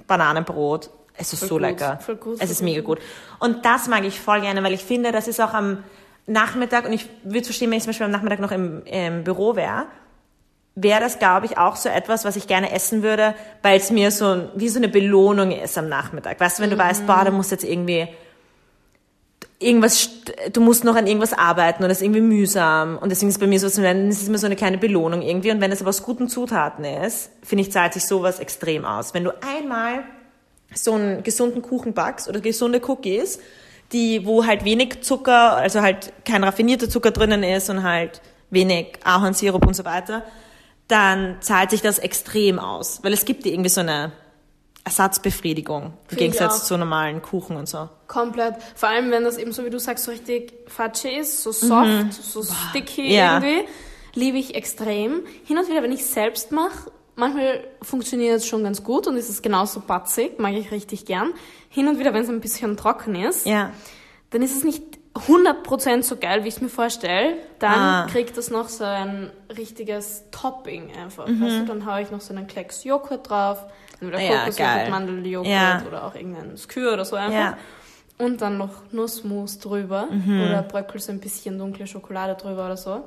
Bananenbrot. 0.06 0.90
Es 1.16 1.32
ist 1.32 1.40
Voll 1.40 1.48
so 1.48 1.54
gut, 1.56 1.62
lecker. 1.62 1.98
voll 2.00 2.16
gut, 2.16 2.36
es 2.40 2.50
ist 2.50 2.62
mega 2.62 2.80
gut. 2.80 2.98
Und 3.38 3.64
das 3.64 3.86
mag 3.86 4.04
ich 4.04 4.20
voll 4.20 4.40
gerne, 4.40 4.62
weil 4.64 4.72
ich 4.72 4.84
finde, 4.84 5.12
das 5.12 5.28
ist 5.28 5.40
auch 5.40 5.54
am 5.54 5.84
Nachmittag, 6.26 6.86
und 6.86 6.92
ich 6.92 7.08
würde 7.22 7.44
verstehen, 7.44 7.70
wenn 7.70 7.76
ich 7.78 7.84
zum 7.84 7.90
Beispiel 7.90 8.06
am 8.06 8.12
Nachmittag 8.12 8.40
noch 8.40 8.50
im, 8.50 8.84
im 8.86 9.22
Büro 9.24 9.54
wäre, 9.54 9.86
wäre 10.74 11.00
das, 11.00 11.18
glaube 11.20 11.46
ich, 11.46 11.56
auch 11.56 11.76
so 11.76 11.88
etwas, 11.88 12.24
was 12.24 12.34
ich 12.34 12.48
gerne 12.48 12.72
essen 12.72 13.02
würde, 13.04 13.34
weil 13.62 13.78
es 13.78 13.90
mir 13.90 14.10
so 14.10 14.48
wie 14.56 14.68
so 14.68 14.78
eine 14.78 14.88
Belohnung 14.88 15.52
ist 15.52 15.78
am 15.78 15.88
Nachmittag. 15.88 16.40
Weißt 16.40 16.58
du, 16.58 16.62
wenn 16.64 16.70
du 16.70 16.78
weißt, 16.78 17.06
boah, 17.06 17.22
da 17.24 17.30
musst 17.30 17.52
jetzt 17.52 17.62
irgendwie 17.64 18.08
irgendwas, 19.64 20.10
du 20.52 20.60
musst 20.60 20.84
noch 20.84 20.94
an 20.94 21.06
irgendwas 21.06 21.32
arbeiten 21.32 21.82
oder 21.82 21.88
das 21.88 21.98
ist 21.98 22.04
irgendwie 22.04 22.20
mühsam 22.20 22.98
und 22.98 23.10
deswegen 23.10 23.30
ist 23.30 23.40
bei 23.40 23.46
mir 23.46 23.58
so, 23.58 23.68
dann 23.82 24.08
ist 24.08 24.22
es 24.22 24.28
immer 24.28 24.38
so 24.38 24.46
eine 24.46 24.56
kleine 24.56 24.78
Belohnung 24.78 25.22
irgendwie 25.22 25.50
und 25.50 25.60
wenn 25.60 25.72
es 25.72 25.80
aber 25.80 25.90
aus 25.90 26.02
guten 26.02 26.28
Zutaten 26.28 26.84
ist, 26.84 27.30
finde 27.42 27.62
ich, 27.62 27.72
zahlt 27.72 27.94
sich 27.94 28.06
sowas 28.06 28.38
extrem 28.38 28.84
aus. 28.84 29.14
Wenn 29.14 29.24
du 29.24 29.32
einmal 29.42 30.04
so 30.74 30.92
einen 30.92 31.22
gesunden 31.22 31.62
Kuchen 31.62 31.94
backst 31.94 32.28
oder 32.28 32.40
gesunde 32.40 32.80
Cookies, 32.86 33.38
die, 33.92 34.26
wo 34.26 34.46
halt 34.46 34.64
wenig 34.64 35.02
Zucker, 35.02 35.56
also 35.56 35.80
halt 35.80 36.12
kein 36.24 36.44
raffinierter 36.44 36.88
Zucker 36.88 37.10
drinnen 37.10 37.42
ist 37.42 37.70
und 37.70 37.82
halt 37.82 38.20
wenig 38.50 38.98
Ahornsirup 39.04 39.66
und 39.66 39.74
so 39.74 39.84
weiter, 39.84 40.24
dann 40.88 41.36
zahlt 41.40 41.70
sich 41.70 41.80
das 41.80 41.98
extrem 41.98 42.58
aus. 42.58 43.00
Weil 43.02 43.12
es 43.12 43.24
gibt 43.24 43.44
dir 43.44 43.52
irgendwie 43.52 43.70
so 43.70 43.80
eine 43.80 44.12
Ersatzbefriedigung 44.84 45.94
im 46.10 46.16
Gegensatz 46.16 46.66
zu 46.66 46.76
normalen 46.76 47.22
Kuchen 47.22 47.56
und 47.56 47.68
so. 47.68 47.88
Komplett. 48.06 48.56
Vor 48.74 48.88
allem, 48.90 49.10
wenn 49.10 49.24
das 49.24 49.38
eben 49.38 49.52
so, 49.52 49.64
wie 49.64 49.70
du 49.70 49.78
sagst, 49.78 50.04
so 50.04 50.10
richtig 50.10 50.52
fatsche 50.66 51.08
ist, 51.08 51.42
so 51.42 51.52
soft, 51.52 52.12
so 52.12 52.42
sticky 52.42 53.14
Ja. 53.14 53.38
irgendwie, 53.42 53.66
liebe 54.14 54.38
ich 54.38 54.54
extrem. 54.54 55.22
Hin 55.44 55.58
und 55.58 55.68
wieder, 55.68 55.82
wenn 55.82 55.92
ich 55.92 56.04
selbst 56.04 56.52
mache, 56.52 56.90
manchmal 57.16 57.64
funktioniert 57.82 58.36
es 58.36 58.46
schon 58.46 58.62
ganz 58.62 58.84
gut 58.84 59.06
und 59.06 59.16
ist 59.16 59.28
es 59.30 59.40
genauso 59.42 59.80
batzig, 59.80 60.38
mag 60.38 60.52
ich 60.54 60.70
richtig 60.70 61.06
gern. 61.06 61.32
Hin 61.70 61.88
und 61.88 61.98
wieder, 61.98 62.12
wenn 62.12 62.22
es 62.22 62.28
ein 62.28 62.40
bisschen 62.40 62.76
trocken 62.76 63.14
ist, 63.16 63.46
Ja. 63.46 63.70
dann 64.30 64.42
ist 64.42 64.54
es 64.56 64.64
nicht 64.64 64.82
100% 65.14 66.02
so 66.04 66.16
geil, 66.16 66.42
wie 66.44 66.48
ich 66.48 66.56
es 66.56 66.60
mir 66.60 66.68
vorstelle. 66.68 67.36
Dann 67.60 67.72
Ah. 67.78 68.06
kriegt 68.10 68.36
das 68.36 68.50
noch 68.50 68.68
so 68.68 68.82
ein 68.84 69.30
richtiges 69.56 70.24
Topping 70.32 70.90
einfach. 71.00 71.26
Mhm. 71.28 71.40
Du, 71.40 71.64
dann 71.66 71.86
haue 71.86 72.02
ich 72.02 72.10
noch 72.10 72.20
so 72.20 72.34
einen 72.34 72.46
Klecks 72.48 72.82
Joghurt 72.84 73.30
drauf, 73.30 73.64
entweder 74.00 74.20
Ja, 74.20 74.28
Kokosjoghurt, 74.40 74.56
geil. 74.74 74.90
Mandeljoghurt 74.90 75.48
Ja. 75.50 75.82
oder 75.86 76.04
auch 76.04 76.14
irgendein 76.14 76.56
Skür 76.56 76.92
oder 76.94 77.04
so 77.04 77.16
einfach. 77.16 77.32
Ja. 77.38 77.58
Und 78.18 78.40
dann 78.42 78.58
noch 78.58 78.70
Nussmus 78.92 79.58
drüber 79.58 80.06
Mhm. 80.10 80.42
oder 80.42 80.62
bröckelst 80.62 81.10
ein 81.10 81.20
bisschen 81.20 81.58
dunkle 81.58 81.86
Schokolade 81.86 82.34
drüber 82.40 82.66
oder 82.66 82.76
so. 82.76 83.04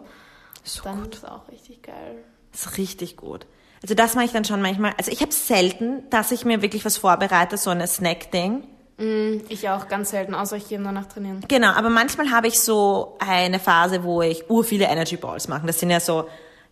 So 0.64 0.84
dann 0.84 1.04
gut. 1.04 1.16
ist 1.16 1.28
auch 1.28 1.48
richtig 1.50 1.82
geil. 1.84 2.16
Das 2.52 2.66
ist 2.66 2.78
richtig 2.78 3.16
gut. 3.18 3.46
Also 3.82 3.94
das 3.96 4.16
mache 4.16 4.26
ich 4.26 4.32
dann 4.32 4.44
schon 4.44 4.62
manchmal. 4.62 4.94
Also 4.98 5.12
ich 5.12 5.22
habe 5.22 5.32
selten, 5.32 6.10
dass 6.10 6.32
ich 6.32 6.44
mir 6.46 6.62
wirklich 6.62 6.84
was 6.84 6.98
vorbereite, 6.98 7.56
so 7.58 7.70
eine 7.70 7.88
Snack-Ding. 7.88 8.64
Mm, 8.98 9.42
ich 9.48 9.70
auch 9.70 9.88
ganz 9.88 10.10
selten, 10.10 10.34
außer 10.34 10.58
ich 10.58 10.68
gehe 10.68 10.80
danach 10.82 11.06
trainieren. 11.06 11.42
Genau, 11.48 11.70
aber 11.72 11.90
manchmal 11.90 12.32
habe 12.32 12.48
ich 12.48 12.60
so 12.60 13.16
eine 13.20 13.60
Phase, 13.60 14.04
wo 14.04 14.24
ich 14.24 14.50
ur 14.50 14.64
viele 14.64 14.86
Energy 14.86 15.16
Balls 15.18 15.48
mache. 15.48 15.68
Das 15.68 15.80
sind 15.80 15.92
ja 15.92 16.00
so 16.00 16.28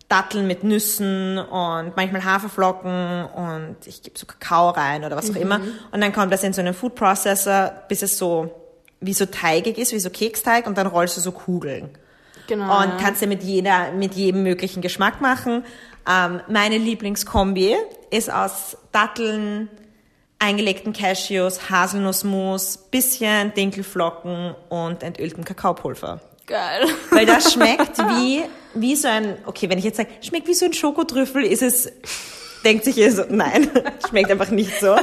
Datteln 0.08 0.46
mit 0.46 0.62
Nüssen 0.62 1.38
und 1.38 1.96
manchmal 1.96 2.24
Haferflocken 2.24 3.24
und 3.24 3.76
ich 3.86 4.02
gebe 4.02 4.16
so 4.16 4.24
Kakao 4.24 4.70
rein 4.70 5.04
oder 5.04 5.16
was 5.16 5.30
auch 5.30 5.36
immer. 5.36 5.60
Und 5.90 6.00
dann 6.00 6.12
kommt 6.12 6.32
das 6.32 6.44
in 6.44 6.52
so 6.52 6.60
einen 6.60 6.74
Food 6.74 6.94
Processor, 6.94 7.72
bis 7.88 8.02
es 8.02 8.16
so 8.16 8.54
wie 9.00 9.12
so 9.14 9.26
teigig 9.26 9.78
ist, 9.78 9.92
wie 9.92 9.98
so 9.98 10.10
Keksteig 10.10 10.66
und 10.66 10.78
dann 10.78 10.86
rollst 10.86 11.16
du 11.16 11.20
so 11.20 11.32
Kugeln. 11.32 11.90
Genau. 12.46 12.82
Und 12.82 12.98
kannst 12.98 13.20
du 13.22 13.26
mit 13.26 13.42
jeder, 13.42 13.90
mit 13.92 14.14
jedem 14.14 14.44
möglichen 14.44 14.80
Geschmack 14.80 15.20
machen. 15.20 15.64
Ähm, 16.08 16.40
meine 16.48 16.78
Lieblingskombi 16.78 17.74
ist 18.10 18.32
aus 18.32 18.76
Datteln, 18.92 19.68
eingelegten 20.38 20.92
Cashews, 20.92 21.68
Haselnussmus, 21.68 22.78
bisschen 22.90 23.52
Dinkelflocken 23.54 24.54
und 24.68 25.02
entöltem 25.02 25.44
Kakaopulver. 25.44 26.20
geil. 26.46 26.86
Weil 27.10 27.26
das 27.26 27.52
schmeckt 27.52 27.98
wie, 27.98 28.44
wie 28.76 28.96
so 28.96 29.08
ein, 29.08 29.36
okay, 29.46 29.68
wenn 29.68 29.78
ich 29.78 29.84
jetzt 29.84 29.96
sage, 29.96 30.08
schmeckt 30.20 30.48
wie 30.48 30.54
so 30.54 30.66
ein 30.66 30.72
Schokotrüffel, 30.72 31.44
ist 31.44 31.62
es, 31.62 31.90
denkt 32.64 32.84
sich 32.84 32.96
ihr 32.98 33.12
so, 33.12 33.24
nein, 33.28 33.70
schmeckt 34.08 34.30
einfach 34.30 34.50
nicht 34.50 34.78
so. 34.80 34.94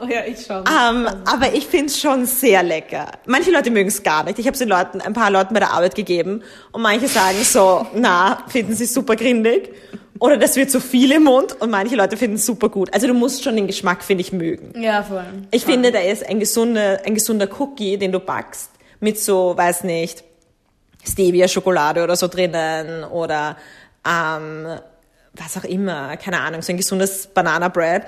oh 0.00 0.06
ja, 0.08 0.24
ich 0.26 0.44
schon. 0.44 0.58
Ähm, 0.58 1.06
aber 1.24 1.54
ich 1.54 1.66
find's 1.66 1.98
schon 2.00 2.26
sehr 2.26 2.62
lecker. 2.62 3.12
Manche 3.26 3.50
Leute 3.50 3.70
mögen 3.70 3.88
es 3.88 4.02
gar 4.02 4.24
nicht. 4.24 4.38
Ich 4.38 4.46
habe 4.46 4.54
es 4.54 4.58
den 4.58 4.68
Leuten, 4.68 5.00
ein 5.00 5.12
paar 5.12 5.30
Leuten 5.30 5.54
bei 5.54 5.60
der 5.60 5.72
Arbeit 5.72 5.94
gegeben 5.94 6.42
und 6.72 6.82
manche 6.82 7.08
sagen 7.08 7.42
so, 7.42 7.86
na, 7.94 8.44
finden 8.48 8.74
sie 8.74 8.86
super 8.86 9.16
grindig. 9.16 9.70
Oder 10.20 10.36
das 10.36 10.54
wird 10.54 10.70
zu 10.70 10.80
viel 10.80 11.10
im 11.12 11.24
Mund 11.24 11.60
und 11.60 11.70
manche 11.70 11.96
Leute 11.96 12.16
finden 12.16 12.36
es 12.36 12.46
super 12.46 12.68
gut. 12.68 12.92
Also 12.94 13.08
du 13.08 13.14
musst 13.14 13.42
schon 13.42 13.56
den 13.56 13.66
Geschmack, 13.66 14.02
finde 14.04 14.22
ich, 14.22 14.32
mögen. 14.32 14.80
ja, 14.80 15.02
voll. 15.02 15.24
Ich 15.50 15.64
finde, 15.64 15.90
da 15.90 15.98
ist 15.98 16.24
ein 16.24 16.38
gesunder, 16.38 17.00
ein 17.04 17.14
gesunder 17.14 17.48
Cookie, 17.58 17.96
den 17.98 18.12
du 18.12 18.20
backst, 18.20 18.70
mit 19.00 19.18
so, 19.18 19.54
weiß 19.56 19.82
nicht, 19.84 20.22
Stevia-Schokolade 21.06 22.02
oder 22.02 22.16
so 22.16 22.28
drinnen 22.28 23.04
oder 23.04 23.56
ähm, 24.06 24.78
was 25.34 25.56
auch 25.56 25.64
immer, 25.64 26.16
keine 26.16 26.40
Ahnung, 26.40 26.62
so 26.62 26.72
ein 26.72 26.76
gesundes 26.76 27.26
Banana-Bread, 27.26 28.04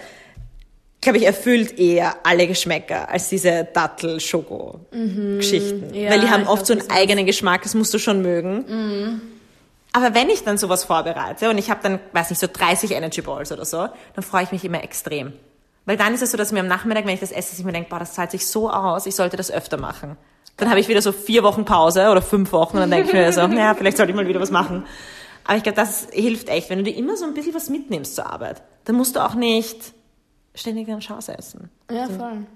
glaube 1.00 1.18
ich, 1.18 1.26
erfüllt 1.26 1.76
eher 1.78 2.16
alle 2.24 2.46
Geschmäcker 2.46 3.08
als 3.08 3.28
diese 3.28 3.66
Dattel-Schoko-Geschichten. 3.72 5.94
Ja, 5.94 6.10
Weil 6.10 6.20
die 6.20 6.30
haben 6.30 6.46
oft 6.46 6.66
so 6.66 6.72
einen 6.72 6.88
eigenen 6.90 7.26
Geschmack, 7.26 7.62
das 7.62 7.74
musst 7.74 7.92
du 7.94 7.98
schon 7.98 8.22
mögen. 8.22 9.20
Aber 9.92 10.14
wenn 10.14 10.28
ich 10.28 10.44
dann 10.44 10.58
sowas 10.58 10.84
vorbereite 10.84 11.50
und 11.50 11.58
ich 11.58 11.70
habe 11.70 11.80
dann, 11.82 11.98
weiß 12.12 12.30
nicht, 12.30 12.40
so 12.40 12.46
30 12.52 12.92
Energy 12.92 13.22
Balls 13.22 13.50
oder 13.52 13.64
so, 13.64 13.88
dann 14.14 14.24
freue 14.24 14.44
ich 14.44 14.52
mich 14.52 14.64
immer 14.64 14.84
extrem. 14.84 15.32
Weil 15.84 15.96
dann 15.96 16.12
ist 16.12 16.22
es 16.22 16.32
so, 16.32 16.36
dass 16.36 16.52
mir 16.52 16.60
am 16.60 16.66
Nachmittag, 16.66 17.06
wenn 17.06 17.14
ich 17.14 17.20
das 17.20 17.32
esse, 17.32 17.56
ich 17.56 17.64
mir 17.64 17.72
denke, 17.72 17.88
boah, 17.88 18.00
das 18.00 18.12
zahlt 18.14 18.32
sich 18.32 18.46
so 18.46 18.70
aus, 18.70 19.06
ich 19.06 19.14
sollte 19.14 19.36
das 19.36 19.50
öfter 19.50 19.78
machen. 19.78 20.18
Dann 20.56 20.70
habe 20.70 20.80
ich 20.80 20.88
wieder 20.88 21.02
so 21.02 21.12
vier 21.12 21.42
Wochen 21.42 21.64
Pause 21.64 22.10
oder 22.10 22.22
fünf 22.22 22.52
Wochen 22.52 22.76
und 22.76 22.82
dann 22.82 22.90
denke 22.90 23.08
ich 23.08 23.12
mir 23.12 23.32
so, 23.32 23.46
naja, 23.46 23.74
vielleicht 23.74 23.98
sollte 23.98 24.10
ich 24.10 24.16
mal 24.16 24.26
wieder 24.26 24.40
was 24.40 24.50
machen. 24.50 24.84
Aber 25.44 25.56
ich 25.56 25.62
glaube, 25.62 25.76
das 25.76 26.08
hilft 26.12 26.48
echt, 26.48 26.70
wenn 26.70 26.78
du 26.78 26.84
dir 26.84 26.96
immer 26.96 27.16
so 27.16 27.24
ein 27.24 27.34
bisschen 27.34 27.54
was 27.54 27.68
mitnimmst 27.68 28.16
zur 28.16 28.26
Arbeit. 28.26 28.62
Dann 28.84 28.96
musst 28.96 29.16
du 29.16 29.24
auch 29.24 29.34
nicht 29.34 29.92
ständig 30.54 30.86
den 30.86 31.00
Chance 31.00 31.36
essen. 31.36 31.70
Ja, 31.90 32.08
voll. 32.08 32.46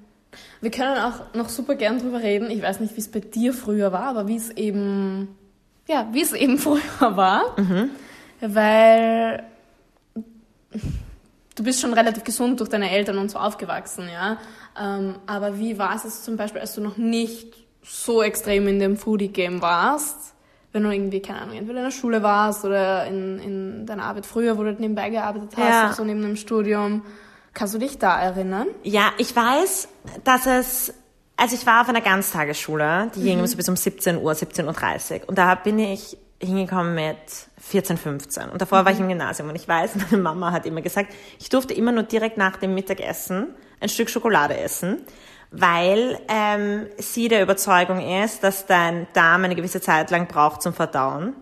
Wir 0.60 0.70
können 0.70 0.96
auch 0.98 1.34
noch 1.34 1.48
super 1.48 1.74
gern 1.74 1.98
drüber 1.98 2.20
reden. 2.20 2.50
Ich 2.50 2.62
weiß 2.62 2.80
nicht, 2.80 2.96
wie 2.96 3.00
es 3.00 3.10
bei 3.10 3.20
dir 3.20 3.52
früher 3.52 3.92
war, 3.92 4.04
aber 4.04 4.28
wie 4.28 4.36
es 4.36 4.50
eben, 4.50 5.36
ja, 5.88 6.08
wie 6.12 6.22
es 6.22 6.32
eben 6.32 6.58
früher 6.58 6.80
war. 7.16 7.54
Weil 8.40 9.44
du 11.54 11.62
bist 11.62 11.80
schon 11.80 11.92
relativ 11.92 12.24
gesund 12.24 12.60
durch 12.60 12.70
deine 12.70 12.90
Eltern 12.90 13.18
und 13.18 13.30
so 13.30 13.38
aufgewachsen, 13.38 14.08
ja. 14.12 14.38
Ähm, 14.80 15.16
aber 15.26 15.58
wie 15.58 15.78
war 15.78 15.94
es 15.94 16.04
jetzt 16.04 16.24
zum 16.24 16.36
Beispiel, 16.36 16.60
als 16.60 16.74
du 16.74 16.80
noch 16.80 16.96
nicht 16.96 17.54
so 17.90 18.22
extrem 18.22 18.68
in 18.68 18.78
dem 18.78 18.96
Foodie-Game 18.96 19.60
warst? 19.62 20.16
Wenn 20.72 20.84
du 20.84 20.90
irgendwie, 20.90 21.20
keine 21.20 21.40
Ahnung, 21.40 21.56
entweder 21.56 21.78
in 21.80 21.84
der 21.86 21.90
Schule 21.90 22.22
warst 22.22 22.64
oder 22.64 23.06
in, 23.06 23.38
in 23.40 23.86
deiner 23.86 24.04
Arbeit 24.04 24.24
früher, 24.26 24.56
wo 24.56 24.62
du 24.62 24.72
nebenbei 24.72 25.10
gearbeitet 25.10 25.50
hast, 25.56 25.64
Ja. 25.68 25.92
so 25.92 26.04
neben 26.04 26.22
dem 26.22 26.36
Studium. 26.36 27.02
Kannst 27.52 27.74
du 27.74 27.78
dich 27.78 27.98
da 27.98 28.20
erinnern? 28.20 28.68
Ja, 28.84 29.10
ich 29.18 29.34
weiß, 29.34 29.88
dass 30.22 30.46
es, 30.46 30.94
also 31.36 31.56
ich 31.56 31.66
war 31.66 31.80
auf 31.80 31.88
einer 31.88 32.00
Ganztagesschule, 32.00 33.10
die 33.16 33.22
ging 33.22 33.44
so 33.46 33.56
bis 33.56 33.68
um 33.68 33.74
17 33.74 34.18
Uhr, 34.18 34.30
17.30 34.32 35.22
Uhr. 35.22 35.28
Und 35.28 35.38
da 35.38 35.56
bin 35.56 35.80
ich 35.80 36.16
hingekommen 36.40 36.94
mit 36.94 37.16
14, 37.58 37.96
15. 37.96 38.50
Und 38.50 38.62
davor 38.62 38.84
war 38.84 38.92
ich 38.92 39.00
im 39.00 39.08
Gymnasium. 39.08 39.48
Und 39.48 39.56
ich 39.56 39.66
weiß, 39.66 39.96
meine 40.10 40.22
Mama 40.22 40.52
hat 40.52 40.64
immer 40.66 40.82
gesagt, 40.82 41.12
ich 41.40 41.48
durfte 41.48 41.74
immer 41.74 41.90
nur 41.90 42.04
direkt 42.04 42.36
nach 42.36 42.56
dem 42.56 42.74
Mittagessen 42.74 43.48
ein 43.80 43.88
Stück 43.88 44.08
Schokolade 44.08 44.56
essen, 44.56 44.98
weil 45.50 46.18
ähm, 46.28 46.86
sie 46.98 47.28
der 47.28 47.42
Überzeugung 47.42 48.00
ist, 48.22 48.44
dass 48.44 48.66
dein 48.66 49.06
Darm 49.14 49.44
eine 49.44 49.56
gewisse 49.56 49.80
Zeit 49.80 50.10
lang 50.10 50.28
braucht 50.28 50.62
zum 50.62 50.72
Verdauen 50.72 51.34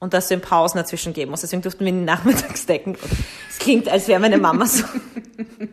und 0.00 0.12
dass 0.12 0.28
du 0.28 0.34
in 0.34 0.42
Pausen 0.42 0.76
dazwischen 0.76 1.14
geben 1.14 1.30
musst. 1.30 1.44
Deswegen 1.44 1.62
durften 1.62 1.80
wir 1.80 1.88
in 1.88 2.00
die 2.00 2.04
Nachmittagsdecken. 2.04 2.96
Es 3.48 3.58
klingt, 3.58 3.88
als 3.88 4.06
wäre 4.06 4.20
meine 4.20 4.36
Mama 4.36 4.66
so, 4.66 4.84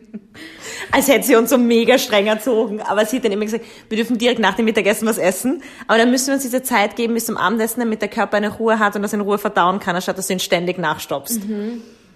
als 0.90 1.08
hätte 1.08 1.26
sie 1.26 1.36
uns 1.36 1.50
so 1.50 1.58
mega 1.58 1.98
streng 1.98 2.28
erzogen. 2.28 2.80
Aber 2.80 3.04
sie 3.04 3.16
hat 3.16 3.26
dann 3.26 3.32
immer 3.32 3.44
gesagt, 3.44 3.64
wir 3.90 3.96
dürfen 3.98 4.16
direkt 4.16 4.40
nach 4.40 4.54
dem 4.54 4.64
Mittagessen 4.64 5.06
was 5.06 5.18
essen. 5.18 5.62
Aber 5.86 5.98
dann 5.98 6.10
müssen 6.10 6.28
wir 6.28 6.34
uns 6.34 6.44
diese 6.44 6.62
Zeit 6.62 6.96
geben 6.96 7.12
bis 7.12 7.26
zum 7.26 7.36
Abendessen, 7.36 7.80
damit 7.80 8.00
der 8.00 8.08
Körper 8.08 8.38
eine 8.38 8.48
Ruhe 8.48 8.78
hat 8.78 8.96
und 8.96 9.02
das 9.02 9.12
in 9.12 9.20
Ruhe 9.20 9.36
verdauen 9.36 9.80
kann, 9.80 9.94
anstatt 9.94 10.16
dass 10.16 10.28
du 10.28 10.32
ihn 10.32 10.40
ständig 10.40 10.78
nachstopfst. 10.78 11.40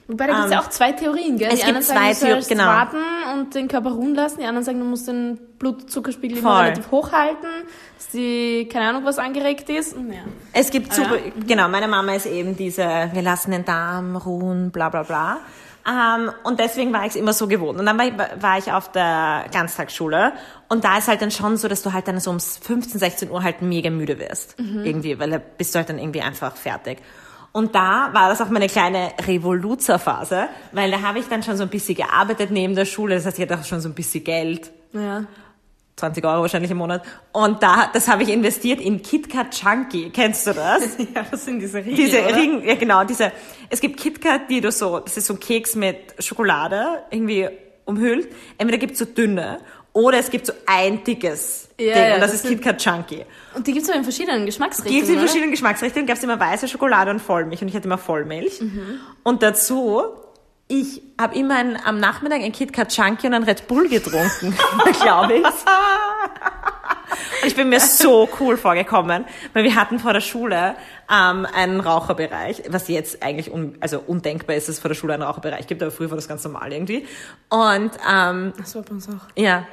Wobei, 0.09 0.27
da 0.29 0.35
gibt 0.35 0.45
es 0.47 0.53
ja 0.53 0.61
auch 0.61 0.69
zwei 0.71 0.93
Theorien, 0.93 1.37
gell? 1.37 1.49
Ähm, 1.49 1.55
es 1.55 1.61
die 1.61 1.67
gibt 1.67 1.77
einen 1.77 1.85
zwei 1.85 2.15
sagen, 2.15 2.21
du 2.21 2.27
Theor- 2.27 2.31
sollst 2.35 2.49
genau. 2.49 2.65
warten 2.67 2.97
und 3.35 3.55
den 3.55 3.67
Körper 3.69 3.91
ruhen 3.91 4.15
lassen. 4.15 4.39
Die 4.39 4.45
anderen 4.47 4.65
sagen, 4.65 4.79
du 4.79 4.85
musst 4.85 5.09
den 5.09 5.39
Blutzuckerspiegel 5.59 6.39
immer 6.39 6.61
relativ 6.63 6.91
hoch 6.91 7.11
halten, 7.13 7.47
dass 7.97 8.09
die, 8.11 8.69
keine 8.71 8.89
Ahnung, 8.91 9.05
was 9.05 9.19
angeregt 9.19 9.69
ist. 9.69 9.95
Ja. 9.97 10.19
Es 10.53 10.71
gibt 10.71 10.93
super, 10.93 11.17
ja? 11.17 11.33
genau, 11.47 11.69
meine 11.69 11.89
Mama 11.89 12.15
ist 12.15 12.27
eben 12.27 12.57
diese, 12.57 13.11
wir 13.13 13.23
lassen 13.23 13.51
den 13.51 13.65
Darm 13.65 14.17
ruhen, 14.17 14.71
bla 14.71 14.91
bla 14.91 15.03
bla. 15.03 15.39
Ähm, 15.89 16.31
und 16.45 16.59
deswegen 16.59 16.93
war 16.93 17.03
ich 17.03 17.11
es 17.11 17.17
immer 17.17 17.33
so 17.33 17.47
gewohnt. 17.49 17.79
Und 17.79 17.87
dann 17.87 17.97
war 17.99 18.07
ich, 18.07 18.13
war 18.41 18.59
ich 18.59 18.73
auf 18.73 18.91
der 18.91 19.47
Ganztagsschule 19.53 20.33
und 20.69 20.85
da 20.85 20.99
ist 20.99 21.07
halt 21.09 21.23
dann 21.23 21.31
schon 21.31 21.57
so, 21.57 21.69
dass 21.69 21.83
du 21.83 21.93
halt 21.93 22.09
dann 22.09 22.19
so 22.21 22.31
um 22.31 22.41
15, 22.41 22.99
16 22.99 23.31
Uhr 23.31 23.43
halt 23.43 23.63
mega 23.63 23.91
müde 23.91 24.19
wirst. 24.19 24.57
Irgendwie, 24.59 25.19
weil 25.19 25.31
da 25.31 25.39
bist 25.39 25.75
du 25.75 25.79
halt 25.79 25.89
dann 25.89 25.99
irgendwie 25.99 26.23
einfach 26.23 26.57
fertig. 26.57 26.99
Und 27.53 27.75
da 27.75 28.11
war 28.13 28.29
das 28.29 28.41
auch 28.41 28.51
meine 28.51 28.69
kleine 28.69 29.13
Revoluzerphase, 29.27 30.49
weil 30.73 30.91
da 30.91 31.03
habe 31.03 31.19
ich 31.19 31.27
dann 31.29 31.43
schon 31.43 31.57
so 31.57 31.63
ein 31.63 31.71
bisschen 31.71 31.95
gearbeitet 31.95 32.51
neben 32.51 32.75
der 32.75 32.85
Schule. 32.85 33.15
Das 33.15 33.27
heißt, 33.27 33.39
ich 33.39 33.43
hatte 33.43 33.59
auch 33.59 33.65
schon 33.65 33.81
so 33.81 33.89
ein 33.89 33.95
bisschen 33.95 34.25
Geld. 34.25 34.71
Ja. 34.93 35.25
20 35.97 36.25
Euro 36.27 36.43
wahrscheinlich 36.43 36.71
im 36.71 36.77
Monat. 36.77 37.03
Und 37.33 37.63
da, 37.63 37.89
das 37.93 38.07
habe 38.07 38.23
ich 38.23 38.29
investiert 38.29 38.81
in 38.81 39.01
KitKat 39.01 39.51
Chunky. 39.51 40.11
Kennst 40.11 40.47
du 40.47 40.53
das? 40.53 40.99
ja, 41.15 41.25
das 41.31 41.47
sind 41.47 41.61
diese 41.61 41.79
Ringe, 41.79 41.97
diese 41.97 42.23
oder? 42.23 42.37
Ring, 42.37 42.63
ja 42.67 42.75
genau, 42.75 43.05
diese, 43.05 43.33
es 43.71 43.81
gibt 43.81 43.99
KitKat, 43.99 44.51
die 44.51 44.61
du 44.61 44.71
so, 44.71 45.01
das 45.01 45.17
ist 45.17 45.27
so 45.27 45.35
ein 45.35 45.41
Keks 45.41 45.75
mit 45.75 45.97
Schokolade, 46.19 47.03
irgendwie 47.11 47.49
umhüllt. 47.87 48.29
Entweder 48.59 48.79
gibt's 48.79 48.99
so 48.99 49.07
dünne, 49.07 49.61
oder 49.97 50.19
es 50.19 50.31
gibt 50.31 50.47
so 50.47 50.53
ein 50.67 51.03
dickes 51.05 51.69
Ja, 51.79 51.95
Ding, 51.95 52.03
ja, 52.05 52.15
und 52.17 52.21
das, 52.21 52.31
das 52.33 52.35
ist 52.35 52.43
sind- 52.47 52.61
KitKat 52.63 52.79
Chunky. 52.79 53.25
Und 53.55 53.67
die 53.67 53.73
gibt's 53.73 53.89
aber 53.89 53.97
in 53.99 54.05
verschiedenen 54.05 54.45
Geschmacksrichtungen. 54.45 54.95
Gibt 54.95 55.09
es 55.09 55.15
in 55.15 55.19
verschiedenen 55.19 55.51
Geschmacksrichtungen, 55.51 56.07
gab's 56.07 56.23
immer 56.23 56.39
weiße 56.39 56.69
Schokolade 56.69 57.11
und 57.11 57.21
Vollmilch 57.21 57.63
und 57.63 57.69
ich 57.69 57.75
hatte 57.75 57.87
immer 57.87 57.97
Vollmilch. 57.99 58.61
Mhm. 58.61 59.01
Und 59.23 59.43
dazu, 59.43 60.03
ich 60.69 61.01
habe 61.19 61.35
immer 61.37 61.57
ein, 61.57 61.79
am 61.83 61.99
Nachmittag 61.99 62.41
ein 62.43 62.53
KitKat 62.53 62.89
Chunky 62.93 63.27
und 63.27 63.35
ein 63.35 63.45
Red 63.45 63.67
Bull 63.69 63.89
getrunken, 63.89 64.55
glaube 65.03 65.35
ich. 65.35 65.45
Und 67.43 67.49
ich 67.49 67.55
bin 67.55 67.69
mir 67.69 67.81
so 67.81 68.29
cool 68.41 68.57
vorgekommen, 68.57 69.25
weil 69.53 69.63
wir 69.65 69.75
hatten 69.77 69.99
vor 70.01 70.13
der 70.13 70.21
Schule 70.21 70.75
ähm, 71.11 71.47
einen 71.55 71.81
Raucherbereich, 71.81 72.65
was 72.69 72.89
jetzt 72.89 73.23
eigentlich 73.23 73.51
un, 73.53 73.77
also 73.81 74.01
undenkbar 74.05 74.57
ist, 74.57 74.69
dass 74.69 74.77
es 74.77 74.81
vor 74.81 74.89
der 74.89 74.97
Schule 74.97 75.15
einen 75.15 75.23
Raucherbereich 75.23 75.67
gibt, 75.67 75.83
aber 75.83 75.93
früher 75.93 76.11
war 76.11 76.17
das 76.17 76.27
ganz 76.29 76.43
normal 76.45 76.73
irgendwie. 76.73 77.07
Und 77.49 77.93
ähm, 78.11 78.53
Das 78.59 78.75
war 78.75 78.83
bei 78.83 78.91
uns 78.91 79.09
auch. 79.09 79.29
ja. 79.37 79.67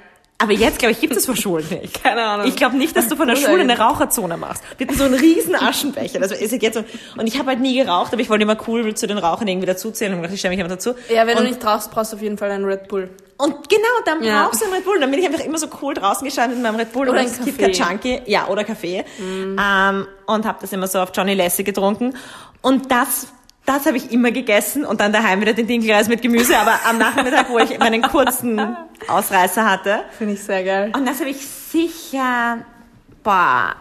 Aber 0.44 0.52
jetzt, 0.54 0.80
glaube 0.80 0.92
ich, 0.92 1.00
gibt 1.00 1.16
es 1.16 1.26
vor 1.26 1.36
Schulen 1.36 1.66
nicht. 1.70 2.04
Keine 2.04 2.22
Ahnung. 2.24 2.48
Ich 2.48 2.56
glaube 2.56 2.76
nicht, 2.78 2.96
dass 2.96 3.08
du 3.08 3.16
von 3.16 3.28
der 3.28 3.36
Schule 3.36 3.62
eine. 3.62 3.78
Raucherzone 3.78 4.38
machst. 4.38 4.64
Wir 4.78 4.88
hatten 4.88 4.98
so 4.98 5.06
einen 5.06 5.14
riesen 5.16 5.56
Aschenbecher. 5.56 6.20
Das 6.20 6.32
ist 6.32 6.52
jetzt 6.52 6.74
so. 6.76 6.84
Und 7.18 7.28
ich 7.28 7.40
habe 7.40 7.50
halt 7.50 7.60
nie 7.60 7.76
geraucht, 7.78 8.14
aber 8.14 8.22
ich 8.22 8.30
wollte 8.30 8.44
immer 8.44 8.58
cool 8.68 8.94
zu 8.94 9.08
den 9.08 9.18
Rauchern 9.18 9.48
irgendwie 9.48 9.68
dazuzählen 9.68 10.14
und 10.14 10.20
gedacht, 10.22 10.34
ich 10.34 10.40
stelle 10.40 10.56
mich 10.56 10.64
einfach 10.64 10.76
dazu. 10.76 10.94
Ja, 11.14 11.26
wenn 11.26 11.38
und, 11.38 11.46
du 11.46 11.50
nicht 11.50 11.66
rauchst, 11.66 11.92
brauchst 11.92 12.12
du 12.12 12.18
auf 12.18 12.22
jeden 12.22 12.38
Fall 12.38 12.52
einen 12.52 12.66
Red 12.66 12.88
Bull. 12.88 13.10
und 13.38 13.70
genau, 13.70 13.84
dann 14.06 14.24
Ja. 14.24 14.44
brauchst 14.46 14.62
du 14.62 14.66
einen 14.66 14.76
Red 14.76 14.86
Bull. 14.86 15.00
Dann 15.00 15.10
bin 15.12 15.20
ich 15.20 15.26
einfach 15.26 15.44
immer 15.44 15.58
so 15.58 15.68
cool 15.82 15.94
draußen 15.94 16.26
gestanden 16.26 16.62
mit 16.62 16.64
meinem 16.72 16.80
Red 16.80 16.92
Bull 16.92 17.10
Oder 17.10 17.22
und 17.22 17.26
ein 17.28 17.32
KitKat 17.46 17.74
Kaffee. 17.74 17.74
Chunky. 17.74 18.22
Ja, 18.26 18.48
oder 18.48 18.64
Kaffee. 18.64 19.04
Ähm, 19.20 20.08
und 20.28 20.46
habe 20.46 20.58
das 20.62 20.72
immer 20.74 20.88
so 20.88 21.00
auf 21.00 21.12
Johnny 21.16 21.34
Lassie 21.34 21.64
getrunken. 21.64 22.16
Und 22.62 22.92
das, 22.92 23.28
das 23.66 23.86
habe 23.86 23.98
ich 23.98 24.12
immer 24.12 24.32
gegessen 24.32 24.86
und 24.86 25.00
dann 25.02 25.14
daheim 25.14 25.40
wieder 25.42 25.54
den 25.54 25.68
Dinkelreis 25.68 26.08
mit 26.10 26.22
Gemüse. 26.22 26.58
Aber 26.58 26.80
am 26.86 26.98
Nachmittag, 26.98 27.50
wo 27.50 27.60
ich 27.60 27.78
meinen 27.80 28.02
kurzen 28.02 28.60
Ausreißer 29.08 29.70
hatte, 29.70 30.02
Finde 30.18 30.34
ich 30.34 30.44
sehr 30.44 30.64
geil. 30.64 30.92
und 30.96 31.06
das 31.08 31.20
habe 31.20 31.30
ich 31.30 31.46
sicher, 31.46 32.66
boah, 33.24 33.76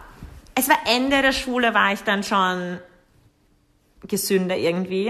es 0.55 0.69
war 0.69 0.77
Ende 0.87 1.21
der 1.21 1.31
Schule, 1.33 1.73
war 1.73 1.91
ich 1.93 2.01
dann 2.03 2.23
schon 2.23 2.79
gesünder 4.07 4.55
irgendwie. 4.57 5.05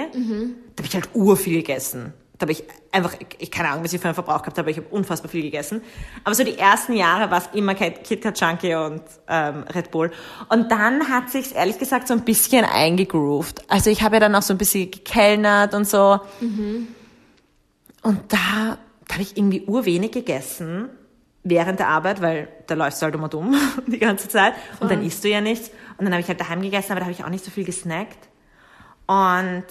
Da 0.76 0.82
habe 0.84 0.88
ich 0.88 0.94
halt 0.96 1.10
urviel 1.14 1.58
gegessen. 1.58 2.14
Da 2.38 2.44
habe 2.44 2.52
ich 2.54 2.64
einfach, 2.94 3.16
ich 3.40 3.52
keine 3.52 3.70
Ahnung, 3.70 3.84
was 3.84 3.92
ich 3.92 4.00
für 4.00 4.08
einen 4.08 4.16
Verbrauch 4.16 4.42
gehabt 4.42 4.58
habe, 4.58 4.62
aber 4.62 4.70
ich 4.70 4.78
habe 4.78 4.88
unfassbar 4.90 5.30
viel 5.30 5.42
gegessen. 5.42 5.82
Aber 6.24 6.36
so 6.36 6.44
die 6.44 6.58
ersten 6.58 6.94
Jahre 6.94 7.32
war 7.32 7.40
es 7.40 7.50
immer 7.54 7.76
Kit 7.76 8.04
KitKat 8.04 8.38
Chunky 8.38 8.76
und 8.76 9.02
ähm, 9.28 9.64
Red 9.74 9.92
Bull. 9.92 10.12
Und 10.50 10.72
dann 10.72 11.10
hat 11.10 11.30
sich's 11.30 11.52
ehrlich 11.52 11.80
gesagt 11.80 12.08
so 12.08 12.14
ein 12.14 12.24
bisschen 12.24 12.66
eingegroovt. 12.66 13.70
Also 13.70 13.90
ich 13.90 14.04
habe 14.04 14.16
ja 14.16 14.20
dann 14.20 14.36
auch 14.36 14.42
so 14.44 14.54
ein 14.54 14.58
bisschen 14.58 14.92
gekellnert 14.92 15.74
und 15.74 15.88
so. 15.88 16.20
Und 18.04 18.20
da, 18.32 18.78
da 19.08 19.14
habe 19.14 19.24
ich 19.24 19.36
irgendwie 19.38 19.62
urwenig 19.62 20.12
gegessen 20.12 20.90
während 21.44 21.80
der 21.80 21.90
Arbeit, 21.90 22.22
weil 22.22 22.48
da 22.68 22.76
läufst 22.76 23.02
du 23.02 23.06
halt 23.06 23.16
immer 23.16 23.28
dumm 23.28 23.56
die 23.88 24.00
ganze 24.00 24.30
Zeit 24.30 24.54
und 24.80 24.90
dann 24.90 25.04
isst 25.04 25.24
du 25.24 25.30
ja 25.30 25.42
nichts. 25.42 25.72
Und 25.98 26.06
dann 26.06 26.14
habe 26.14 26.22
ich 26.22 26.28
halt 26.28 26.40
daheim 26.40 26.62
gegessen, 26.62 26.92
aber 26.92 27.00
da 27.00 27.06
habe 27.06 27.14
ich 27.14 27.24
auch 27.24 27.30
nicht 27.30 27.44
so 27.44 27.52
viel 27.52 27.66
gesnackt. 27.66 28.30
Und 29.08 29.66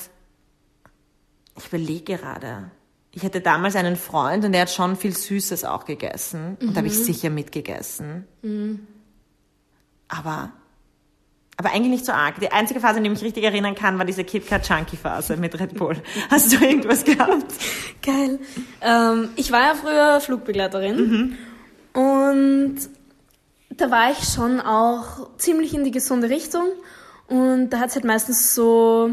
ich 1.56 1.68
überlege 1.68 2.16
gerade. 2.16 2.70
Ich 3.14 3.22
hatte 3.24 3.40
damals 3.42 3.76
einen 3.76 3.96
Freund 3.96 4.44
und 4.44 4.52
der 4.52 4.62
hat 4.62 4.70
schon 4.70 4.96
viel 4.96 5.14
Süßes 5.14 5.64
auch 5.64 5.84
gegessen. 5.84 6.56
Und 6.60 6.72
da 6.72 6.76
habe 6.78 6.86
ich 6.86 6.96
sicher 6.96 7.28
mitgegessen. 7.28 8.26
Aber, 10.08 10.50
aber 11.58 11.70
eigentlich 11.72 11.90
nicht 11.90 12.06
so 12.06 12.12
arg. 12.12 12.40
Die 12.40 12.50
einzige 12.50 12.80
Phase, 12.80 12.96
an 12.96 13.04
die 13.04 13.10
ich 13.10 13.16
mich 13.16 13.24
richtig 13.24 13.44
erinnern 13.44 13.74
kann, 13.74 13.98
war 13.98 14.06
diese 14.06 14.24
KitKat 14.24 14.66
Chunky 14.66 14.96
Phase 14.96 15.36
mit 15.36 15.58
Red 15.60 15.74
Bull. 15.74 15.96
Hast 16.30 16.52
du 16.52 16.64
irgendwas 16.64 17.04
gehabt? 17.04 17.52
Geil. 18.00 18.38
Ähm, 18.80 19.28
ich 19.36 19.52
war 19.52 19.60
ja 19.60 19.74
früher 19.74 20.20
Flugbegleiterin 20.20 21.36
und 21.92 22.76
da 23.76 23.90
war 23.90 24.10
ich 24.10 24.24
schon 24.24 24.60
auch 24.60 25.28
ziemlich 25.36 25.74
in 25.74 25.84
die 25.84 25.90
gesunde 25.90 26.30
Richtung 26.30 26.68
und 27.26 27.70
da 27.70 27.80
hat 27.80 27.90
es 27.90 27.94
halt 27.94 28.04
meistens 28.04 28.54
so, 28.54 29.10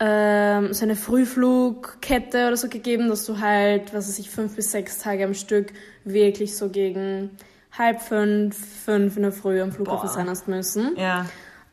ähm, 0.00 0.72
so 0.72 0.84
eine 0.84 0.96
Frühflugkette 0.96 2.48
oder 2.48 2.56
so 2.56 2.68
gegeben, 2.68 3.08
dass 3.08 3.26
du 3.26 3.40
halt, 3.40 3.94
was 3.94 4.08
weiß 4.08 4.18
ich, 4.18 4.30
fünf 4.30 4.56
bis 4.56 4.70
sechs 4.70 4.98
Tage 4.98 5.24
am 5.24 5.34
Stück 5.34 5.72
wirklich 6.04 6.56
so 6.56 6.68
gegen 6.68 7.30
halb 7.76 8.00
fünf, 8.00 8.56
fünf 8.84 9.16
in 9.16 9.22
der 9.22 9.32
Früh 9.32 9.60
am 9.60 9.72
Flughafen 9.72 10.08
Boah. 10.08 10.14
sein 10.14 10.28
hast 10.28 10.48
müssen. 10.48 10.96
Ja. 10.96 11.26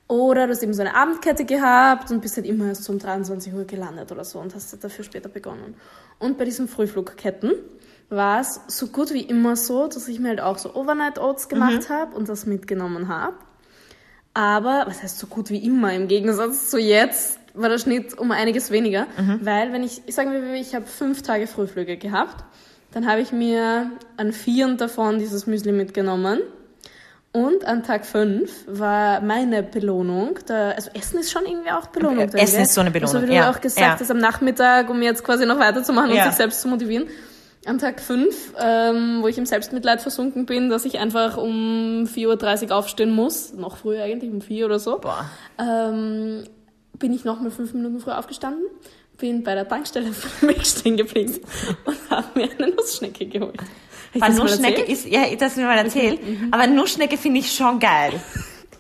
Oder 0.08 0.46
du 0.46 0.52
hast 0.52 0.62
eben 0.62 0.74
so 0.74 0.82
eine 0.82 0.96
Abendkette 0.96 1.46
gehabt 1.46 2.12
und 2.12 2.22
bist 2.22 2.36
halt 2.36 2.46
immer 2.46 2.68
erst 2.68 2.90
um 2.90 3.00
23 3.00 3.54
Uhr 3.54 3.66
gelandet 3.66 4.12
oder 4.12 4.26
so 4.26 4.40
und 4.40 4.54
hast 4.54 4.72
halt 4.74 4.84
dafür 4.84 5.06
später 5.06 5.30
begonnen. 5.30 5.76
Und 6.20 6.38
bei 6.38 6.46
diesen 6.46 6.68
Frühflugketten 6.68 7.54
war 8.10 8.42
es 8.42 8.60
so 8.68 8.88
gut 8.88 9.14
wie 9.14 9.22
immer 9.22 9.56
so, 9.56 9.88
dass 9.88 10.08
ich 10.10 10.20
mir 10.20 10.30
halt 10.30 10.42
auch 10.42 10.58
so 10.58 10.76
Overnight 10.76 11.18
Oats 11.18 11.48
gemacht 11.48 11.90
habe 11.90 12.16
und 12.16 12.28
das 12.28 12.46
mitgenommen 12.46 13.08
habe. 13.08 13.38
Aber, 14.34 14.84
was 14.86 15.02
heißt 15.02 15.18
so 15.18 15.28
gut 15.28 15.50
wie 15.50 15.66
immer, 15.66 15.94
im 15.94 16.08
Gegensatz 16.08 16.70
zu 16.70 16.78
jetzt 16.78 17.40
war 17.54 17.70
der 17.70 17.78
Schnitt 17.78 18.18
um 18.18 18.32
einiges 18.32 18.72
weniger, 18.72 19.08
weil 19.42 19.74
wenn 19.74 19.84
ich, 19.84 20.02
ich 20.06 20.16
sage 20.16 20.30
mal, 20.30 20.56
ich 20.56 20.74
habe 20.76 20.86
fünf 20.86 21.22
Tage 21.22 21.48
Frühflüge 21.48 21.98
gehabt, 21.98 22.44
dann 22.94 23.08
habe 23.10 23.22
ich 23.22 23.32
mir 23.32 23.92
an 24.18 24.34
vier 24.34 24.68
davon 24.76 25.20
dieses 25.20 25.48
Müsli 25.48 25.72
mitgenommen 25.72 26.40
und 27.34 27.64
an 27.66 27.84
Tag 27.84 28.06
5 28.06 28.66
war 28.68 29.22
meine 29.22 29.64
Belohnung, 29.64 30.38
da, 30.48 30.72
also 30.72 30.92
Essen 30.94 31.20
ist 31.20 31.32
schon 31.32 31.46
irgendwie 31.46 31.72
auch 31.72 31.88
Belohnung. 31.88 32.28
Äh, 32.30 32.42
Essen 32.42 32.62
ist 32.62 32.74
so 32.74 32.82
eine 32.82 32.92
Belohnung, 32.92 33.16
Also 33.16 33.26
wie 33.26 33.32
du 33.32 33.38
ja, 33.38 33.50
auch 33.50 33.62
gesagt 33.62 33.80
ja. 33.88 33.98
hast, 33.98 34.12
am 34.12 34.18
Nachmittag, 34.18 34.90
um 34.90 35.02
jetzt 35.02 35.24
quasi 35.24 35.46
noch 35.46 35.58
weiterzumachen 35.58 36.12
Ja. 36.14 36.24
und 36.26 36.30
sich 36.32 36.38
selbst 36.38 36.62
zu 36.62 36.68
motivieren. 36.68 37.08
Am 37.66 37.78
Tag 37.78 38.02
5, 38.02 38.54
ähm, 38.60 39.20
wo 39.22 39.28
ich 39.30 39.38
im 39.38 39.46
Selbstmitleid 39.46 40.02
versunken 40.02 40.46
bin, 40.46 40.70
dass 40.70 40.84
ich 40.84 41.00
einfach 41.00 41.38
um 41.38 42.04
4.30 42.06 42.70
Uhr 42.70 42.76
aufstehen 42.76 43.12
muss, 43.12 43.54
noch 43.54 43.78
früher 43.78 44.04
eigentlich, 44.04 44.30
um 44.32 44.42
4 44.42 44.66
oder 44.66 44.80
so, 44.80 44.98
Boah. 45.00 45.30
ähm, 45.58 46.44
bin 47.02 47.12
ich 47.12 47.26
nochmal 47.26 47.52
fünf 47.52 47.74
Minuten 47.74 48.00
früher 48.00 48.18
aufgestanden, 48.18 48.64
bin 49.18 49.44
bei 49.44 49.56
der 49.56 49.68
Tankstelle 49.68 50.14
vor 50.14 50.32
dem 50.40 50.56
Weg 50.56 50.66
stehen 50.66 50.96
geblieben 50.96 51.40
und 51.84 51.98
habe 52.10 52.40
mir 52.40 52.50
eine 52.50 52.74
Nussschnecke 52.74 53.26
geholt. 53.26 53.60
Weil 54.14 54.34
Nussschnecke 54.34 54.82
ist, 54.82 55.08
ja, 55.08 55.24
das 55.36 55.56
mir 55.56 55.66
mal 55.66 55.78
erzählt, 55.78 56.20
aber 56.52 56.68
Nussschnecke 56.68 57.18
finde 57.18 57.40
ich 57.40 57.52
schon 57.52 57.80
geil. 57.80 58.14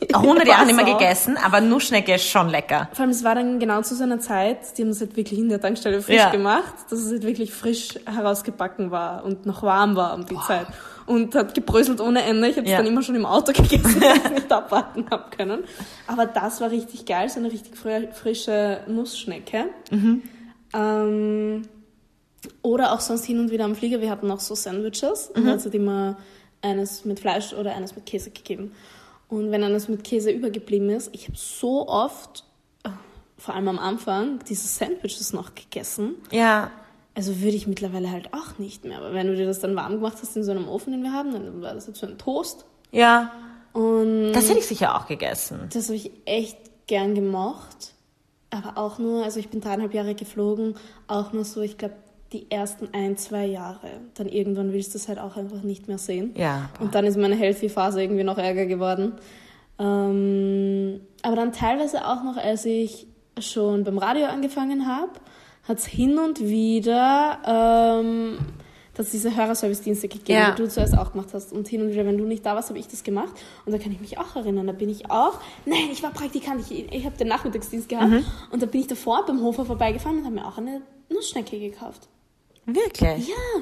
Ja, 0.10 0.18
100 0.18 0.48
Jahre 0.48 0.66
nicht 0.66 0.76
mehr 0.76 0.88
auch. 0.88 0.98
gegessen, 0.98 1.38
aber 1.38 1.62
Nussschnecke 1.62 2.16
ist 2.16 2.26
schon 2.26 2.50
lecker. 2.50 2.90
Vor 2.94 3.02
allem, 3.04 3.12
es 3.12 3.24
war 3.24 3.36
dann 3.36 3.60
genau 3.60 3.82
zu 3.84 3.94
seiner 3.96 4.20
Zeit, 4.20 4.78
die 4.78 4.82
haben 4.82 4.90
das 4.90 5.00
halt 5.00 5.16
wirklich 5.16 5.40
in 5.40 5.48
der 5.50 5.62
Tankstelle 5.62 6.02
frisch 6.02 6.16
Ja. 6.16 6.32
gemacht, 6.32 6.74
dass 6.90 7.00
es 7.00 7.12
halt 7.12 7.24
wirklich 7.24 7.54
frisch 7.54 8.00
herausgebacken 8.06 8.90
war 8.92 9.24
und 9.24 9.46
noch 9.46 9.62
warm 9.64 9.96
war 9.96 10.16
um 10.16 10.26
die 10.26 10.38
Zeit. 10.48 10.66
Und 11.06 11.36
hat 11.36 11.54
gebröselt 11.54 12.00
ohne 12.02 12.24
Ende. 12.24 12.48
Ich 12.48 12.56
habe 12.58 12.66
es 12.66 12.72
Ja. 12.72 12.78
dann 12.78 12.88
immer 12.88 13.04
schon 13.04 13.16
im 13.16 13.26
Auto 13.26 13.52
gegessen, 13.54 14.02
weil 14.02 14.18
ich 14.18 14.24
es 14.26 14.32
nicht 14.32 14.52
abwarten 14.52 15.06
habe 15.12 15.26
können. 15.36 15.64
Aber 16.08 16.26
das 16.26 16.62
war 16.62 16.72
richtig 16.72 17.06
geil, 17.06 17.30
so 17.30 17.40
eine 17.40 17.52
richtig 17.52 17.74
fri- 17.76 18.12
frische 18.12 18.80
Nussschnecke. 18.88 19.66
Ähm, 20.74 21.64
oder 22.62 22.94
auch 22.94 23.02
sonst 23.02 23.26
hin 23.26 23.40
und 23.40 23.52
wieder 23.52 23.66
am 23.66 23.76
Flieger. 23.76 24.02
Wir 24.02 24.10
hatten 24.10 24.28
noch 24.28 24.40
so 24.40 24.56
Sandwiches. 24.56 25.30
Und 25.36 25.46
hat 25.48 25.58
es 25.58 25.66
halt 25.66 25.76
immer 25.76 26.18
eines 26.62 27.06
mit 27.06 27.20
Fleisch 27.20 27.54
oder 27.54 27.76
eines 27.76 27.96
mit 27.96 28.06
Käse 28.06 28.32
gegeben. 28.32 28.72
Und 29.32 29.50
wenn 29.50 29.63
eines 29.63 29.88
mit 29.88 30.04
Käse 30.04 30.30
übergeblieben 30.30 30.89
ist, 30.91 31.10
ich 31.13 31.28
habe 31.28 31.38
so 31.38 31.88
oft, 31.88 32.44
äh, 32.84 32.89
vor 33.38 33.56
allem 33.56 33.70
am 33.70 33.80
Anfang, 33.80 34.39
diese 34.48 34.67
Sandwiches 34.67 35.34
noch 35.34 35.56
gegessen. 35.56 36.15
Ja, 36.32 36.70
Also 37.15 37.39
würde 37.41 37.56
ich 37.56 37.65
mittlerweile 37.65 38.12
halt 38.12 38.34
auch 38.34 38.60
nicht 38.60 38.86
mehr. 38.86 38.98
Aber 39.00 39.13
wenn 39.13 39.28
du 39.28 39.36
dir 39.36 39.46
das 39.46 39.60
dann 39.60 39.76
warm 39.76 39.94
gemacht 39.96 40.17
hast 40.22 40.36
in 40.38 40.44
so 40.44 40.52
einem 40.52 40.67
Ofen, 40.70 40.91
den 40.91 41.02
wir 41.04 41.12
haben, 41.13 41.32
dann 41.34 41.62
war 41.62 41.74
das 41.74 41.88
jetzt 41.88 42.00
so 42.00 42.06
ein 42.08 42.17
Toast. 42.20 42.65
ja. 42.91 43.32
Und 43.74 44.34
Das 44.34 44.50
hätte 44.50 44.60
ich 44.60 44.67
sicher 44.67 44.98
auch 44.98 45.08
gegessen. 45.08 45.70
das 45.72 45.86
habe 45.86 45.96
ich 45.96 46.12
echt 46.26 46.58
gern 46.88 47.15
gemocht. 47.15 47.94
Aber 48.50 48.78
auch 48.78 48.98
nur, 49.00 49.24
also 49.24 49.39
ich 49.39 49.48
bin 49.48 49.62
dreieinhalb 49.62 49.94
Jahre 49.94 50.13
geflogen, 50.13 50.76
auch 51.08 51.32
nur 51.32 51.46
so, 51.46 51.62
ich 51.62 51.78
glaube, 51.78 51.96
die 52.34 52.50
ersten 52.50 52.89
ein, 52.94 53.17
zwei 53.17 53.46
Jahre. 53.46 53.89
Dann 54.13 54.28
irgendwann 54.28 54.72
willst 54.74 54.94
du 54.94 54.98
es 54.98 55.08
halt 55.08 55.20
auch 55.20 55.36
einfach 55.36 55.63
nicht 55.63 55.88
mehr 55.88 55.98
sehen. 55.98 56.34
Ja. 56.38 56.70
Und 56.80 56.96
dann 56.96 57.06
ist 57.06 57.17
meine 57.17 57.36
Healthy-Phase 57.36 58.02
irgendwie 58.02 58.24
noch 58.24 58.38
ärger 58.38 58.65
geworden. 58.65 59.13
Ähm, 59.80 61.02
aber 61.24 61.36
dann 61.36 61.52
teilweise 61.52 62.06
auch 62.08 62.24
noch, 62.24 62.38
als 62.38 62.65
ich 62.65 63.08
schon 63.39 63.84
beim 63.84 63.98
Radio 63.98 64.26
angefangen 64.28 64.88
habe, 64.88 65.12
hat 65.67 65.78
es 65.80 65.86
hin 65.86 66.17
und 66.17 66.39
wieder 66.39 67.39
ähm, 67.46 68.38
dass 68.94 69.08
es 69.08 69.12
diese 69.13 69.36
Hörerservice-Dienste 69.36 70.08
gegeben, 70.10 70.39
Ja. 70.39 70.52
die 70.52 70.62
du 70.63 70.70
zuerst 70.70 70.98
auch 70.98 71.12
gemacht 71.13 71.30
hast. 71.34 71.54
Und 71.54 71.67
hin 71.67 71.82
und 71.82 71.91
wieder, 71.91 72.06
wenn 72.06 72.17
du 72.17 72.26
nicht 72.26 72.46
da 72.46 72.56
warst, 72.56 72.70
habe 72.70 72.80
ich 72.80 72.88
das 72.88 73.04
gemacht. 73.04 73.32
Und 73.65 73.72
da 73.72 73.78
kann 73.78 73.91
ich 73.91 74.02
mich 74.02 74.17
auch 74.17 74.36
erinnern. 74.36 74.67
Da 74.67 74.74
bin 74.74 74.89
ich 74.89 75.10
auch, 75.10 75.39
nein, 75.65 75.89
ich 75.91 76.04
war 76.04 76.12
Praktikant, 76.12 76.62
ich, 76.70 76.91
ich 76.91 77.06
habe 77.06 77.15
den 77.17 77.30
Nachmittagsdienst 77.30 77.88
gehabt. 77.88 78.10
Mhm. 78.10 78.26
Und 78.52 78.62
da 78.62 78.65
bin 78.65 78.82
ich 78.82 78.88
davor 78.88 79.26
beim 79.26 79.41
Hofer 79.41 79.65
vorbeigefahren 79.65 80.20
und 80.20 80.26
habe 80.26 80.36
mir 80.36 80.46
auch 80.46 80.58
eine 80.58 80.82
Nussschnecke 81.10 81.58
gekauft. 81.58 82.10
Wirklich? 82.65 83.28
Ja. 83.28 83.62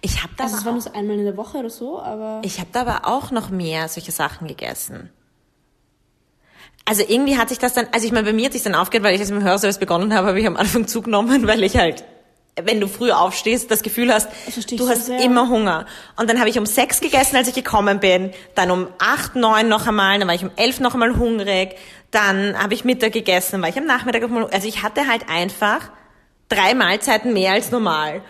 Ich 0.00 0.22
habe 0.22 0.32
da, 0.36 0.44
Also 0.44 0.56
es 0.56 0.64
war 0.64 0.72
nur 0.72 0.80
so 0.80 0.92
einmal 0.92 1.16
in 1.18 1.24
der 1.24 1.36
Woche 1.36 1.58
oder 1.58 1.70
so, 1.70 2.00
aber... 2.00 2.38
auch- 2.40 2.44
ich 2.44 2.60
hab 2.60 2.72
da 2.72 2.80
aber 2.82 3.06
auch 3.06 3.30
noch 3.30 3.50
mehr 3.50 3.88
solche 3.88 4.12
Sachen 4.12 4.46
gegessen. 4.48 5.10
Also 6.84 7.02
irgendwie 7.06 7.36
hat 7.36 7.50
sich 7.50 7.58
das 7.58 7.74
dann, 7.74 7.86
also 7.92 8.06
ich 8.06 8.12
meine, 8.12 8.26
bei 8.26 8.32
mir 8.32 8.46
hat 8.46 8.52
sich 8.54 8.62
dann 8.62 8.74
aufgehört, 8.74 9.04
weil 9.04 9.14
ich 9.14 9.20
das 9.20 9.30
mit 9.30 9.40
dem 9.42 9.46
Hörservice 9.46 9.78
begonnen 9.78 10.14
habe, 10.14 10.28
habe 10.28 10.40
ich 10.40 10.46
am 10.46 10.56
Anfang 10.56 10.86
zugenommen, 10.86 11.46
weil 11.46 11.62
ich 11.62 11.76
halt, 11.76 12.02
wenn 12.60 12.80
du 12.80 12.88
früh 12.88 13.12
aufstehst, 13.12 13.70
das 13.70 13.82
Gefühl 13.82 14.12
hast, 14.12 14.28
du 14.70 14.88
hast 14.88 15.06
sehr. 15.06 15.20
immer 15.20 15.48
Hunger. 15.48 15.84
Und 16.16 16.30
dann 16.30 16.38
habe 16.40 16.48
ich 16.48 16.58
um 16.58 16.64
sechs 16.64 17.00
gegessen, 17.00 17.36
als 17.36 17.46
ich 17.48 17.54
gekommen 17.54 18.00
bin, 18.00 18.30
dann 18.54 18.70
um 18.70 18.88
acht, 18.98 19.36
neun 19.36 19.68
noch 19.68 19.86
einmal, 19.86 20.18
dann 20.18 20.28
war 20.28 20.34
ich 20.34 20.44
um 20.44 20.50
elf 20.56 20.80
noch 20.80 20.94
einmal 20.94 21.16
hungrig, 21.18 21.76
dann 22.10 22.58
habe 22.58 22.72
ich 22.72 22.84
Mittag 22.86 23.12
gegessen, 23.12 23.52
dann 23.52 23.62
war 23.62 23.68
ich 23.68 23.76
am 23.76 23.84
Nachmittag 23.84 24.22
also 24.52 24.66
ich 24.66 24.82
hatte 24.82 25.06
halt 25.06 25.28
einfach 25.28 25.90
drei 26.48 26.74
Mahlzeiten 26.74 27.32
mehr 27.32 27.52
als 27.52 27.70
normal. 27.70 28.22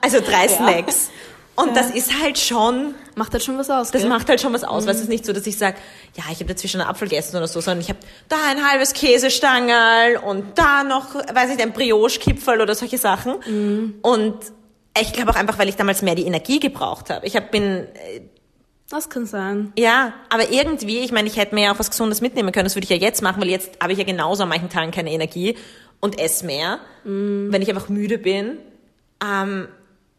Also 0.00 0.20
drei 0.20 0.48
Snacks. 0.48 1.10
Und 1.56 1.76
das 1.76 1.90
ist 1.90 2.20
halt 2.20 2.36
schon, 2.38 2.96
Macht 3.14 3.32
halt 3.32 3.44
schon 3.44 3.56
was 3.58 3.70
aus, 3.70 3.92
das 3.92 4.02
gell? 4.02 4.10
macht 4.10 4.28
halt 4.28 4.40
schon 4.40 4.52
was 4.52 4.64
aus. 4.64 4.86
Weil 4.86 4.94
es 4.96 5.00
ist 5.00 5.08
nicht 5.08 5.24
so, 5.24 5.32
dass 5.32 5.46
ich 5.46 5.56
sage, 5.56 5.76
ja, 6.16 6.24
ich 6.32 6.40
habe 6.40 6.46
dazwischen 6.46 6.80
einen 6.80 6.90
Apfel 6.90 7.08
gegessen 7.08 7.36
oder 7.36 7.46
so, 7.46 7.60
sondern 7.60 7.80
ich 7.80 7.88
habe 7.88 8.00
da 8.28 8.36
ein 8.48 8.68
halbes 8.68 8.92
Käsestangerl 8.92 10.16
und 10.16 10.58
da 10.58 10.82
noch, 10.82 11.14
weiß 11.14 11.50
nicht, 11.50 11.62
ein 11.62 11.72
Brioche-Kipferl 11.72 12.60
oder 12.60 12.74
solche 12.74 12.98
Sachen. 12.98 13.34
Und 14.02 14.34
ich 15.00 15.12
glaube 15.12 15.30
auch 15.30 15.36
einfach, 15.36 15.56
weil 15.58 15.68
ich 15.68 15.76
damals 15.76 16.02
mehr 16.02 16.16
die 16.16 16.26
Energie 16.26 16.58
gebraucht 16.58 17.10
habe. 17.10 17.24
Ich 17.24 17.36
hab, 17.36 17.52
bin, 17.52 17.86
Das 18.94 19.10
kann 19.10 19.26
sein. 19.26 19.72
ja, 19.76 20.12
aber 20.28 20.52
irgendwie, 20.52 21.00
ich 21.00 21.10
meine, 21.10 21.26
ich 21.26 21.36
hätte 21.36 21.52
mir 21.52 21.64
ja 21.64 21.72
auch 21.72 21.80
was 21.80 21.90
Gesundes 21.90 22.20
mitnehmen 22.20 22.52
können. 22.52 22.66
Das 22.66 22.76
würde 22.76 22.84
ich 22.84 22.90
ja 22.90 22.96
jetzt 22.96 23.22
machen, 23.22 23.42
weil 23.42 23.48
jetzt 23.48 23.72
habe 23.82 23.92
ich 23.92 23.98
ja 23.98 24.04
genauso 24.04 24.44
an 24.44 24.48
manchen 24.48 24.70
Tagen 24.70 24.92
keine 24.92 25.10
Energie 25.10 25.56
und 25.98 26.20
esse 26.20 26.46
mehr, 26.46 26.78
wenn 27.02 27.60
ich 27.60 27.68
einfach 27.68 27.88
müde 27.88 28.18
bin. 28.18 28.58
Ähm, 29.20 29.66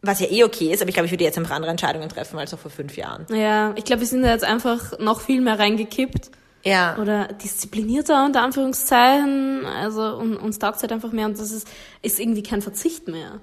was 0.02 0.20
ja 0.20 0.26
eh 0.30 0.44
okay 0.44 0.72
ist, 0.72 0.82
aber 0.82 0.90
ich 0.90 0.94
glaube, 0.94 1.06
ich 1.06 1.12
würde 1.12 1.24
jetzt 1.24 1.38
einfach 1.38 1.56
andere 1.56 1.70
Entscheidungen 1.70 2.10
treffen 2.10 2.38
als 2.38 2.52
noch 2.52 2.58
vor 2.58 2.70
fünf 2.70 2.98
Jahren. 2.98 3.24
Ja, 3.30 3.72
ich 3.76 3.84
glaube, 3.84 4.00
wir 4.00 4.06
sind 4.06 4.22
da 4.22 4.30
jetzt 4.30 4.44
einfach 4.44 4.98
noch 4.98 5.22
viel 5.22 5.40
mehr 5.40 5.58
reingekippt. 5.58 6.30
Ja. 6.62 6.98
Oder 6.98 7.28
disziplinierter 7.28 8.26
unter 8.26 8.42
Anführungszeichen. 8.42 9.64
Also 9.64 10.02
und, 10.16 10.36
uns 10.36 10.58
taugt 10.58 10.82
halt 10.82 10.92
einfach 10.92 11.12
mehr 11.12 11.26
und 11.26 11.38
das 11.38 11.50
ist, 11.50 11.66
ist 12.02 12.20
irgendwie 12.20 12.42
kein 12.42 12.60
Verzicht 12.60 13.08
mehr. 13.08 13.40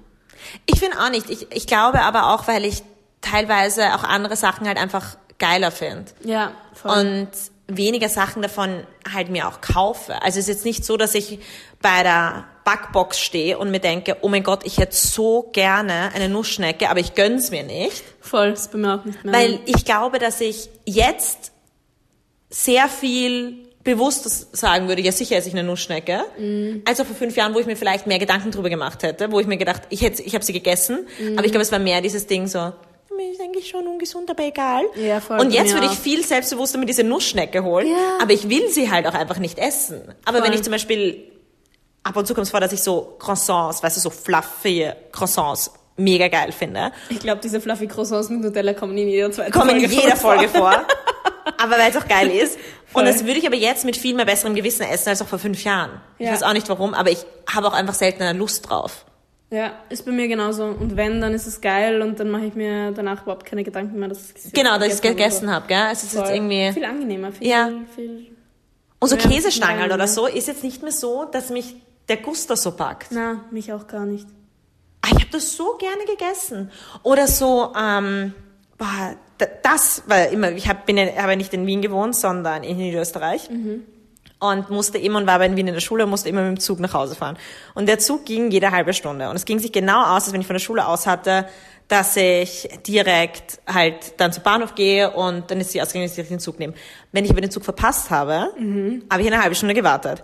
Ich 0.66 0.78
finde 0.78 1.00
auch 1.00 1.10
nicht. 1.10 1.28
Ich, 1.28 1.48
ich 1.50 1.66
glaube 1.66 2.02
aber 2.02 2.32
auch, 2.32 2.46
weil 2.46 2.64
ich 2.64 2.84
teilweise 3.20 3.94
auch 3.94 4.04
andere 4.04 4.36
Sachen 4.36 4.66
halt 4.66 4.78
einfach 4.78 5.16
geiler 5.38 5.70
finde. 5.70 6.06
Ja, 6.24 6.52
voll. 6.74 6.98
und 6.98 7.28
weniger 7.66 8.08
Sachen 8.08 8.42
davon 8.42 8.82
halt 9.12 9.30
mir 9.30 9.48
auch 9.48 9.60
kaufe. 9.60 10.20
Also 10.22 10.38
es 10.38 10.48
ist 10.48 10.56
jetzt 10.56 10.64
nicht 10.64 10.84
so, 10.84 10.96
dass 10.96 11.14
ich 11.14 11.38
bei 11.80 12.02
der 12.02 12.44
Backbox 12.64 13.20
stehe 13.20 13.58
und 13.58 13.70
mir 13.70 13.80
denke, 13.80 14.16
oh 14.22 14.28
mein 14.28 14.42
Gott, 14.42 14.64
ich 14.64 14.78
hätte 14.78 14.94
so 14.94 15.50
gerne 15.52 16.10
eine 16.14 16.28
Nussschnecke, 16.28 16.90
aber 16.90 17.00
ich 17.00 17.14
gönn's 17.14 17.50
mir 17.50 17.62
nicht. 17.62 18.02
voll, 18.20 18.48
ist 18.48 18.72
bei 18.72 18.78
mir 18.78 18.94
auch 18.94 19.04
nicht 19.04 19.22
mehr. 19.24 19.34
Weil 19.34 19.60
ich 19.66 19.84
glaube, 19.84 20.18
dass 20.18 20.40
ich 20.40 20.70
jetzt 20.84 21.52
sehr 22.48 22.88
viel 22.88 23.64
bewusster 23.82 24.30
sagen 24.52 24.88
würde, 24.88 25.02
ja 25.02 25.12
sicher 25.12 25.36
esse 25.36 25.48
ich 25.48 25.54
eine 25.54 25.62
Nussschnecke, 25.62 26.24
als 26.86 27.00
auch 27.00 27.04
vor 27.04 27.16
fünf 27.16 27.36
Jahren, 27.36 27.54
wo 27.54 27.58
ich 27.58 27.66
mir 27.66 27.76
vielleicht 27.76 28.06
mehr 28.06 28.18
Gedanken 28.18 28.50
drüber 28.50 28.70
gemacht 28.70 29.02
hätte, 29.02 29.30
wo 29.30 29.40
ich 29.40 29.46
mir 29.46 29.58
gedacht, 29.58 29.82
ich 29.90 30.00
hätte, 30.00 30.22
ich 30.22 30.34
habe 30.34 30.42
sie 30.44 30.54
gegessen, 30.54 31.06
aber 31.36 31.44
ich 31.44 31.52
glaube, 31.52 31.62
es 31.62 31.72
war 31.72 31.78
mehr 31.78 32.00
dieses 32.00 32.26
Ding 32.26 32.46
so, 32.46 32.72
mir 33.16 33.30
ist 33.32 33.40
eigentlich 33.40 33.68
schon 33.68 33.86
ungesund, 33.86 34.30
aber 34.30 34.44
egal. 34.44 34.82
Ja, 34.96 35.20
voll, 35.20 35.40
Und 35.40 35.52
jetzt 35.52 35.72
würde 35.74 35.86
ich 35.86 35.92
viel 35.98 36.24
selbstbewusster 36.24 36.78
mir 36.78 36.86
diese 36.86 37.04
Nussschnecke 37.04 37.62
holen, 37.64 37.86
Ja. 37.88 38.18
aber 38.22 38.32
ich 38.32 38.48
will 38.48 38.68
sie 38.70 38.90
halt 38.90 39.06
auch 39.06 39.14
einfach 39.14 39.38
nicht 39.38 39.58
essen. 39.58 40.14
Aber 40.24 40.38
Voll. 40.38 40.46
wenn 40.48 40.52
ich 40.54 40.62
zum 40.62 40.72
Beispiel, 40.72 41.30
ab 42.02 42.16
und 42.16 42.26
zu 42.26 42.34
kommt 42.34 42.44
es 42.46 42.50
vor, 42.50 42.60
dass 42.60 42.72
ich 42.72 42.82
so 42.82 43.16
Croissants, 43.18 43.82
weißt 43.82 43.96
du, 43.96 44.00
so 44.00 44.10
fluffy 44.10 44.90
Croissants 45.12 45.70
mega 45.96 46.28
geil 46.28 46.50
finde, 46.52 46.90
ich 47.08 47.20
glaube, 47.20 47.40
diese 47.42 47.60
fluffy 47.60 47.86
Croissants 47.86 48.28
mit 48.28 48.40
Nutella 48.40 48.72
kommen 48.74 48.96
in 48.98 49.08
jeder 49.08 49.30
zweiten 49.30 49.52
kommen 49.52 49.70
Folge 49.70 49.84
in 49.86 49.92
jeder 49.92 50.16
vor. 50.16 50.34
Folge 50.34 50.48
vor. 50.48 50.72
Aber 51.58 51.72
weil 51.78 51.90
es 51.90 51.96
auch 51.96 52.08
geil 52.08 52.30
ist. 52.30 52.56
Und 52.56 53.02
Voll. 53.02 53.04
das 53.04 53.24
würde 53.26 53.38
ich 53.38 53.46
aber 53.46 53.56
jetzt 53.56 53.84
mit 53.84 53.96
viel 53.96 54.14
mehr 54.14 54.24
besserem 54.24 54.54
Gewissen 54.54 54.82
essen 54.82 55.08
als 55.10 55.20
auch 55.20 55.26
vor 55.26 55.38
fünf 55.38 55.62
Jahren. 55.64 56.00
Ich 56.18 56.26
Ja. 56.26 56.32
weiß 56.32 56.42
auch 56.42 56.52
nicht 56.52 56.68
warum, 56.68 56.94
aber 56.94 57.10
ich 57.10 57.18
habe 57.52 57.66
auch 57.66 57.72
einfach 57.74 57.92
seltener 57.94 58.32
Lust 58.32 58.68
drauf. 58.68 59.04
Ja, 59.50 59.72
ist 59.88 60.04
bei 60.04 60.10
mir 60.12 60.26
genauso. 60.26 60.64
Und 60.64 60.96
wenn, 60.96 61.20
dann 61.20 61.32
ist 61.32 61.46
es 61.46 61.60
geil 61.60 62.02
und 62.02 62.18
dann 62.18 62.30
mache 62.30 62.46
ich 62.46 62.54
mir 62.54 62.90
danach 62.92 63.22
überhaupt 63.22 63.44
keine 63.46 63.62
Gedanken 63.62 63.98
mehr, 63.98 64.08
dass 64.08 64.30
ich 64.30 64.46
es 64.46 64.52
Genau, 64.52 64.76
dass 64.78 64.88
ich 64.88 64.94
es 64.94 65.00
gegessen 65.00 65.50
habe. 65.50 65.66
gell? 65.68 65.86
Es 65.92 66.02
ist 66.02 66.14
Voll. 66.14 66.24
jetzt 66.24 66.34
irgendwie. 66.34 66.72
Viel 66.72 66.84
angenehmer, 66.84 67.32
viel, 67.32 67.46
Ja. 67.46 67.70
viel... 67.94 68.28
Und 68.98 69.08
so 69.08 69.16
Ja, 69.16 69.22
Käsestangerl 69.28 69.88
nein, 69.88 69.92
oder 69.92 70.08
so 70.08 70.26
ist 70.26 70.48
jetzt 70.48 70.64
nicht 70.64 70.82
mehr 70.82 70.92
so, 70.92 71.26
dass 71.26 71.50
mich 71.50 71.76
der 72.08 72.16
Guster 72.18 72.56
so 72.56 72.72
packt. 72.72 73.08
Na, 73.10 73.44
mich 73.50 73.72
auch 73.72 73.86
gar 73.86 74.06
nicht. 74.06 74.26
Ah, 75.02 75.08
ich 75.08 75.20
habe 75.20 75.30
das 75.30 75.56
so 75.56 75.76
gerne 75.78 76.04
gegessen. 76.06 76.70
Oder 77.02 77.26
so, 77.26 77.72
ähm, 77.78 78.32
boah, 78.78 79.14
das 79.62 80.02
war 80.06 80.28
immer, 80.28 80.52
ich 80.52 80.68
hab, 80.68 80.86
bin 80.86 80.96
habe 80.98 81.36
nicht 81.36 81.52
in 81.52 81.66
Wien 81.66 81.82
gewohnt, 81.82 82.16
sondern 82.16 82.62
in 82.62 82.78
Niederösterreich. 82.78 83.50
Und 84.40 84.68
musste 84.68 84.98
immer 84.98 85.18
und 85.20 85.26
war 85.26 85.36
aber 85.36 85.46
in 85.46 85.56
Wien 85.56 85.68
in 85.68 85.74
der 85.74 85.80
Schule 85.80 86.04
und 86.04 86.10
musste 86.10 86.28
immer 86.28 86.42
mit 86.42 86.58
dem 86.58 86.60
Zug 86.60 86.78
nach 86.80 86.92
Hause 86.92 87.14
fahren. 87.14 87.38
Und 87.74 87.86
der 87.88 87.98
Zug 87.98 88.26
ging 88.26 88.50
jede 88.50 88.72
halbe 88.72 88.92
Stunde. 88.92 89.30
Und 89.30 89.36
es 89.36 89.44
ging 89.44 89.58
sich 89.58 89.72
genau 89.72 90.02
aus, 90.02 90.24
als 90.24 90.32
wenn 90.32 90.40
ich 90.40 90.46
von 90.46 90.54
der 90.54 90.60
Schule 90.60 90.86
aus 90.86 91.06
hatte, 91.06 91.46
dass 91.88 92.16
ich 92.16 92.68
direkt 92.86 93.60
halt 93.66 94.18
dann 94.18 94.32
zum 94.32 94.42
Bahnhof 94.42 94.74
gehe 94.74 95.10
und 95.10 95.50
dann 95.50 95.60
ist 95.60 95.72
sie 95.72 95.82
ausgegangen, 95.82 96.08
dass 96.08 96.16
ich 96.16 96.28
den 96.28 96.40
Zug 96.40 96.58
nehme. 96.58 96.74
Wenn 97.12 97.24
ich 97.24 97.30
aber 97.30 97.40
den 97.40 97.50
Zug 97.50 97.64
verpasst 97.64 98.10
habe, 98.10 98.48
habe 99.10 99.22
ich 99.22 99.26
eine 99.26 99.42
halbe 99.42 99.54
Stunde 99.54 99.74
gewartet. 99.74 100.22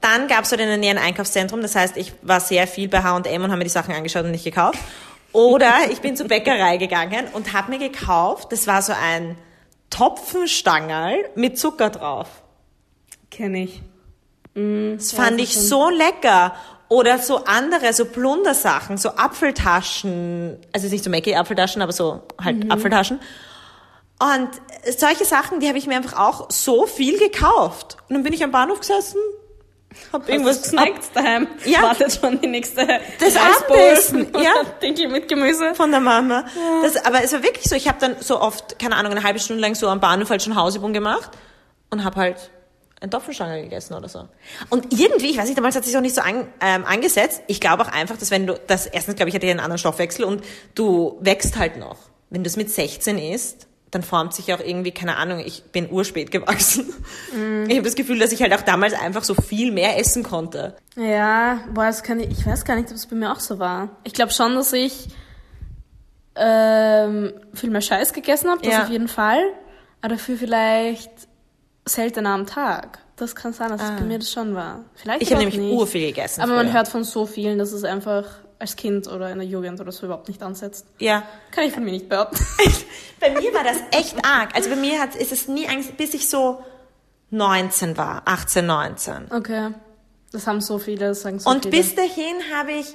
Dann 0.00 0.28
gab 0.28 0.44
es 0.44 0.50
dort 0.50 0.60
in 0.60 0.68
der 0.68 0.76
Nähe 0.76 0.90
ein 0.90 0.98
Einkaufszentrum, 0.98 1.62
das 1.62 1.76
heißt, 1.76 1.96
ich 1.96 2.12
war 2.22 2.40
sehr 2.40 2.66
viel 2.66 2.88
bei 2.88 3.02
H&M 3.02 3.42
und 3.42 3.50
habe 3.50 3.56
mir 3.56 3.64
die 3.64 3.70
Sachen 3.70 3.94
angeschaut 3.94 4.24
und 4.24 4.32
nicht 4.32 4.44
gekauft. 4.44 4.78
Oder 5.32 5.72
ich 5.90 6.00
bin 6.00 6.16
zur 6.16 6.28
Bäckerei 6.28 6.76
gegangen 6.76 7.26
und 7.32 7.52
habe 7.52 7.70
mir 7.70 7.78
gekauft, 7.78 8.52
das 8.52 8.66
war 8.66 8.82
so 8.82 8.92
ein 8.92 9.36
Topfenstangerl 9.90 11.30
mit 11.36 11.58
Zucker 11.58 11.90
drauf. 11.90 12.43
Kenne 13.34 13.64
ich. 13.64 13.82
Das 14.54 15.12
fand 15.12 15.40
ich 15.40 15.56
so 15.56 15.90
lecker. 15.90 16.54
Oder 16.88 17.18
so 17.18 17.44
andere, 17.44 17.92
so 17.92 18.04
Plundersachen, 18.04 18.98
so 18.98 19.10
Apfeltaschen, 19.10 20.58
also 20.72 20.86
nicht 20.88 21.02
so 21.02 21.10
Mackie-Apfeltaschen, 21.10 21.82
aber 21.82 21.92
so 21.92 22.22
halt 22.40 22.70
Apfeltaschen. 22.70 23.20
Und 24.20 24.50
solche 24.96 25.24
Sachen, 25.24 25.60
die 25.60 25.66
habe 25.68 25.78
ich 25.78 25.86
mir 25.86 25.96
einfach 25.96 26.18
auch 26.18 26.50
so 26.50 26.86
viel 26.86 27.18
gekauft. 27.18 27.96
Und 28.08 28.14
dann 28.14 28.22
bin 28.22 28.32
ich 28.32 28.44
am 28.44 28.52
Bahnhof 28.52 28.80
gesessen, 28.80 29.18
hab 30.12 30.28
irgendwas 30.28 30.56
Irgendwas 30.56 30.70
snackt 30.70 31.16
daheim. 31.16 31.48
Ja. 31.64 31.82
Wartet 31.82 32.12
schon 32.20 32.40
die 32.40 32.46
nächste 32.46 32.86
Das 33.18 33.34
Abendessen, 33.36 34.32
ja. 34.40 34.52
Dinkel 34.82 35.08
mit 35.08 35.28
Gemüse. 35.28 35.74
von 35.74 35.90
der 35.90 36.00
Mama. 36.00 36.44
Das, 36.82 37.04
aber 37.04 37.24
es 37.24 37.32
war 37.32 37.42
wirklich 37.42 37.64
so, 37.64 37.74
ich 37.74 37.88
habe 37.88 37.98
dann 38.00 38.16
so 38.20 38.40
oft, 38.40 38.78
keine 38.78 38.96
Ahnung, 38.96 39.12
eine 39.12 39.22
halbe 39.22 39.38
Stunde 39.40 39.60
lang 39.62 39.74
so 39.74 39.88
am 39.88 40.00
Bahnhof 40.00 40.30
halt 40.30 40.42
schon 40.42 40.54
Hausübung 40.54 40.92
gemacht 40.92 41.30
und 41.90 42.04
habe 42.04 42.20
halt 42.20 42.50
ein 43.04 43.10
Topfenstange 43.10 43.62
gegessen 43.62 43.94
oder 43.94 44.08
so. 44.08 44.28
Und 44.70 44.92
irgendwie, 44.92 45.30
ich 45.30 45.36
weiß 45.38 45.46
nicht, 45.46 45.56
damals 45.58 45.76
hat 45.76 45.84
sich 45.84 45.96
auch 45.96 46.00
nicht 46.00 46.14
so 46.14 46.20
an, 46.22 46.46
ähm, 46.60 46.84
angesetzt. 46.84 47.42
Ich 47.46 47.60
glaube 47.60 47.82
auch 47.84 47.88
einfach, 47.92 48.16
dass 48.16 48.30
wenn 48.30 48.46
du, 48.46 48.58
das 48.66 48.86
erstens 48.86 49.16
glaube 49.16 49.28
ich, 49.28 49.34
hatte 49.34 49.46
ich 49.46 49.50
einen 49.50 49.60
anderen 49.60 49.78
Stoffwechsel 49.78 50.24
und 50.24 50.42
du 50.74 51.16
wächst 51.20 51.56
halt 51.58 51.76
noch. 51.76 51.96
Wenn 52.30 52.42
du 52.42 52.48
es 52.48 52.56
mit 52.56 52.70
16 52.70 53.18
isst, 53.18 53.68
dann 53.90 54.02
formt 54.02 54.34
sich 54.34 54.52
auch 54.52 54.58
irgendwie, 54.58 54.90
keine 54.90 55.16
Ahnung, 55.18 55.38
ich 55.38 55.62
bin 55.70 55.88
urspät 55.88 56.32
gewachsen. 56.32 56.92
Ich 57.68 57.76
habe 57.76 57.82
das 57.82 57.94
Gefühl, 57.94 58.18
dass 58.18 58.32
ich 58.32 58.42
halt 58.42 58.52
auch 58.52 58.62
damals 58.62 58.92
einfach 58.94 59.22
so 59.22 59.34
viel 59.36 59.70
mehr 59.70 59.98
essen 59.98 60.24
konnte. 60.24 60.74
Ja, 60.96 61.60
boah, 61.72 61.84
das 61.86 62.02
kann 62.02 62.18
ich, 62.18 62.30
ich 62.30 62.44
weiß 62.44 62.64
gar 62.64 62.74
nicht, 62.74 62.88
ob 62.90 62.96
es 62.96 63.06
bei 63.06 63.14
mir 63.14 63.30
auch 63.30 63.38
so 63.38 63.60
war. 63.60 63.90
Ich 64.02 64.12
glaube 64.12 64.32
schon, 64.32 64.54
dass 64.56 64.72
ich 64.72 65.08
ähm, 66.36 67.32
viel 67.54 67.70
mehr 67.70 67.80
Scheiß 67.80 68.12
gegessen 68.12 68.50
habe, 68.50 68.62
das 68.62 68.72
Ja. 68.72 68.82
auf 68.84 68.88
jeden 68.90 69.08
Fall. 69.08 69.40
Aber 70.00 70.14
dafür 70.14 70.36
vielleicht 70.36 71.10
seltener 71.86 72.30
am 72.30 72.46
Tag. 72.46 72.98
Das 73.16 73.34
kann 73.36 73.52
sein, 73.52 73.68
dass 73.70 73.80
es 73.82 73.90
bei 73.90 74.00
mir 74.00 74.18
das 74.18 74.30
schon 74.32 74.54
war. 74.54 74.80
Vielleicht 74.94 75.20
Ah. 75.20 75.22
Ich 75.22 75.30
habe 75.30 75.40
nämlich 75.40 75.58
nicht. 75.60 75.72
urviel 75.72 76.08
gegessen. 76.08 76.40
Aber 76.40 76.54
man 76.54 76.66
früher. 76.66 76.74
hört 76.74 76.88
von 76.88 77.04
so 77.04 77.26
vielen, 77.26 77.58
dass 77.58 77.72
es 77.72 77.84
einfach 77.84 78.24
als 78.58 78.74
Kind 78.76 79.06
oder 79.06 79.30
in 79.30 79.38
der 79.38 79.46
Jugend 79.46 79.80
oder 79.80 79.92
so 79.92 80.06
überhaupt 80.06 80.28
nicht 80.28 80.42
ansetzt. 80.42 80.86
Ja. 80.98 81.22
Kann 81.52 81.64
ich 81.64 81.72
von 81.72 81.84
mir 81.84 81.92
nicht 81.92 82.08
behaupten. 82.08 82.44
Bei 83.20 83.30
mir 83.30 83.52
war 83.54 83.62
das 83.64 83.76
echt 83.92 84.16
arg. 84.24 84.54
Also 84.54 84.68
bei 84.70 84.76
mir 84.76 85.00
hat, 85.00 85.14
ist 85.16 85.32
es 85.32 85.48
nie, 85.48 85.66
eigentlich, 85.68 85.94
bis 85.96 86.12
ich 86.14 86.28
so 86.28 86.62
19 87.30 87.96
war, 87.96 88.22
18, 88.26 88.66
19. 88.66 89.32
Okay. 89.32 89.70
Das 90.32 90.46
haben 90.46 90.60
so 90.60 90.78
viele, 90.78 91.08
das 91.08 91.22
sagen 91.22 91.38
so 91.38 91.48
Und 91.48 91.64
viele. 91.64 91.76
bis 91.76 91.94
dahin 91.94 92.36
habe 92.54 92.72
ich 92.72 92.86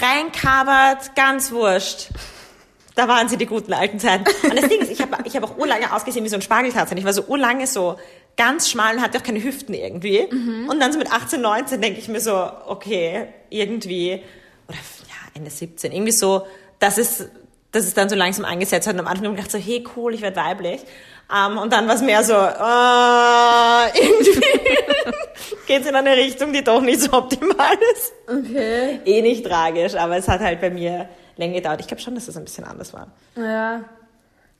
reinkabert, 0.00 1.14
ganz 1.16 1.50
wurscht. 1.52 2.08
Da 2.96 3.08
waren 3.08 3.28
sie 3.28 3.36
die 3.36 3.46
guten 3.46 3.72
alten 3.72 3.98
Zeiten. 3.98 4.24
Und 4.44 4.54
das 4.56 4.68
Ding 4.68 4.80
ist, 4.80 4.90
ich 4.90 5.00
habe 5.02 5.16
ich 5.24 5.34
hab 5.36 5.42
auch 5.44 5.58
urlange 5.58 5.92
ausgesehen 5.92 6.24
wie 6.24 6.28
so 6.28 6.36
ein 6.36 6.42
Spargeltarzan. 6.42 6.96
Ich 6.96 7.04
war 7.04 7.12
so 7.12 7.24
urlange 7.26 7.66
so 7.66 7.96
ganz 8.36 8.68
schmal 8.70 8.96
und 8.96 9.02
hatte 9.02 9.18
auch 9.18 9.22
keine 9.22 9.42
Hüften 9.42 9.74
irgendwie. 9.74 10.20
Und 10.68 10.80
dann 10.80 10.92
so 10.92 10.98
mit 10.98 11.10
18, 11.10 11.40
19 11.40 11.80
denke 11.80 11.98
ich 11.98 12.06
mir 12.08 12.20
so, 12.20 12.48
okay, 12.66 13.26
irgendwie, 13.50 14.22
oder 14.68 14.76
ja, 15.08 15.14
Ende 15.34 15.50
17, 15.50 15.90
irgendwie 15.92 16.12
so, 16.12 16.46
dass 16.78 16.98
es, 16.98 17.28
dass 17.72 17.84
es 17.84 17.94
dann 17.94 18.08
so 18.08 18.14
langsam 18.14 18.44
angesetzt 18.44 18.86
hat. 18.86 18.94
Und 18.94 19.00
am 19.00 19.06
Anfang 19.08 19.24
habe 19.26 19.36
ich 19.36 19.44
gedacht 19.44 19.50
so, 19.52 19.58
hey 19.58 19.84
cool, 19.96 20.14
ich 20.14 20.20
werde 20.20 20.36
weiblich. 20.36 20.80
Ähm, 21.34 21.58
und 21.58 21.72
dann 21.72 21.88
war 21.88 21.94
es 21.96 22.02
mehr 22.02 22.22
so, 22.22 22.34
äh, 22.34 23.98
irgendwie 24.04 24.40
geht 25.66 25.82
es 25.82 25.88
in 25.88 25.94
eine 25.96 26.16
Richtung, 26.16 26.52
die 26.52 26.62
doch 26.62 26.80
nicht 26.80 27.00
so 27.00 27.12
optimal 27.12 27.76
ist 27.94 28.12
Okay. 28.28 29.00
eh 29.04 29.22
nicht 29.22 29.44
tragisch, 29.46 29.94
aber 29.94 30.16
es 30.16 30.28
hat 30.28 30.40
halt 30.40 30.60
bei 30.60 30.70
mir 30.70 31.08
länger 31.36 31.54
gedauert. 31.54 31.80
Ich 31.80 31.86
glaube 31.86 32.02
schon, 32.02 32.14
dass 32.14 32.26
das 32.26 32.36
ein 32.36 32.44
bisschen 32.44 32.64
anders 32.64 32.92
war. 32.92 33.08
Ja. 33.36 33.84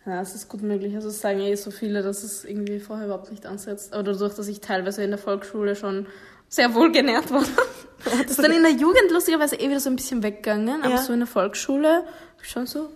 Ja, 0.07 0.21
es 0.21 0.35
ist 0.35 0.49
gut 0.51 0.63
möglich. 0.63 0.95
Also 0.95 1.09
es 1.09 1.21
sagen 1.21 1.41
eh 1.41 1.55
so 1.55 1.71
viele, 1.71 2.03
dass 2.03 2.23
es 2.25 2.45
irgendwie 2.45 2.79
vorher 2.79 3.07
überhaupt 3.07 3.31
nicht 3.31 3.47
ansetzt. 3.47 3.95
Aber 3.95 4.03
dadurch, 4.03 4.35
dass 4.35 4.49
ich 4.49 4.61
teilweise 4.61 5.03
in 5.03 5.11
der 5.11 5.19
Volksschule 5.19 5.77
schon 5.77 6.07
sehr 6.49 6.75
wohl 6.75 6.93
genährt 6.93 7.31
war, 7.31 7.43
das 8.05 8.15
ist 8.33 8.39
dann 8.43 8.53
in 8.53 8.63
der 8.63 8.73
Jugend 8.73 9.11
lustigerweise 9.11 9.57
eh 9.57 9.69
wieder 9.69 9.81
so 9.81 9.89
ein 9.89 9.97
bisschen 9.97 10.23
weggegangen. 10.23 10.83
Aber 10.83 10.91
Ja. 10.95 10.99
so 10.99 11.13
in 11.15 11.21
der 11.21 11.27
Volksschule 11.27 12.05
schon 12.43 12.67
so 12.67 12.91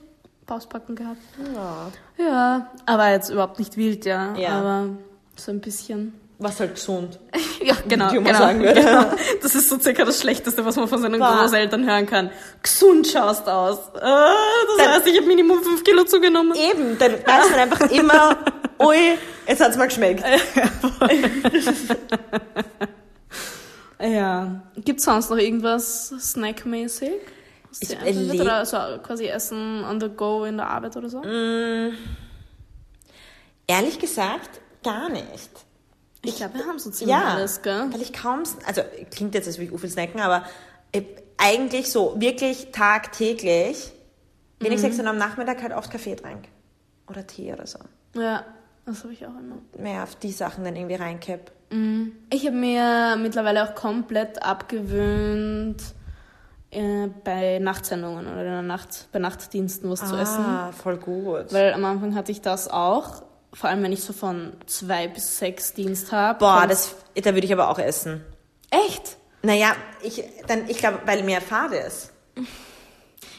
Pausbacken 0.45 0.97
gehabt. 0.97 1.17
Ja. 1.55 1.91
Ja, 2.19 2.71
aber 2.85 3.11
jetzt 3.11 3.31
überhaupt 3.31 3.59
nicht 3.59 3.77
wild, 3.79 4.05
ja. 4.05 4.35
Ja. 4.37 4.59
Aber 4.61 4.89
so 5.37 5.51
ein 5.51 5.61
bisschen. 5.61 6.13
Was 6.39 6.61
halt 6.61 6.75
gesund. 6.77 7.19
Ja, 7.61 7.75
genau. 7.89 8.09
Die 8.11 8.19
Oma 8.19 8.29
genau, 8.29 8.39
sagen 8.39 8.61
würde. 8.63 8.81
genau. 8.81 9.05
Das 9.43 9.55
ist 9.57 9.69
so 9.69 9.79
circa 9.81 10.05
das 10.05 10.21
Schlechteste, 10.21 10.65
was 10.65 10.77
man 10.77 10.87
von 10.87 11.03
seinen 11.03 11.19
Boah. 11.19 11.41
Großeltern 11.41 11.85
hören 11.91 12.07
kann. 12.07 12.31
Gesund 12.63 13.09
schaust 13.09 13.49
aus. 13.49 13.79
Äh, 13.97 14.01
das 14.79 14.87
heißt, 14.89 15.07
ich 15.09 15.17
habe 15.17 15.27
Minimum 15.27 15.61
5 15.65 15.83
Kilo 15.83 16.05
zugenommen. 16.05 16.57
Eben, 16.57 16.97
dann 16.99 17.15
weiß 17.15 17.51
man 17.51 17.59
einfach 17.59 17.91
immer, 17.91 18.39
ui, 18.81 19.19
jetzt 19.49 19.61
hat's 19.61 19.77
mal 19.77 19.87
geschmeckt. 19.87 20.23
Ja. 24.01 24.63
Gibt's 24.77 25.05
sonst 25.05 25.29
noch 25.31 25.39
irgendwas 25.39 26.09
snackmäßig? 26.21 27.11
was 27.69 27.83
Ich 27.83 27.89
dir 27.89 27.99
einfällt? 27.99 28.17
erleb- 28.31 28.41
Oder 28.43 28.65
so 28.65 28.77
quasi 29.03 29.27
Essen 29.27 29.85
on 29.85 30.01
the 30.01 30.09
go 30.09 30.45
in 30.45 30.57
der 30.59 30.69
Arbeit 30.69 30.97
oder 30.97 31.09
so? 31.09 31.21
Ehrlich 33.67 33.99
gesagt, 33.99 34.61
gar 34.85 35.09
nicht. 35.09 35.51
Ich 36.25 36.37
glaube, 36.37 36.55
wir 36.55 36.67
haben 36.67 36.79
so 36.79 36.91
ziemlich 36.91 37.17
Ja, 37.17 37.35
alles, 37.35 37.63
gell? 37.63 37.87
weil 37.91 38.03
ich 38.03 38.13
kaum, 38.13 38.43
also 38.67 38.83
klingt 39.11 39.35
jetzt, 39.35 39.47
als 39.47 39.59
würde 39.59 39.73
ich 39.73 39.81
viel 39.81 39.91
snacken, 39.91 40.21
aber 40.21 40.45
äh, 40.93 41.03
eigentlich 41.37 41.93
so 41.93 42.15
wirklich 42.19 42.73
tagtäglich, 42.73 43.93
wenigstens 44.59 44.99
mhm. 44.99 45.07
am 45.07 45.19
Nachmittag 45.19 45.63
halt 45.63 45.73
oft 45.73 45.91
Kaffee 45.91 46.17
trinke. 46.17 46.49
Oder 47.09 47.27
Tee 47.27 47.53
oder 47.53 47.67
so. 47.67 47.79
Ja, 48.15 48.45
das 48.85 49.05
habe 49.05 49.13
ich 49.13 49.25
auch 49.25 49.31
immer. 49.31 49.59
Mehr 49.79 50.03
auf 50.03 50.17
die 50.17 50.33
Sachen 50.33 50.65
dann 50.65 50.75
irgendwie 50.77 50.97
reinkipp. 50.97 51.53
Ich 52.31 52.47
habe 52.47 52.57
mir 52.57 53.17
mittlerweile 53.21 53.63
auch 53.63 53.75
komplett 53.75 54.43
abgewöhnt, 54.43 55.83
äh, 56.71 57.09
bei 57.25 57.59
Nachtsendungen 57.59 58.27
oder 58.27 58.41
in 58.41 58.47
der 58.47 58.63
Nacht, 58.63 59.09
bei 59.13 59.19
Nachtdiensten 59.19 59.91
was 59.91 60.01
zu 60.09 60.17
essen. 60.17 60.45
Ah, 60.45 60.73
voll 60.73 60.97
gut. 60.97 61.53
Weil 61.53 61.73
am 61.75 61.85
Anfang 61.85 62.15
hatte 62.15 62.33
ich 62.33 62.41
das 62.41 62.69
auch. 62.69 63.23
Vor 63.53 63.71
allem, 63.71 63.83
wenn 63.83 63.93
ich 63.93 64.03
so 64.03 64.13
von 64.13 64.53
zwei 64.67 65.09
bis 65.09 65.39
sechs 65.39 65.73
Dienst 65.75 66.13
habe. 66.13 66.39
Boah, 66.39 66.67
das, 66.69 66.95
da 67.15 67.33
würde 67.35 67.47
ich 67.47 67.53
aber 67.53 67.69
auch 67.71 67.79
essen. 67.79 68.23
Echt? 68.71 69.17
Naja, 69.43 69.73
ich, 70.03 70.23
dann, 70.47 70.69
ich 70.69 70.79
glaube, 70.79 71.01
weil 71.07 71.23
mehr 71.23 71.41
Fade 71.41 71.77
ist. 71.77 72.13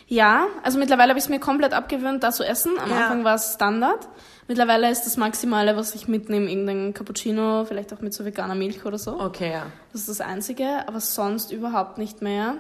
Ja, 0.08 0.48
also 0.63 0.80
mittlerweile 0.80 1.10
habe 1.10 1.19
ich 1.19 1.26
es 1.26 1.30
mir 1.30 1.39
komplett 1.39 1.74
abgewöhnt, 1.74 2.24
da 2.24 2.32
zu 2.32 2.43
essen. 2.43 2.80
Am 2.80 2.89
Ja. 2.89 3.02
Anfang 3.04 3.24
war 3.24 3.36
es 3.36 3.54
Standard. 3.54 4.08
Mittlerweile 4.48 4.89
ist 4.89 5.04
das 5.04 5.17
Maximale, 5.17 5.76
was 5.76 5.93
ich 5.93 6.08
mitnehme, 6.08 6.50
irgendein 6.50 6.95
Cappuccino, 6.95 7.65
vielleicht 7.65 7.93
auch 7.93 8.02
mit 8.02 8.15
so 8.15 8.26
veganer 8.26 8.56
Milch 8.56 8.84
oder 8.86 8.98
so. 8.98 9.19
Okay, 9.19 9.52
ja. 9.52 9.67
Das 9.91 10.02
ist 10.02 10.10
das 10.10 10.22
Einzige, 10.22 10.88
aber 10.88 11.00
sonst 11.00 11.52
überhaupt 11.52 12.00
nicht 12.00 12.24
mehr. 12.24 12.56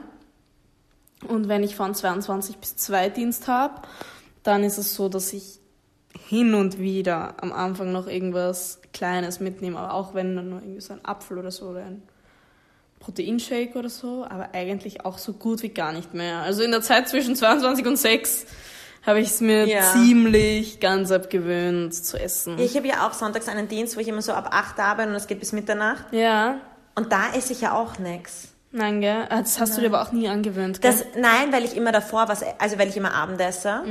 Und 1.27 1.47
wenn 1.47 1.63
ich 1.63 1.75
von 1.75 1.95
22 1.95 2.57
bis 2.57 2.75
2 2.77 3.09
Dienst 3.09 3.47
habe, 3.47 3.81
dann 4.43 4.63
ist 4.63 4.77
es 4.77 4.93
so, 4.93 5.09
dass 5.09 5.33
ich 5.33 5.59
hin 6.17 6.53
und 6.55 6.79
wieder 6.79 7.35
am 7.41 7.51
Anfang 7.51 7.91
noch 7.91 8.07
irgendwas 8.07 8.81
Kleines 8.93 9.39
mitnehme, 9.39 9.77
aber 9.79 9.93
auch 9.93 10.13
wenn 10.13 10.35
dann 10.35 10.49
nur 10.49 10.61
irgendwie 10.61 10.81
so 10.81 10.93
ein 10.93 11.05
Apfel 11.05 11.37
oder 11.37 11.51
so 11.51 11.67
oder 11.67 11.81
ein 11.85 12.01
Proteinshake 12.99 13.77
oder 13.77 13.89
so, 13.89 14.25
aber 14.29 14.49
eigentlich 14.53 15.05
auch 15.05 15.17
so 15.17 15.33
gut 15.33 15.61
wie 15.63 15.69
gar 15.69 15.93
nicht 15.93 16.13
mehr. 16.13 16.39
Also 16.39 16.63
in 16.63 16.71
der 16.71 16.81
Zeit 16.81 17.07
zwischen 17.07 17.35
22 17.35 17.85
und 17.85 17.95
6 17.97 18.45
habe 19.05 19.21
ich 19.21 19.29
es 19.29 19.39
mir 19.39 19.65
Ja. 19.65 19.81
ziemlich 19.93 20.79
ganz 20.81 21.11
abgewöhnt 21.11 21.93
zu 21.93 22.19
essen. 22.19 22.59
Ich 22.59 22.75
habe 22.75 22.87
ja 22.87 23.07
auch 23.07 23.13
sonntags 23.13 23.47
einen 23.47 23.69
Dienst, 23.69 23.95
wo 23.95 24.01
ich 24.01 24.07
immer 24.09 24.21
so 24.21 24.33
ab 24.33 24.49
8 24.51 24.79
arbeite 24.79 25.09
und 25.09 25.15
es 25.15 25.27
geht 25.27 25.39
bis 25.39 25.53
Mitternacht. 25.53 26.11
ja, 26.11 26.59
Und 26.95 27.11
da 27.13 27.31
esse 27.33 27.53
ich 27.53 27.61
ja 27.61 27.73
auch 27.73 27.97
nichts. 27.99 28.49
nein, 28.71 28.99
gell? 28.99 29.25
Ah, 29.29 29.41
Das 29.41 29.59
hast 29.61 29.77
du 29.77 29.81
dir 29.81 29.87
aber 29.87 30.01
auch 30.01 30.11
nie 30.11 30.27
angewöhnt, 30.27 30.81
gell? 30.81 30.91
Das, 30.91 31.05
nein, 31.17 31.53
weil 31.53 31.63
ich 31.63 31.77
immer 31.77 31.93
davor 31.93 32.27
was, 32.27 32.43
also 32.59 32.77
weil 32.77 32.89
ich 32.89 32.97
immer 32.97 33.13
Abend 33.13 33.39
esse. 33.39 33.81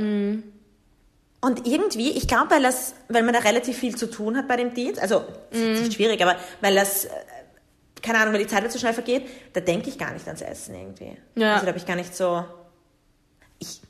Und 1.41 1.65
irgendwie, 1.65 2.11
ich 2.11 2.27
glaube, 2.27 2.51
weil 2.51 2.63
das, 2.63 2.93
weil 3.07 3.23
man 3.23 3.33
da 3.33 3.39
relativ 3.39 3.77
viel 3.77 3.95
zu 3.95 4.09
tun 4.09 4.35
hat 4.35 4.47
bei 4.47 4.57
dem 4.57 4.73
Dienst, 4.73 5.01
also 5.01 5.23
es 5.51 5.59
ist 5.59 5.81
nicht 5.83 5.93
schwierig, 5.93 6.21
aber 6.21 6.35
weil 6.59 6.75
das, 6.75 7.05
äh, 7.05 7.09
keine 8.01 8.19
Ahnung, 8.19 8.33
weil 8.33 8.41
die 8.41 8.47
Zeit 8.47 8.61
halt 8.61 8.71
so 8.71 8.79
schnell 8.79 8.93
vergeht, 8.93 9.25
da 9.53 9.61
denke 9.61 9.89
ich 9.89 9.97
gar 9.97 10.11
nicht 10.11 10.27
ans 10.27 10.41
Essen 10.41 10.75
irgendwie. 10.75 11.15
Ja. 11.35 11.53
Also 11.53 11.65
da 11.65 11.69
habe 11.69 11.77
ich 11.77 11.85
gar 11.85 11.95
nicht 11.95 12.15
so, 12.15 12.43
ich 13.59 13.81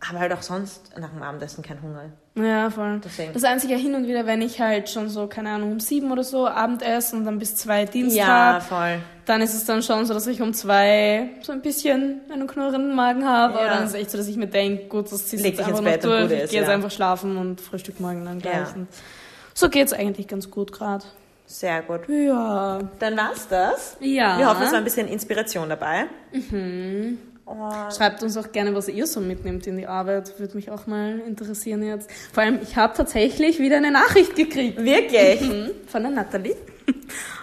habe 0.00 0.20
halt 0.20 0.32
auch 0.32 0.42
sonst 0.42 0.96
nach 0.98 1.10
dem 1.10 1.22
Abendessen 1.22 1.62
keinen 1.64 1.82
Hunger. 1.82 2.04
Ja, 2.36 2.70
voll. 2.70 3.00
Deswegen. 3.04 3.32
Das 3.32 3.42
Einzige 3.42 3.74
hin 3.74 3.94
und 3.96 4.06
wieder, 4.06 4.26
wenn 4.26 4.40
ich 4.42 4.60
halt 4.60 4.88
schon 4.88 5.08
so, 5.08 5.26
keine 5.26 5.50
Ahnung, 5.50 5.72
um 5.72 5.80
sieben 5.80 6.12
oder 6.12 6.22
so 6.22 6.46
Abendessen 6.46 7.18
und 7.18 7.24
dann 7.24 7.38
bis 7.40 7.56
zwei 7.56 7.84
Dienst 7.84 8.16
Ja, 8.16 8.60
voll. 8.60 9.00
dann 9.26 9.40
ist 9.42 9.54
es 9.54 9.64
dann 9.64 9.82
schon 9.82 10.06
so, 10.06 10.14
dass 10.14 10.26
ich 10.28 10.40
um 10.40 10.54
zwei 10.54 11.30
so 11.42 11.50
ein 11.50 11.62
bisschen 11.62 12.20
einen 12.32 12.46
knurrenden 12.46 12.94
Magen 12.94 13.26
habe. 13.26 13.58
Ja. 13.58 13.74
dann 13.74 13.84
ist 13.84 13.90
es 13.90 13.94
echt 13.96 14.10
so, 14.12 14.18
dass 14.18 14.28
ich 14.28 14.36
mir 14.36 14.46
denke, 14.46 14.84
gut, 14.84 15.10
das 15.10 15.32
Leg 15.32 15.44
jetzt 15.44 15.58
dich 15.58 15.66
ins 15.66 15.78
einfach 15.80 15.82
noch 15.82 15.90
Bett 15.90 16.04
und 16.04 16.10
durch. 16.10 16.22
gut 16.22 16.32
Ich 16.44 16.50
gehe 16.50 16.60
jetzt 16.60 16.68
ja. 16.68 16.74
einfach 16.74 16.90
schlafen 16.92 17.36
und 17.36 17.60
frühstück 17.60 17.98
morgen 17.98 18.24
dann 18.24 18.38
gleich. 18.38 18.54
Ja. 18.54 18.74
So 19.54 19.68
geht's 19.68 19.92
eigentlich 19.92 20.28
ganz 20.28 20.48
gut 20.48 20.70
gerade. 20.70 21.04
Sehr 21.46 21.80
gut. 21.82 22.02
Ja. 22.08 22.78
Dann 22.98 23.16
war's 23.16 23.48
das. 23.48 23.96
Ja. 24.00 24.38
Wir 24.38 24.48
hoffen, 24.48 24.62
es 24.64 24.70
war 24.70 24.78
ein 24.78 24.84
bisschen 24.84 25.08
Inspiration 25.08 25.70
dabei. 25.70 26.04
Schreibt 27.96 28.22
uns 28.22 28.36
auch 28.36 28.52
gerne, 28.52 28.74
was 28.74 28.88
ihr 28.88 29.06
so 29.06 29.20
mitnehmt 29.20 29.66
in 29.66 29.76
die 29.76 29.86
Arbeit. 29.86 30.38
Würde 30.38 30.54
mich 30.56 30.70
auch 30.70 30.86
mal 30.86 31.18
interessieren 31.20 31.82
jetzt. 31.82 32.10
Vor 32.32 32.42
allem, 32.42 32.58
ich 32.62 32.76
habe 32.76 32.94
tatsächlich 32.96 33.58
wieder 33.58 33.76
eine 33.78 33.90
Nachricht 33.90 34.36
gekriegt. 34.36 34.78
Wirklich? 34.84 35.40
Mhm, 35.40 35.70
Von 35.86 36.02
der 36.02 36.10
Nathalie. 36.12 36.56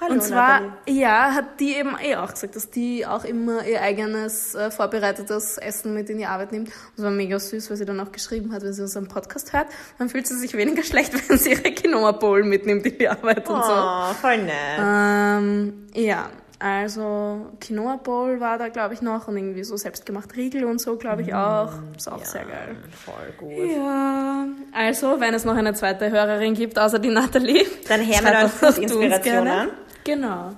Hallo, 0.01 0.13
Und 0.13 0.23
zwar, 0.23 0.59
Nathalie. 0.61 1.01
ja, 1.01 1.33
hat 1.33 1.59
die 1.59 1.75
eben 1.75 1.95
eh 2.03 2.15
auch 2.15 2.31
gesagt, 2.33 2.55
dass 2.55 2.69
die 2.71 3.05
auch 3.05 3.23
immer 3.25 3.65
ihr 3.65 3.81
eigenes 3.81 4.55
äh, 4.55 4.71
vorbereitetes 4.71 5.57
Essen 5.59 5.93
mit 5.93 6.09
in 6.09 6.17
die 6.17 6.25
Arbeit 6.25 6.51
nimmt. 6.51 6.67
Und 6.69 6.73
es 6.97 7.03
war 7.03 7.11
mega 7.11 7.39
süß, 7.39 7.69
weil 7.69 7.77
sie 7.77 7.85
dann 7.85 7.99
auch 7.99 8.11
geschrieben 8.11 8.51
hat, 8.53 8.63
wenn 8.63 8.73
sie 8.73 8.81
unseren 8.81 9.07
Podcast 9.07 9.53
hört, 9.53 9.67
dann 9.99 10.09
fühlt 10.09 10.25
sie 10.27 10.37
sich 10.37 10.55
weniger 10.55 10.83
schlecht, 10.83 11.13
wenn 11.29 11.37
sie 11.37 11.51
ihre 11.51 11.71
Quinoa 11.73 12.11
Bowl 12.13 12.43
mitnimmt 12.43 12.85
in 12.85 12.97
die 12.97 13.07
Arbeit 13.07 13.47
und 13.47 13.63
so. 13.63 13.71
Oh, 13.71 14.13
voll 14.19 14.37
nett. 14.43 14.79
Ähm, 14.79 15.87
ja, 15.93 16.29
also 16.59 17.47
Quinoa 17.61 17.97
Bowl 17.97 18.39
war 18.39 18.57
da, 18.57 18.69
glaube 18.69 18.93
ich, 18.93 19.01
noch 19.01 19.27
und 19.27 19.37
irgendwie 19.37 19.63
so 19.63 19.75
selbstgemacht 19.77 20.35
Riegel 20.35 20.65
und 20.65 20.79
so, 20.79 20.95
glaube 20.97 21.21
ich, 21.21 21.33
auch. 21.33 21.71
Ist 21.97 22.07
auch 22.11 22.23
sehr 22.23 22.45
geil. 22.45 22.75
Voll 22.91 23.33
gut. 23.37 23.71
Ja, 23.75 24.45
also, 24.73 25.19
wenn 25.19 25.33
es 25.33 25.45
noch 25.45 25.55
eine 25.55 25.73
zweite 25.73 26.09
Hörerin 26.11 26.53
gibt, 26.53 26.79
außer 26.79 26.99
die 26.99 27.09
Nathalie, 27.09 27.65
Dann 27.87 28.01
auch 28.01 28.49
du 28.61 28.67
uns 28.67 28.77
Inspirationen. 28.77 29.43
gerne. 29.53 29.71
Genau. 30.03 30.51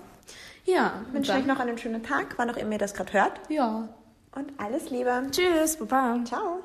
Ja, 0.66 0.94
Ich 1.08 1.14
wünsche 1.14 1.34
euch 1.34 1.46
noch 1.46 1.60
einen 1.60 1.78
schönen 1.78 2.04
Tag, 2.04 2.34
wann 2.38 2.50
auch 2.50 2.58
immer 2.58 2.74
ihr 2.74 2.78
das 2.80 2.94
gerade 2.94 3.14
hört. 3.14 3.34
ja. 3.50 3.88
Und 4.36 4.52
alles 4.60 4.92
Liebe. 4.92 5.24
Tschüss, 5.32 5.78
Baba. 5.78 6.20
Ciao. 6.24 6.60